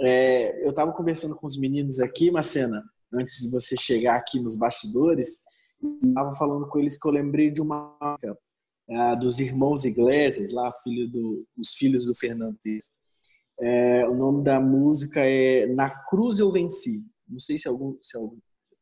É, 0.00 0.64
eu 0.64 0.70
estava 0.70 0.92
conversando 0.92 1.34
com 1.34 1.46
os 1.46 1.56
meninos 1.56 1.98
aqui, 1.98 2.30
Macena, 2.30 2.84
antes 3.12 3.40
de 3.40 3.50
você 3.50 3.74
chegar 3.74 4.16
aqui 4.16 4.38
nos 4.38 4.54
bastidores, 4.54 5.42
estava 6.04 6.34
falando 6.34 6.68
com 6.68 6.78
eles 6.78 7.00
que 7.00 7.08
eu 7.08 7.12
lembrei 7.12 7.50
de 7.50 7.60
uma 7.62 7.96
dos 9.18 9.38
irmãos 9.38 9.84
Iglesias, 9.84 10.52
lá 10.52 10.72
filho 10.82 11.10
do, 11.10 11.46
os 11.56 11.74
filhos 11.74 12.04
do 12.04 12.14
Fernando 12.14 12.56
É, 13.60 14.08
o 14.08 14.14
nome 14.14 14.42
da 14.42 14.60
música 14.60 15.20
é 15.20 15.66
Na 15.66 15.90
Cruz 15.90 16.38
Eu 16.38 16.50
Venci. 16.52 17.04
Não 17.28 17.38
sei 17.38 17.58
se 17.58 17.68
algum, 17.68 17.98
se 18.02 18.16
algum 18.16 18.38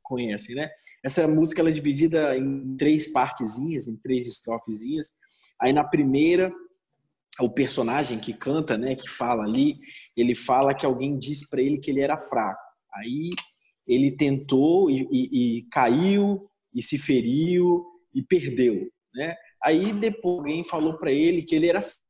conhecem, 0.07 0.55
né? 0.55 0.71
Essa 1.05 1.27
música 1.27 1.61
ela 1.61 1.71
é 1.71 1.73
dividida 1.73 2.37
em 2.37 2.77
três 2.77 3.13
partezinhas, 3.13 3.89
em 3.89 3.97
três 3.97 4.27
estrofezinhas. 4.27 5.13
Aí 5.61 5.73
na 5.73 5.85
primeira, 5.85 6.53
o 7.41 7.51
personagem 7.51 8.19
que 8.19 8.33
canta, 8.33 8.79
né, 8.79 8.95
que 8.95 9.09
fala 9.09 9.45
ali, 9.45 9.79
ele 10.17 10.35
fala 10.35 10.75
que 10.75 10.87
alguém 10.87 11.19
disse 11.19 11.49
para 11.51 11.61
ele 11.61 11.79
que 11.79 11.91
ele 11.91 12.01
era 12.01 12.17
fraco. 12.17 12.63
Aí 12.95 13.31
ele 13.87 14.17
tentou 14.17 14.91
e, 14.91 15.07
e, 15.11 15.59
e, 15.59 15.63
caiu 15.71 16.49
e 16.75 16.83
se 16.83 16.99
feriu 16.99 17.85
e 18.15 18.23
perdeu, 18.23 18.91
né? 19.15 19.35
Aí 19.63 19.93
depois 19.93 20.39
alguém 20.39 20.65
falou 20.65 20.99
para 20.99 21.13
ele 21.13 21.43
que 21.43 21.55
ele 21.55 21.69
era 21.69 21.81
fraco, 21.81 22.01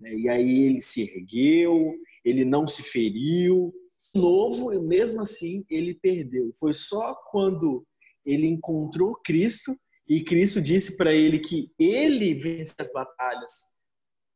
né? 0.00 0.14
e 0.14 0.28
aí 0.28 0.62
ele 0.62 0.80
se 0.80 1.02
ergueu, 1.02 1.94
ele 2.24 2.44
não 2.44 2.66
se 2.66 2.82
feriu 2.82 3.72
novo 4.14 4.72
e 4.72 4.78
mesmo 4.80 5.20
assim 5.20 5.64
ele 5.70 5.94
perdeu. 5.94 6.52
Foi 6.58 6.72
só 6.72 7.14
quando 7.30 7.86
ele 8.24 8.46
encontrou 8.46 9.20
Cristo 9.24 9.74
e 10.08 10.22
Cristo 10.22 10.60
disse 10.60 10.96
para 10.96 11.12
ele 11.12 11.38
que 11.38 11.70
ele 11.78 12.34
vence 12.34 12.74
as 12.78 12.90
batalhas 12.92 13.72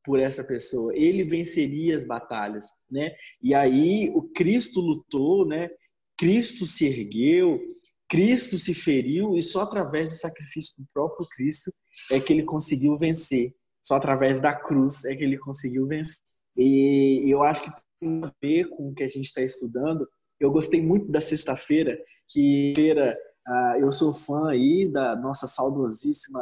por 0.05 0.21
essa 0.21 0.45
pessoa, 0.45 0.97
ele 0.97 1.25
venceria 1.25 1.97
as 1.97 2.07
batalhas, 2.07 2.67
né? 2.89 3.11
E 3.43 3.53
aí 3.53 4.09
o 4.15 4.23
Cristo 4.23 4.81
lutou, 4.81 5.45
né? 5.45 5.69
Cristo 6.17 6.65
se 6.65 6.87
ergueu, 6.87 7.61
Cristo 8.09 8.57
se 8.57 8.73
feriu 8.73 9.37
e 9.37 9.43
só 9.43 9.63
através 9.63 10.11
do 10.11 10.17
sacrifício 10.17 10.75
do 10.79 10.87
próprio 10.95 11.27
Cristo 11.35 11.73
é 12.13 12.21
que 12.21 12.33
ele 12.33 12.45
conseguiu 12.45 12.97
vencer. 12.97 13.53
Só 13.83 13.97
através 13.97 14.41
da 14.41 14.55
cruz 14.55 15.05
é 15.05 15.15
que 15.17 15.25
ele 15.25 15.39
conseguiu 15.39 15.87
vencer. 15.87 16.19
E 16.57 17.25
eu 17.29 17.43
acho 17.43 17.63
que 17.65 17.71
a 18.03 18.33
ver 18.43 18.69
com 18.71 18.89
o 18.89 18.95
que 18.95 19.03
a 19.03 19.09
gente 19.09 19.27
está 19.27 19.43
estudando. 19.43 20.07
Eu 20.39 20.51
gostei 20.51 20.83
muito 20.83 21.11
da 21.11 21.21
sexta-feira, 21.21 21.99
que 22.29 22.73
feira 22.77 23.17
uh, 23.49 23.81
eu 23.81 23.91
sou 23.91 24.13
fã 24.13 24.51
aí 24.51 24.91
da 24.91 25.17
nossa 25.17 25.47
saudosíssima 25.47 26.41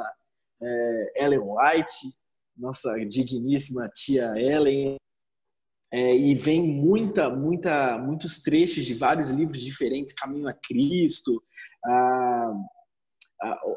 uh, 0.60 1.10
Ellen 1.14 1.40
White, 1.40 2.08
nossa 2.56 2.94
digníssima 3.06 3.88
tia 3.88 4.32
Ellen, 4.36 4.96
é, 5.92 6.16
e 6.16 6.34
vem 6.34 6.60
muita, 6.60 7.30
muita, 7.30 7.96
muitos 7.98 8.42
trechos 8.42 8.84
de 8.84 8.94
vários 8.94 9.30
livros 9.30 9.60
diferentes, 9.60 10.12
Caminho 10.12 10.48
a 10.48 10.52
Cristo, 10.52 11.40
ah, 11.84 11.88
ah, 11.88 12.52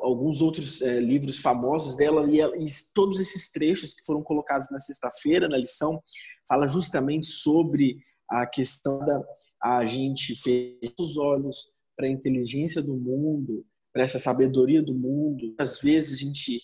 alguns 0.01 0.41
outros 0.41 0.81
é, 0.81 0.99
livros 0.99 1.39
famosos 1.39 1.95
dela, 1.95 2.29
e, 2.29 2.39
e, 2.39 2.65
todos 2.93 3.19
esses 3.19 3.51
trechos 3.51 3.93
que 3.93 4.05
foram 4.05 4.23
colocados 4.23 4.69
na 4.71 4.79
sexta-feira 4.79 5.47
na 5.47 5.57
lição 5.57 6.01
fala 6.47 6.67
justamente 6.67 7.27
sobre 7.27 7.97
a 8.29 8.45
questão 8.45 8.99
da 8.99 9.21
a 9.61 9.83
gente 9.85 10.35
fechar 10.35 10.93
os 10.99 11.17
olhos 11.17 11.71
para 11.95 12.05
a 12.05 12.11
inteligência 12.11 12.81
do 12.81 12.95
mundo, 12.95 13.65
para 13.91 14.03
essa 14.03 14.19
sabedoria 14.19 14.83
do 14.83 14.93
mundo. 14.93 15.55
Às 15.57 15.81
vezes 15.81 16.19
a 16.19 16.23
gente 16.23 16.61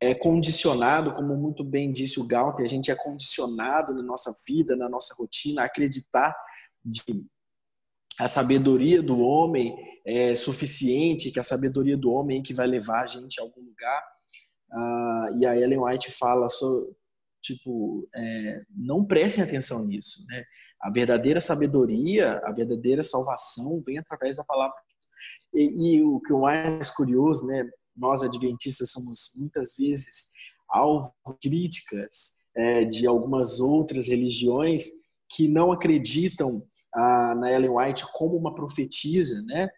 é 0.00 0.14
condicionado, 0.14 1.12
como 1.12 1.36
muito 1.36 1.62
bem 1.62 1.92
disse 1.92 2.18
o 2.18 2.26
Galter, 2.26 2.64
a 2.64 2.68
gente 2.68 2.90
é 2.90 2.94
condicionado 2.94 3.92
na 3.92 4.02
nossa 4.02 4.34
vida, 4.46 4.74
na 4.74 4.88
nossa 4.88 5.14
rotina, 5.14 5.62
a 5.62 5.66
acreditar 5.66 6.34
que 7.04 7.22
a 8.20 8.28
sabedoria 8.28 9.02
do 9.02 9.18
homem 9.20 9.74
é 10.04 10.34
suficiente, 10.34 11.30
que 11.30 11.40
a 11.40 11.42
sabedoria 11.42 11.96
do 11.96 12.10
homem 12.10 12.40
é 12.40 12.42
que 12.42 12.52
vai 12.52 12.66
levar 12.66 13.02
a 13.02 13.06
gente 13.06 13.40
a 13.40 13.42
algum 13.42 13.62
lugar. 13.62 14.02
Ah, 14.70 15.28
e 15.38 15.46
a 15.46 15.56
Ellen 15.56 15.80
White 15.80 16.10
fala 16.12 16.48
sobre, 16.50 16.92
tipo, 17.42 18.06
é, 18.14 18.62
não 18.76 19.04
prestem 19.04 19.42
atenção 19.42 19.86
nisso, 19.86 20.24
né? 20.28 20.44
A 20.82 20.90
verdadeira 20.90 21.40
sabedoria, 21.40 22.40
a 22.44 22.52
verdadeira 22.52 23.02
salvação 23.02 23.82
vem 23.86 23.98
através 23.98 24.36
da 24.36 24.44
palavra. 24.44 24.76
E, 25.54 25.96
e 25.96 26.02
o 26.02 26.20
que 26.20 26.32
eu 26.32 26.40
mais 26.40 26.90
curioso, 26.90 27.46
né? 27.46 27.68
Nós 27.96 28.22
adventistas 28.22 28.90
somos 28.90 29.32
muitas 29.38 29.74
vezes 29.76 30.30
alvo 30.68 31.12
de 31.26 31.48
críticas 31.48 32.36
é, 32.54 32.84
de 32.84 33.06
algumas 33.06 33.60
outras 33.60 34.08
religiões 34.08 34.90
que 35.28 35.48
não 35.48 35.72
acreditam 35.72 36.66
na 36.94 37.50
Ellen 37.50 37.70
White 37.70 38.04
como 38.12 38.36
uma 38.36 38.54
profetisa, 38.54 39.42
né? 39.42 39.68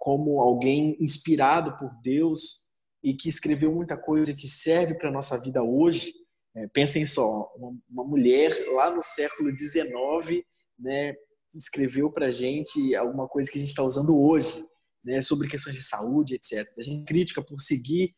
Como 0.00 0.40
alguém 0.40 0.96
inspirado 1.00 1.76
por 1.76 1.90
Deus 2.02 2.64
e 3.02 3.14
que 3.14 3.28
escreveu 3.28 3.74
muita 3.74 3.96
coisa 3.96 4.34
que 4.34 4.48
serve 4.48 4.94
para 4.94 5.08
a 5.08 5.12
nossa 5.12 5.36
vida 5.38 5.62
hoje 5.62 6.12
é, 6.56 6.68
pensem 6.68 7.04
só, 7.04 7.52
uma, 7.90 8.04
mulher 8.04 8.52
lá 8.74 8.88
no 8.90 9.02
século 9.02 9.50
XIX 9.56 10.44
né, 10.78 11.12
escreveu 11.52 12.10
para 12.10 12.26
a 12.26 12.30
gente 12.30 12.94
alguma 12.94 13.26
coisa 13.26 13.50
que 13.50 13.58
a 13.58 13.60
gente 13.60 13.70
está 13.70 13.82
usando 13.82 14.16
hoje, 14.16 14.64
né, 15.04 15.20
sobre 15.20 15.48
questões 15.48 15.76
de 15.76 15.82
saúde, 15.82 16.36
etc. 16.36 16.66
A 16.78 16.82
gente 16.82 17.04
crítica 17.04 17.42
por 17.42 17.60
seguir 17.60 18.14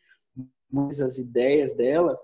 as 0.90 1.16
ideias 1.16 1.74
dela, 1.74 2.18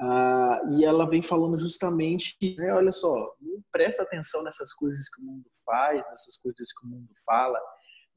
ah, 0.00 0.60
e 0.72 0.84
ela 0.84 1.08
vem 1.08 1.22
falando 1.22 1.56
justamente, 1.56 2.36
né, 2.58 2.72
olha 2.72 2.90
só, 2.90 3.14
não 3.40 3.62
presta 3.70 4.02
atenção 4.02 4.42
nessas 4.42 4.72
coisas 4.72 5.08
que 5.08 5.22
o 5.22 5.24
mundo 5.24 5.44
faz, 5.64 6.04
nessas 6.06 6.36
coisas 6.36 6.72
que 6.72 6.86
o 6.86 6.90
mundo 6.90 7.08
fala. 7.24 7.60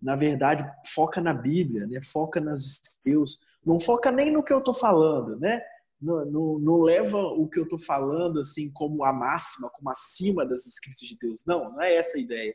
Na 0.01 0.15
verdade, 0.15 0.63
foca 0.93 1.19
na 1.19 1.33
Bíblia, 1.33 1.87
né? 1.87 1.99
foca 2.03 2.39
nas 2.39 2.79
Deus. 3.03 3.39
Não 3.65 3.79
foca 3.79 4.11
nem 4.11 4.31
no 4.31 4.43
que 4.43 4.53
eu 4.53 4.59
estou 4.59 4.73
falando, 4.73 5.39
né? 5.39 5.61
não, 6.01 6.25
não, 6.25 6.59
não 6.59 6.81
leva 6.81 7.17
o 7.17 7.47
que 7.49 7.59
eu 7.59 7.63
estou 7.63 7.79
falando 7.79 8.39
assim 8.39 8.71
como 8.71 9.03
a 9.03 9.11
máxima, 9.11 9.69
como 9.71 9.89
acima 9.89 10.45
das 10.45 10.65
escritas 10.65 11.07
de 11.07 11.17
Deus. 11.17 11.43
Não, 11.45 11.71
não 11.71 11.81
é 11.81 11.95
essa 11.95 12.17
a 12.17 12.21
ideia. 12.21 12.53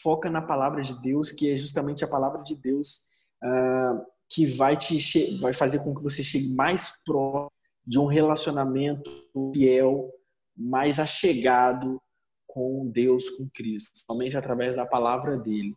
Foca 0.00 0.30
na 0.30 0.42
palavra 0.42 0.82
de 0.82 1.00
Deus, 1.00 1.32
que 1.32 1.50
é 1.50 1.56
justamente 1.56 2.04
a 2.04 2.08
palavra 2.08 2.42
de 2.42 2.54
Deus 2.54 3.06
uh, 3.42 4.04
que 4.28 4.46
vai 4.46 4.76
te 4.76 5.38
vai 5.40 5.52
fazer 5.52 5.80
com 5.80 5.94
que 5.94 6.02
você 6.02 6.22
chegue 6.22 6.54
mais 6.54 7.02
próximo 7.04 7.57
de 7.88 7.98
um 7.98 8.04
relacionamento 8.04 9.10
fiel, 9.54 10.12
mais 10.54 10.98
achegado 10.98 11.98
com 12.46 12.86
Deus, 12.86 13.30
com 13.30 13.48
Cristo, 13.48 14.00
somente 14.06 14.36
através 14.36 14.76
da 14.76 14.84
palavra 14.84 15.38
dele. 15.38 15.74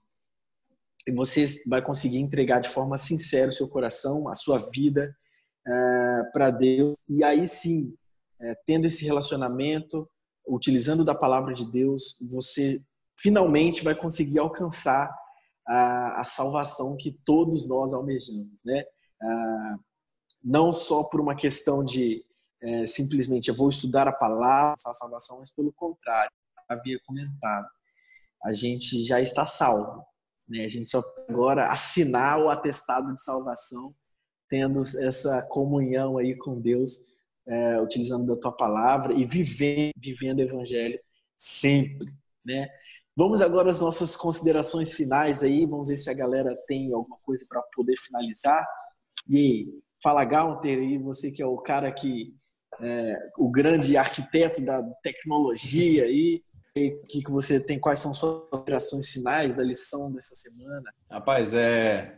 E 1.07 1.11
você 1.13 1.45
vai 1.69 1.81
conseguir 1.81 2.17
entregar 2.17 2.59
de 2.59 2.67
forma 2.67 2.97
sincera 2.97 3.47
o 3.47 3.53
seu 3.53 3.69
coração, 3.69 4.27
a 4.27 4.33
sua 4.33 4.57
vida, 4.57 5.15
é, 5.65 6.23
para 6.33 6.51
Deus. 6.51 7.07
E 7.07 7.23
aí 7.23 7.47
sim, 7.47 7.95
é, 8.41 8.55
tendo 8.65 8.87
esse 8.87 9.05
relacionamento, 9.05 10.05
utilizando 10.45 11.05
da 11.05 11.15
palavra 11.15 11.53
de 11.53 11.65
Deus, 11.71 12.17
você 12.29 12.83
finalmente 13.17 13.85
vai 13.85 13.95
conseguir 13.95 14.39
alcançar 14.39 15.09
a, 15.65 16.19
a 16.19 16.23
salvação 16.25 16.97
que 16.97 17.17
todos 17.23 17.69
nós 17.69 17.93
almejamos, 17.93 18.63
né? 18.65 18.83
Ah, 19.21 19.77
não 20.43 20.71
só 20.71 21.03
por 21.03 21.19
uma 21.21 21.35
questão 21.35 21.83
de 21.83 22.25
é, 22.61 22.85
simplesmente 22.85 23.49
eu 23.49 23.55
vou 23.55 23.69
estudar 23.69 24.07
a 24.07 24.11
palavra, 24.11 24.73
a 24.73 24.93
salvação, 24.93 25.39
mas 25.39 25.51
pelo 25.53 25.73
contrário, 25.73 26.31
havia 26.69 26.99
comentado, 27.05 27.67
a 28.43 28.53
gente 28.53 29.03
já 29.03 29.19
está 29.19 29.45
salvo, 29.45 30.05
né? 30.47 30.63
A 30.63 30.67
gente 30.67 30.89
só 30.89 31.01
agora 31.27 31.67
assinar 31.71 32.39
o 32.39 32.49
atestado 32.49 33.13
de 33.13 33.21
salvação 33.21 33.93
tendo 34.47 34.79
essa 34.81 35.41
comunhão 35.47 36.17
aí 36.17 36.35
com 36.35 36.59
Deus, 36.59 37.05
é, 37.47 37.81
utilizando 37.81 38.27
da 38.27 38.39
tua 38.39 38.51
palavra 38.51 39.13
e 39.13 39.25
vivendo, 39.25 39.93
vivendo 39.97 40.39
o 40.39 40.43
evangelho 40.43 40.99
sempre, 41.37 42.13
né? 42.45 42.67
Vamos 43.15 43.41
agora 43.41 43.69
às 43.69 43.79
nossas 43.79 44.15
considerações 44.15 44.93
finais 44.93 45.43
aí, 45.43 45.65
vamos 45.65 45.89
ver 45.89 45.97
se 45.97 46.09
a 46.09 46.13
galera 46.13 46.55
tem 46.67 46.93
alguma 46.93 47.17
coisa 47.23 47.45
para 47.47 47.61
poder 47.73 47.97
finalizar. 47.97 48.65
E 49.29 49.67
fala 50.01 50.25
Gaunter 50.25 50.79
aí, 50.79 50.97
você 50.97 51.31
que 51.31 51.41
é 51.41 51.45
o 51.45 51.57
cara 51.57 51.91
que 51.91 52.33
é, 52.79 53.15
o 53.37 53.49
grande 53.49 53.95
arquiteto 53.95 54.63
da 54.63 54.81
tecnologia 55.03 56.05
aí, 56.05 56.41
o 56.75 57.05
que, 57.05 57.21
que 57.21 57.31
você 57.31 57.63
tem, 57.65 57.79
quais 57.79 57.99
são 57.99 58.13
suas 58.13 58.49
considerações 58.49 59.09
finais 59.09 59.55
da 59.55 59.63
lição 59.63 60.11
dessa 60.11 60.33
semana? 60.35 60.89
Rapaz, 61.09 61.53
é, 61.53 62.17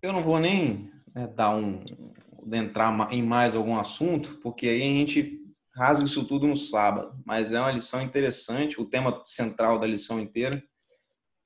eu 0.00 0.12
não 0.12 0.22
vou 0.22 0.40
nem 0.40 0.90
né, 1.14 1.26
dar 1.26 1.54
um, 1.54 1.84
entrar 2.52 3.12
em 3.12 3.22
mais 3.22 3.54
algum 3.54 3.78
assunto, 3.78 4.38
porque 4.42 4.68
aí 4.68 4.82
a 4.82 4.86
gente 4.86 5.40
rasga 5.74 6.06
isso 6.06 6.26
tudo 6.26 6.46
no 6.46 6.56
sábado. 6.56 7.14
Mas 7.24 7.52
é 7.52 7.60
uma 7.60 7.70
lição 7.70 8.00
interessante, 8.00 8.80
o 8.80 8.86
tema 8.86 9.20
central 9.24 9.78
da 9.78 9.86
lição 9.86 10.18
inteira 10.20 10.62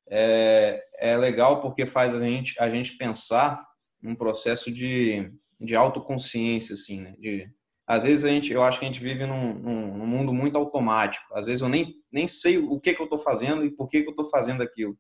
é, 0.09 0.83
é 0.99 1.17
legal 1.17 1.61
porque 1.61 1.87
faz 1.87 2.15
a 2.15 2.21
gente, 2.21 2.61
a 2.61 2.69
gente 2.69 2.97
pensar 2.97 3.67
num 4.01 4.15
processo 4.15 4.71
de, 4.71 5.33
de 5.61 5.75
autoconsciência, 5.75 6.75
assim, 6.75 7.01
né? 7.01 7.15
De, 7.19 7.51
às 7.87 8.05
vezes 8.05 8.25
a 8.25 8.29
gente, 8.29 8.53
eu 8.53 8.63
acho 8.63 8.79
que 8.79 8.85
a 8.85 8.89
gente 8.89 9.03
vive 9.03 9.25
num, 9.25 9.55
num, 9.55 9.97
num 9.97 10.07
mundo 10.07 10.33
muito 10.33 10.59
automático. 10.59 11.35
Às 11.35 11.47
vezes 11.47 11.63
eu 11.63 11.69
nem, 11.69 11.95
nem 12.13 12.29
sei 12.29 12.59
o 12.59 12.79
que, 12.79 12.93
que 12.93 13.01
eu 13.01 13.05
estou 13.05 13.19
fazendo 13.19 13.65
e 13.65 13.71
por 13.71 13.89
que, 13.89 14.03
que 14.03 14.09
eu 14.09 14.13
estou 14.13 14.29
fazendo 14.29 14.63
aquilo. 14.63 14.97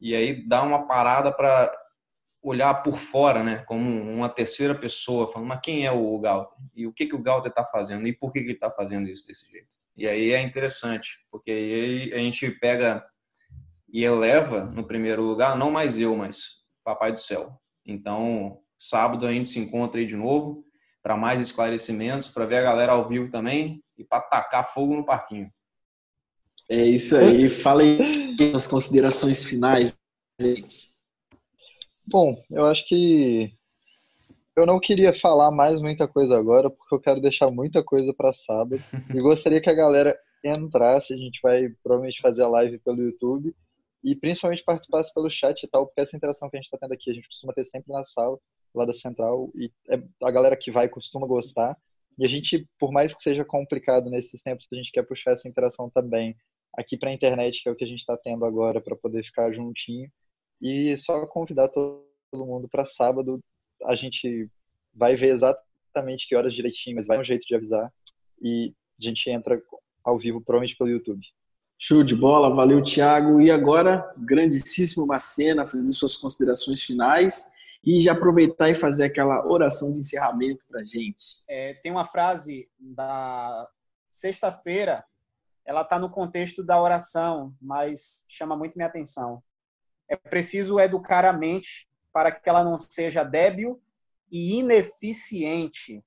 E 0.00 0.14
aí 0.14 0.46
dá 0.46 0.62
uma 0.62 0.86
parada 0.86 1.30
para 1.30 1.70
olhar 2.42 2.74
por 2.82 2.96
fora, 2.96 3.42
né, 3.42 3.64
como 3.66 3.84
uma 4.02 4.28
terceira 4.28 4.74
pessoa, 4.74 5.26
falando, 5.26 5.48
mas 5.48 5.60
quem 5.62 5.84
é 5.84 5.90
o 5.90 6.18
Galter? 6.18 6.56
E 6.74 6.86
o 6.86 6.92
que, 6.92 7.06
que 7.06 7.14
o 7.14 7.22
Galter 7.22 7.50
está 7.50 7.64
fazendo? 7.64 8.06
E 8.06 8.12
por 8.12 8.30
que, 8.30 8.40
que 8.40 8.46
ele 8.46 8.52
está 8.52 8.70
fazendo 8.70 9.08
isso 9.08 9.26
desse 9.26 9.50
jeito? 9.50 9.76
E 9.96 10.06
aí 10.06 10.30
é 10.30 10.40
interessante, 10.40 11.18
porque 11.30 11.50
aí 11.50 12.14
a 12.14 12.18
gente 12.18 12.50
pega 12.52 13.04
e 13.88 14.04
eleva 14.04 14.64
no 14.64 14.86
primeiro 14.86 15.22
lugar, 15.22 15.56
não 15.56 15.70
mais 15.70 15.98
eu, 15.98 16.16
mas 16.16 16.64
Papai 16.84 17.12
do 17.12 17.20
Céu. 17.20 17.58
Então, 17.84 18.60
sábado 18.78 19.26
a 19.26 19.32
gente 19.32 19.50
se 19.50 19.58
encontra 19.58 20.00
aí 20.00 20.06
de 20.06 20.16
novo 20.16 20.64
para 21.02 21.16
mais 21.16 21.40
esclarecimentos, 21.40 22.28
para 22.28 22.46
ver 22.46 22.56
a 22.56 22.62
galera 22.62 22.92
ao 22.92 23.08
vivo 23.08 23.30
também 23.30 23.82
e 23.96 24.04
para 24.04 24.20
tacar 24.20 24.72
fogo 24.72 24.94
no 24.96 25.04
parquinho. 25.04 25.50
É 26.68 26.82
isso 26.82 27.16
aí. 27.16 27.48
Fala 27.48 27.82
aí 27.82 28.36
as 28.54 28.66
considerações 28.66 29.44
finais, 29.44 29.96
gente. 30.40 30.90
Bom, 32.04 32.42
eu 32.50 32.66
acho 32.66 32.86
que 32.88 33.52
eu 34.56 34.66
não 34.66 34.80
queria 34.80 35.12
falar 35.12 35.50
mais 35.50 35.80
muita 35.80 36.08
coisa 36.08 36.36
agora, 36.36 36.70
porque 36.70 36.94
eu 36.94 37.00
quero 37.00 37.20
deixar 37.20 37.50
muita 37.50 37.84
coisa 37.84 38.12
para 38.12 38.32
sábado. 38.32 38.82
e 39.14 39.20
gostaria 39.20 39.60
que 39.60 39.70
a 39.70 39.74
galera 39.74 40.16
entrasse. 40.44 41.12
A 41.12 41.16
gente 41.16 41.38
vai 41.42 41.68
provavelmente 41.82 42.20
fazer 42.20 42.42
a 42.42 42.48
live 42.48 42.78
pelo 42.78 43.02
YouTube 43.02 43.54
e 44.02 44.14
principalmente 44.14 44.64
participasse 44.64 45.12
pelo 45.12 45.30
chat 45.30 45.62
e 45.62 45.68
tal, 45.68 45.86
porque 45.86 46.00
essa 46.00 46.16
interação 46.16 46.48
que 46.48 46.56
a 46.56 46.60
gente 46.60 46.66
está 46.66 46.78
tendo 46.78 46.92
aqui, 46.92 47.10
a 47.10 47.14
gente 47.14 47.28
costuma 47.28 47.52
ter 47.52 47.64
sempre 47.64 47.92
na 47.92 48.04
sala, 48.04 48.38
lá 48.74 48.84
da 48.84 48.92
central, 48.92 49.50
e 49.54 49.70
é, 49.88 50.02
a 50.22 50.30
galera 50.30 50.56
que 50.56 50.70
vai 50.70 50.88
costuma 50.88 51.26
gostar. 51.26 51.76
E 52.18 52.24
a 52.24 52.28
gente, 52.28 52.66
por 52.78 52.90
mais 52.92 53.14
que 53.14 53.22
seja 53.22 53.44
complicado 53.44 54.10
nesses 54.10 54.40
tempos, 54.42 54.66
a 54.72 54.76
gente 54.76 54.90
quer 54.90 55.02
puxar 55.02 55.32
essa 55.32 55.48
interação 55.48 55.90
também 55.90 56.36
aqui 56.74 56.96
para 56.96 57.10
a 57.10 57.12
internet, 57.12 57.62
que 57.62 57.68
é 57.68 57.72
o 57.72 57.76
que 57.76 57.84
a 57.84 57.86
gente 57.86 58.00
está 58.00 58.16
tendo 58.16 58.44
agora, 58.44 58.80
para 58.80 58.96
poder 58.96 59.22
ficar 59.24 59.52
juntinho. 59.52 60.10
E 60.60 60.96
só 60.96 61.26
convidar 61.26 61.68
todo 61.68 62.02
mundo 62.32 62.68
para 62.68 62.84
sábado. 62.84 63.40
A 63.84 63.94
gente 63.94 64.48
vai 64.94 65.16
ver 65.16 65.28
exatamente 65.28 66.26
que 66.26 66.34
horas 66.34 66.54
direitinho, 66.54 66.96
mas 66.96 67.06
vai 67.06 67.18
um 67.18 67.24
jeito 67.24 67.46
de 67.46 67.54
avisar. 67.54 67.92
E 68.40 68.74
a 68.98 69.04
gente 69.04 69.28
entra 69.28 69.60
ao 70.02 70.18
vivo, 70.18 70.40
provavelmente 70.40 70.76
pelo 70.76 70.90
YouTube. 70.90 71.20
Show 71.78 72.02
de 72.02 72.16
bola, 72.16 72.54
valeu, 72.54 72.82
Thiago. 72.82 73.40
E 73.40 73.50
agora, 73.50 74.10
grandíssimo 74.16 75.06
Macena, 75.06 75.66
fazer 75.66 75.92
suas 75.92 76.16
considerações 76.16 76.82
finais 76.82 77.50
e 77.86 78.02
já 78.02 78.12
aproveitar 78.12 78.68
e 78.68 78.74
fazer 78.74 79.04
aquela 79.04 79.46
oração 79.46 79.92
de 79.92 80.00
encerramento 80.00 80.64
para 80.68 80.84
gente. 80.84 81.44
É, 81.48 81.74
tem 81.74 81.92
uma 81.92 82.04
frase 82.04 82.68
da 82.76 83.68
sexta-feira, 84.10 85.04
ela 85.64 85.82
está 85.82 85.96
no 85.96 86.10
contexto 86.10 86.64
da 86.64 86.80
oração, 86.82 87.54
mas 87.62 88.24
chama 88.26 88.56
muito 88.56 88.74
minha 88.74 88.88
atenção. 88.88 89.40
É 90.08 90.16
preciso 90.16 90.80
educar 90.80 91.24
a 91.24 91.32
mente 91.32 91.88
para 92.12 92.32
que 92.32 92.48
ela 92.48 92.64
não 92.64 92.78
seja 92.80 93.22
débil 93.22 93.80
e 94.32 94.58
ineficiente. 94.58 96.04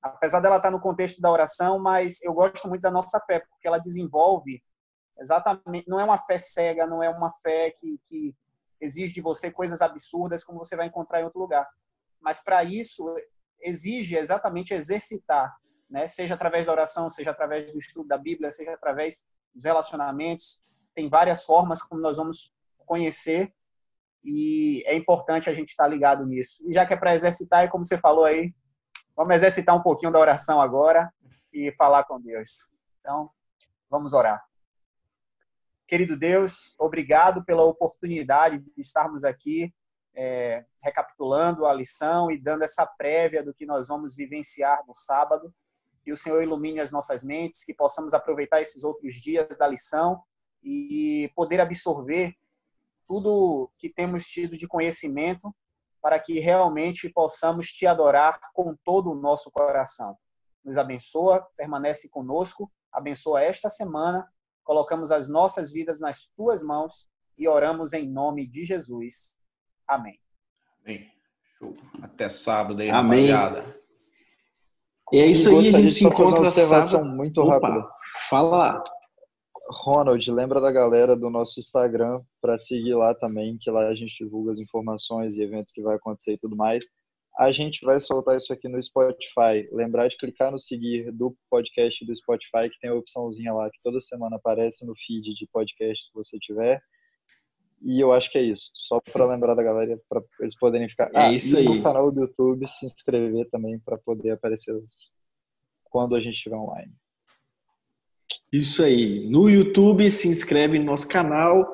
Apesar 0.00 0.40
dela 0.40 0.56
estar 0.56 0.70
no 0.70 0.80
contexto 0.80 1.20
da 1.20 1.30
oração, 1.30 1.78
mas 1.78 2.22
eu 2.22 2.32
gosto 2.32 2.66
muito 2.68 2.80
da 2.80 2.90
nossa 2.90 3.20
fé, 3.20 3.40
porque 3.40 3.68
ela 3.68 3.78
desenvolve 3.78 4.62
exatamente, 5.18 5.88
não 5.88 6.00
é 6.00 6.04
uma 6.04 6.18
fé 6.18 6.38
cega, 6.38 6.86
não 6.86 7.02
é 7.02 7.10
uma 7.10 7.30
fé 7.42 7.72
que, 7.72 8.00
que 8.06 8.34
exige 8.80 9.14
de 9.14 9.20
você 9.20 9.50
coisas 9.50 9.80
absurdas 9.80 10.44
como 10.44 10.58
você 10.58 10.76
vai 10.76 10.86
encontrar 10.86 11.20
em 11.20 11.24
outro 11.24 11.40
lugar. 11.40 11.68
Mas 12.20 12.40
para 12.40 12.64
isso 12.64 13.14
exige 13.60 14.16
exatamente 14.16 14.74
exercitar, 14.74 15.56
né? 15.88 16.06
Seja 16.06 16.34
através 16.34 16.66
da 16.66 16.72
oração, 16.72 17.08
seja 17.10 17.30
através 17.30 17.70
do 17.72 17.78
estudo 17.78 18.06
da 18.06 18.18
Bíblia, 18.18 18.50
seja 18.50 18.72
através 18.72 19.26
dos 19.54 19.64
relacionamentos. 19.64 20.60
Tem 20.94 21.08
várias 21.08 21.44
formas 21.44 21.82
como 21.82 22.00
nós 22.00 22.16
vamos 22.16 22.52
conhecer 22.86 23.52
e 24.24 24.82
é 24.86 24.94
importante 24.94 25.48
a 25.48 25.52
gente 25.52 25.68
estar 25.68 25.86
ligado 25.86 26.26
nisso. 26.26 26.62
E 26.68 26.74
já 26.74 26.86
que 26.86 26.94
é 26.94 26.96
para 26.96 27.14
exercitar, 27.14 27.70
como 27.70 27.84
você 27.84 27.98
falou 27.98 28.24
aí, 28.24 28.54
vamos 29.16 29.34
exercitar 29.34 29.76
um 29.76 29.82
pouquinho 29.82 30.12
da 30.12 30.18
oração 30.18 30.60
agora 30.60 31.12
e 31.52 31.72
falar 31.72 32.04
com 32.04 32.20
Deus. 32.20 32.74
Então, 33.00 33.30
vamos 33.88 34.12
orar. 34.12 34.47
Querido 35.88 36.18
Deus, 36.18 36.74
obrigado 36.78 37.42
pela 37.42 37.64
oportunidade 37.64 38.58
de 38.58 38.70
estarmos 38.78 39.24
aqui 39.24 39.74
é, 40.14 40.66
recapitulando 40.82 41.64
a 41.64 41.72
lição 41.72 42.30
e 42.30 42.36
dando 42.36 42.62
essa 42.62 42.84
prévia 42.84 43.42
do 43.42 43.54
que 43.54 43.64
nós 43.64 43.88
vamos 43.88 44.14
vivenciar 44.14 44.84
no 44.86 44.94
sábado. 44.94 45.50
Que 46.04 46.12
o 46.12 46.16
Senhor 46.16 46.42
ilumine 46.42 46.78
as 46.78 46.92
nossas 46.92 47.24
mentes, 47.24 47.64
que 47.64 47.72
possamos 47.72 48.12
aproveitar 48.12 48.60
esses 48.60 48.84
outros 48.84 49.14
dias 49.14 49.56
da 49.56 49.66
lição 49.66 50.22
e 50.62 51.32
poder 51.34 51.58
absorver 51.58 52.34
tudo 53.06 53.72
que 53.78 53.88
temos 53.88 54.26
tido 54.26 54.58
de 54.58 54.68
conhecimento 54.68 55.56
para 56.02 56.20
que 56.20 56.38
realmente 56.38 57.08
possamos 57.08 57.68
te 57.68 57.86
adorar 57.86 58.38
com 58.52 58.76
todo 58.84 59.10
o 59.10 59.14
nosso 59.14 59.50
coração. 59.50 60.18
Nos 60.62 60.76
abençoa, 60.76 61.48
permanece 61.56 62.10
conosco, 62.10 62.70
abençoa 62.92 63.42
esta 63.42 63.70
semana, 63.70 64.30
colocamos 64.68 65.10
as 65.10 65.26
nossas 65.26 65.72
vidas 65.72 65.98
nas 65.98 66.28
tuas 66.36 66.62
mãos 66.62 67.08
e 67.38 67.48
oramos 67.48 67.94
em 67.94 68.06
nome 68.06 68.46
de 68.46 68.66
Jesus. 68.66 69.34
Amém. 69.88 70.20
Amém. 70.84 71.10
Show. 71.56 71.74
Até 72.02 72.28
sábado 72.28 72.82
aí, 72.82 72.90
Amém. 72.90 73.30
rapaziada. 73.30 73.80
E 75.10 75.20
é 75.20 75.26
isso 75.26 75.48
aí, 75.48 75.68
a 75.68 75.72
gente 75.72 75.90
se 75.90 76.04
encontra 76.04 76.50
sábado. 76.50 77.02
muito 77.02 77.42
rápida. 77.48 77.88
Fala. 78.28 78.84
Ronald, 79.70 80.30
lembra 80.30 80.60
da 80.60 80.70
galera 80.70 81.16
do 81.16 81.30
nosso 81.30 81.58
Instagram 81.58 82.20
para 82.38 82.58
seguir 82.58 82.94
lá 82.94 83.14
também, 83.14 83.56
que 83.58 83.70
lá 83.70 83.88
a 83.88 83.94
gente 83.94 84.22
divulga 84.22 84.50
as 84.50 84.58
informações 84.58 85.34
e 85.34 85.40
eventos 85.40 85.72
que 85.72 85.80
vai 85.80 85.96
acontecer 85.96 86.34
e 86.34 86.38
tudo 86.38 86.54
mais. 86.54 86.84
A 87.38 87.52
gente 87.52 87.84
vai 87.84 88.00
soltar 88.00 88.36
isso 88.36 88.52
aqui 88.52 88.68
no 88.68 88.82
Spotify. 88.82 89.68
Lembrar 89.70 90.08
de 90.08 90.16
clicar 90.16 90.50
no 90.50 90.58
seguir 90.58 91.12
do 91.12 91.36
podcast 91.48 92.04
do 92.04 92.14
Spotify, 92.16 92.68
que 92.68 92.80
tem 92.80 92.90
a 92.90 92.94
opçãozinha 92.94 93.52
lá 93.52 93.70
que 93.70 93.78
toda 93.82 94.00
semana 94.00 94.36
aparece 94.36 94.84
no 94.84 94.92
feed 94.96 95.34
de 95.34 95.46
podcast 95.52 96.06
se 96.06 96.10
você 96.12 96.36
tiver. 96.40 96.82
E 97.80 98.00
eu 98.00 98.12
acho 98.12 98.28
que 98.32 98.38
é 98.38 98.42
isso. 98.42 98.70
Só 98.74 99.00
para 99.00 99.24
lembrar 99.24 99.54
da 99.54 99.62
galera, 99.62 99.96
para 100.08 100.20
eles 100.40 100.56
poderem 100.58 100.88
ficar. 100.88 101.10
É 101.14 101.26
ah, 101.26 101.32
isso 101.32 101.54
e 101.54 101.58
aí. 101.58 101.64
no 101.64 101.80
canal 101.80 102.10
do 102.10 102.22
YouTube, 102.22 102.66
se 102.66 102.84
inscrever 102.84 103.48
também 103.50 103.78
para 103.78 103.96
poder 103.96 104.32
aparecer 104.32 104.74
quando 105.84 106.16
a 106.16 106.20
gente 106.20 106.34
estiver 106.34 106.56
online. 106.56 106.92
Isso 108.52 108.82
aí. 108.82 109.28
No 109.30 109.48
YouTube, 109.48 110.10
se 110.10 110.26
inscreve 110.26 110.78
no 110.78 110.86
nosso 110.86 111.06
canal, 111.06 111.64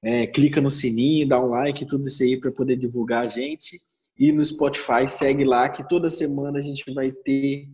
é, 0.00 0.28
clica 0.28 0.60
no 0.60 0.70
sininho, 0.70 1.28
dá 1.28 1.40
um 1.40 1.48
like, 1.48 1.86
tudo 1.86 2.06
isso 2.06 2.22
aí 2.22 2.38
para 2.38 2.52
poder 2.52 2.76
divulgar 2.76 3.24
a 3.24 3.28
gente. 3.28 3.78
E 4.18 4.32
no 4.32 4.44
Spotify, 4.44 5.06
segue 5.06 5.44
lá 5.44 5.68
que 5.68 5.86
toda 5.88 6.10
semana 6.10 6.58
a 6.58 6.62
gente 6.62 6.92
vai 6.92 7.12
ter 7.12 7.68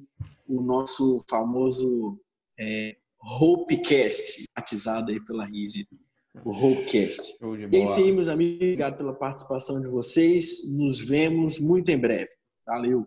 o 0.46 0.60
nosso 0.60 1.24
famoso 1.28 2.18
é, 2.58 2.96
Hopecast, 3.40 4.44
batizado 4.54 5.10
aí 5.10 5.24
pela 5.24 5.46
Rise. 5.46 5.88
O 6.44 6.50
Hopecast. 6.50 7.34
E 7.70 7.76
é 7.76 7.84
isso 7.84 7.94
aí, 7.94 8.12
meus 8.12 8.28
amigos. 8.28 8.56
Obrigado 8.56 8.96
pela 8.96 9.14
participação 9.14 9.80
de 9.80 9.86
vocês. 9.86 10.70
Nos 10.76 11.00
vemos 11.00 11.58
muito 11.58 11.90
em 11.90 11.98
breve. 11.98 12.28
Valeu! 12.66 13.06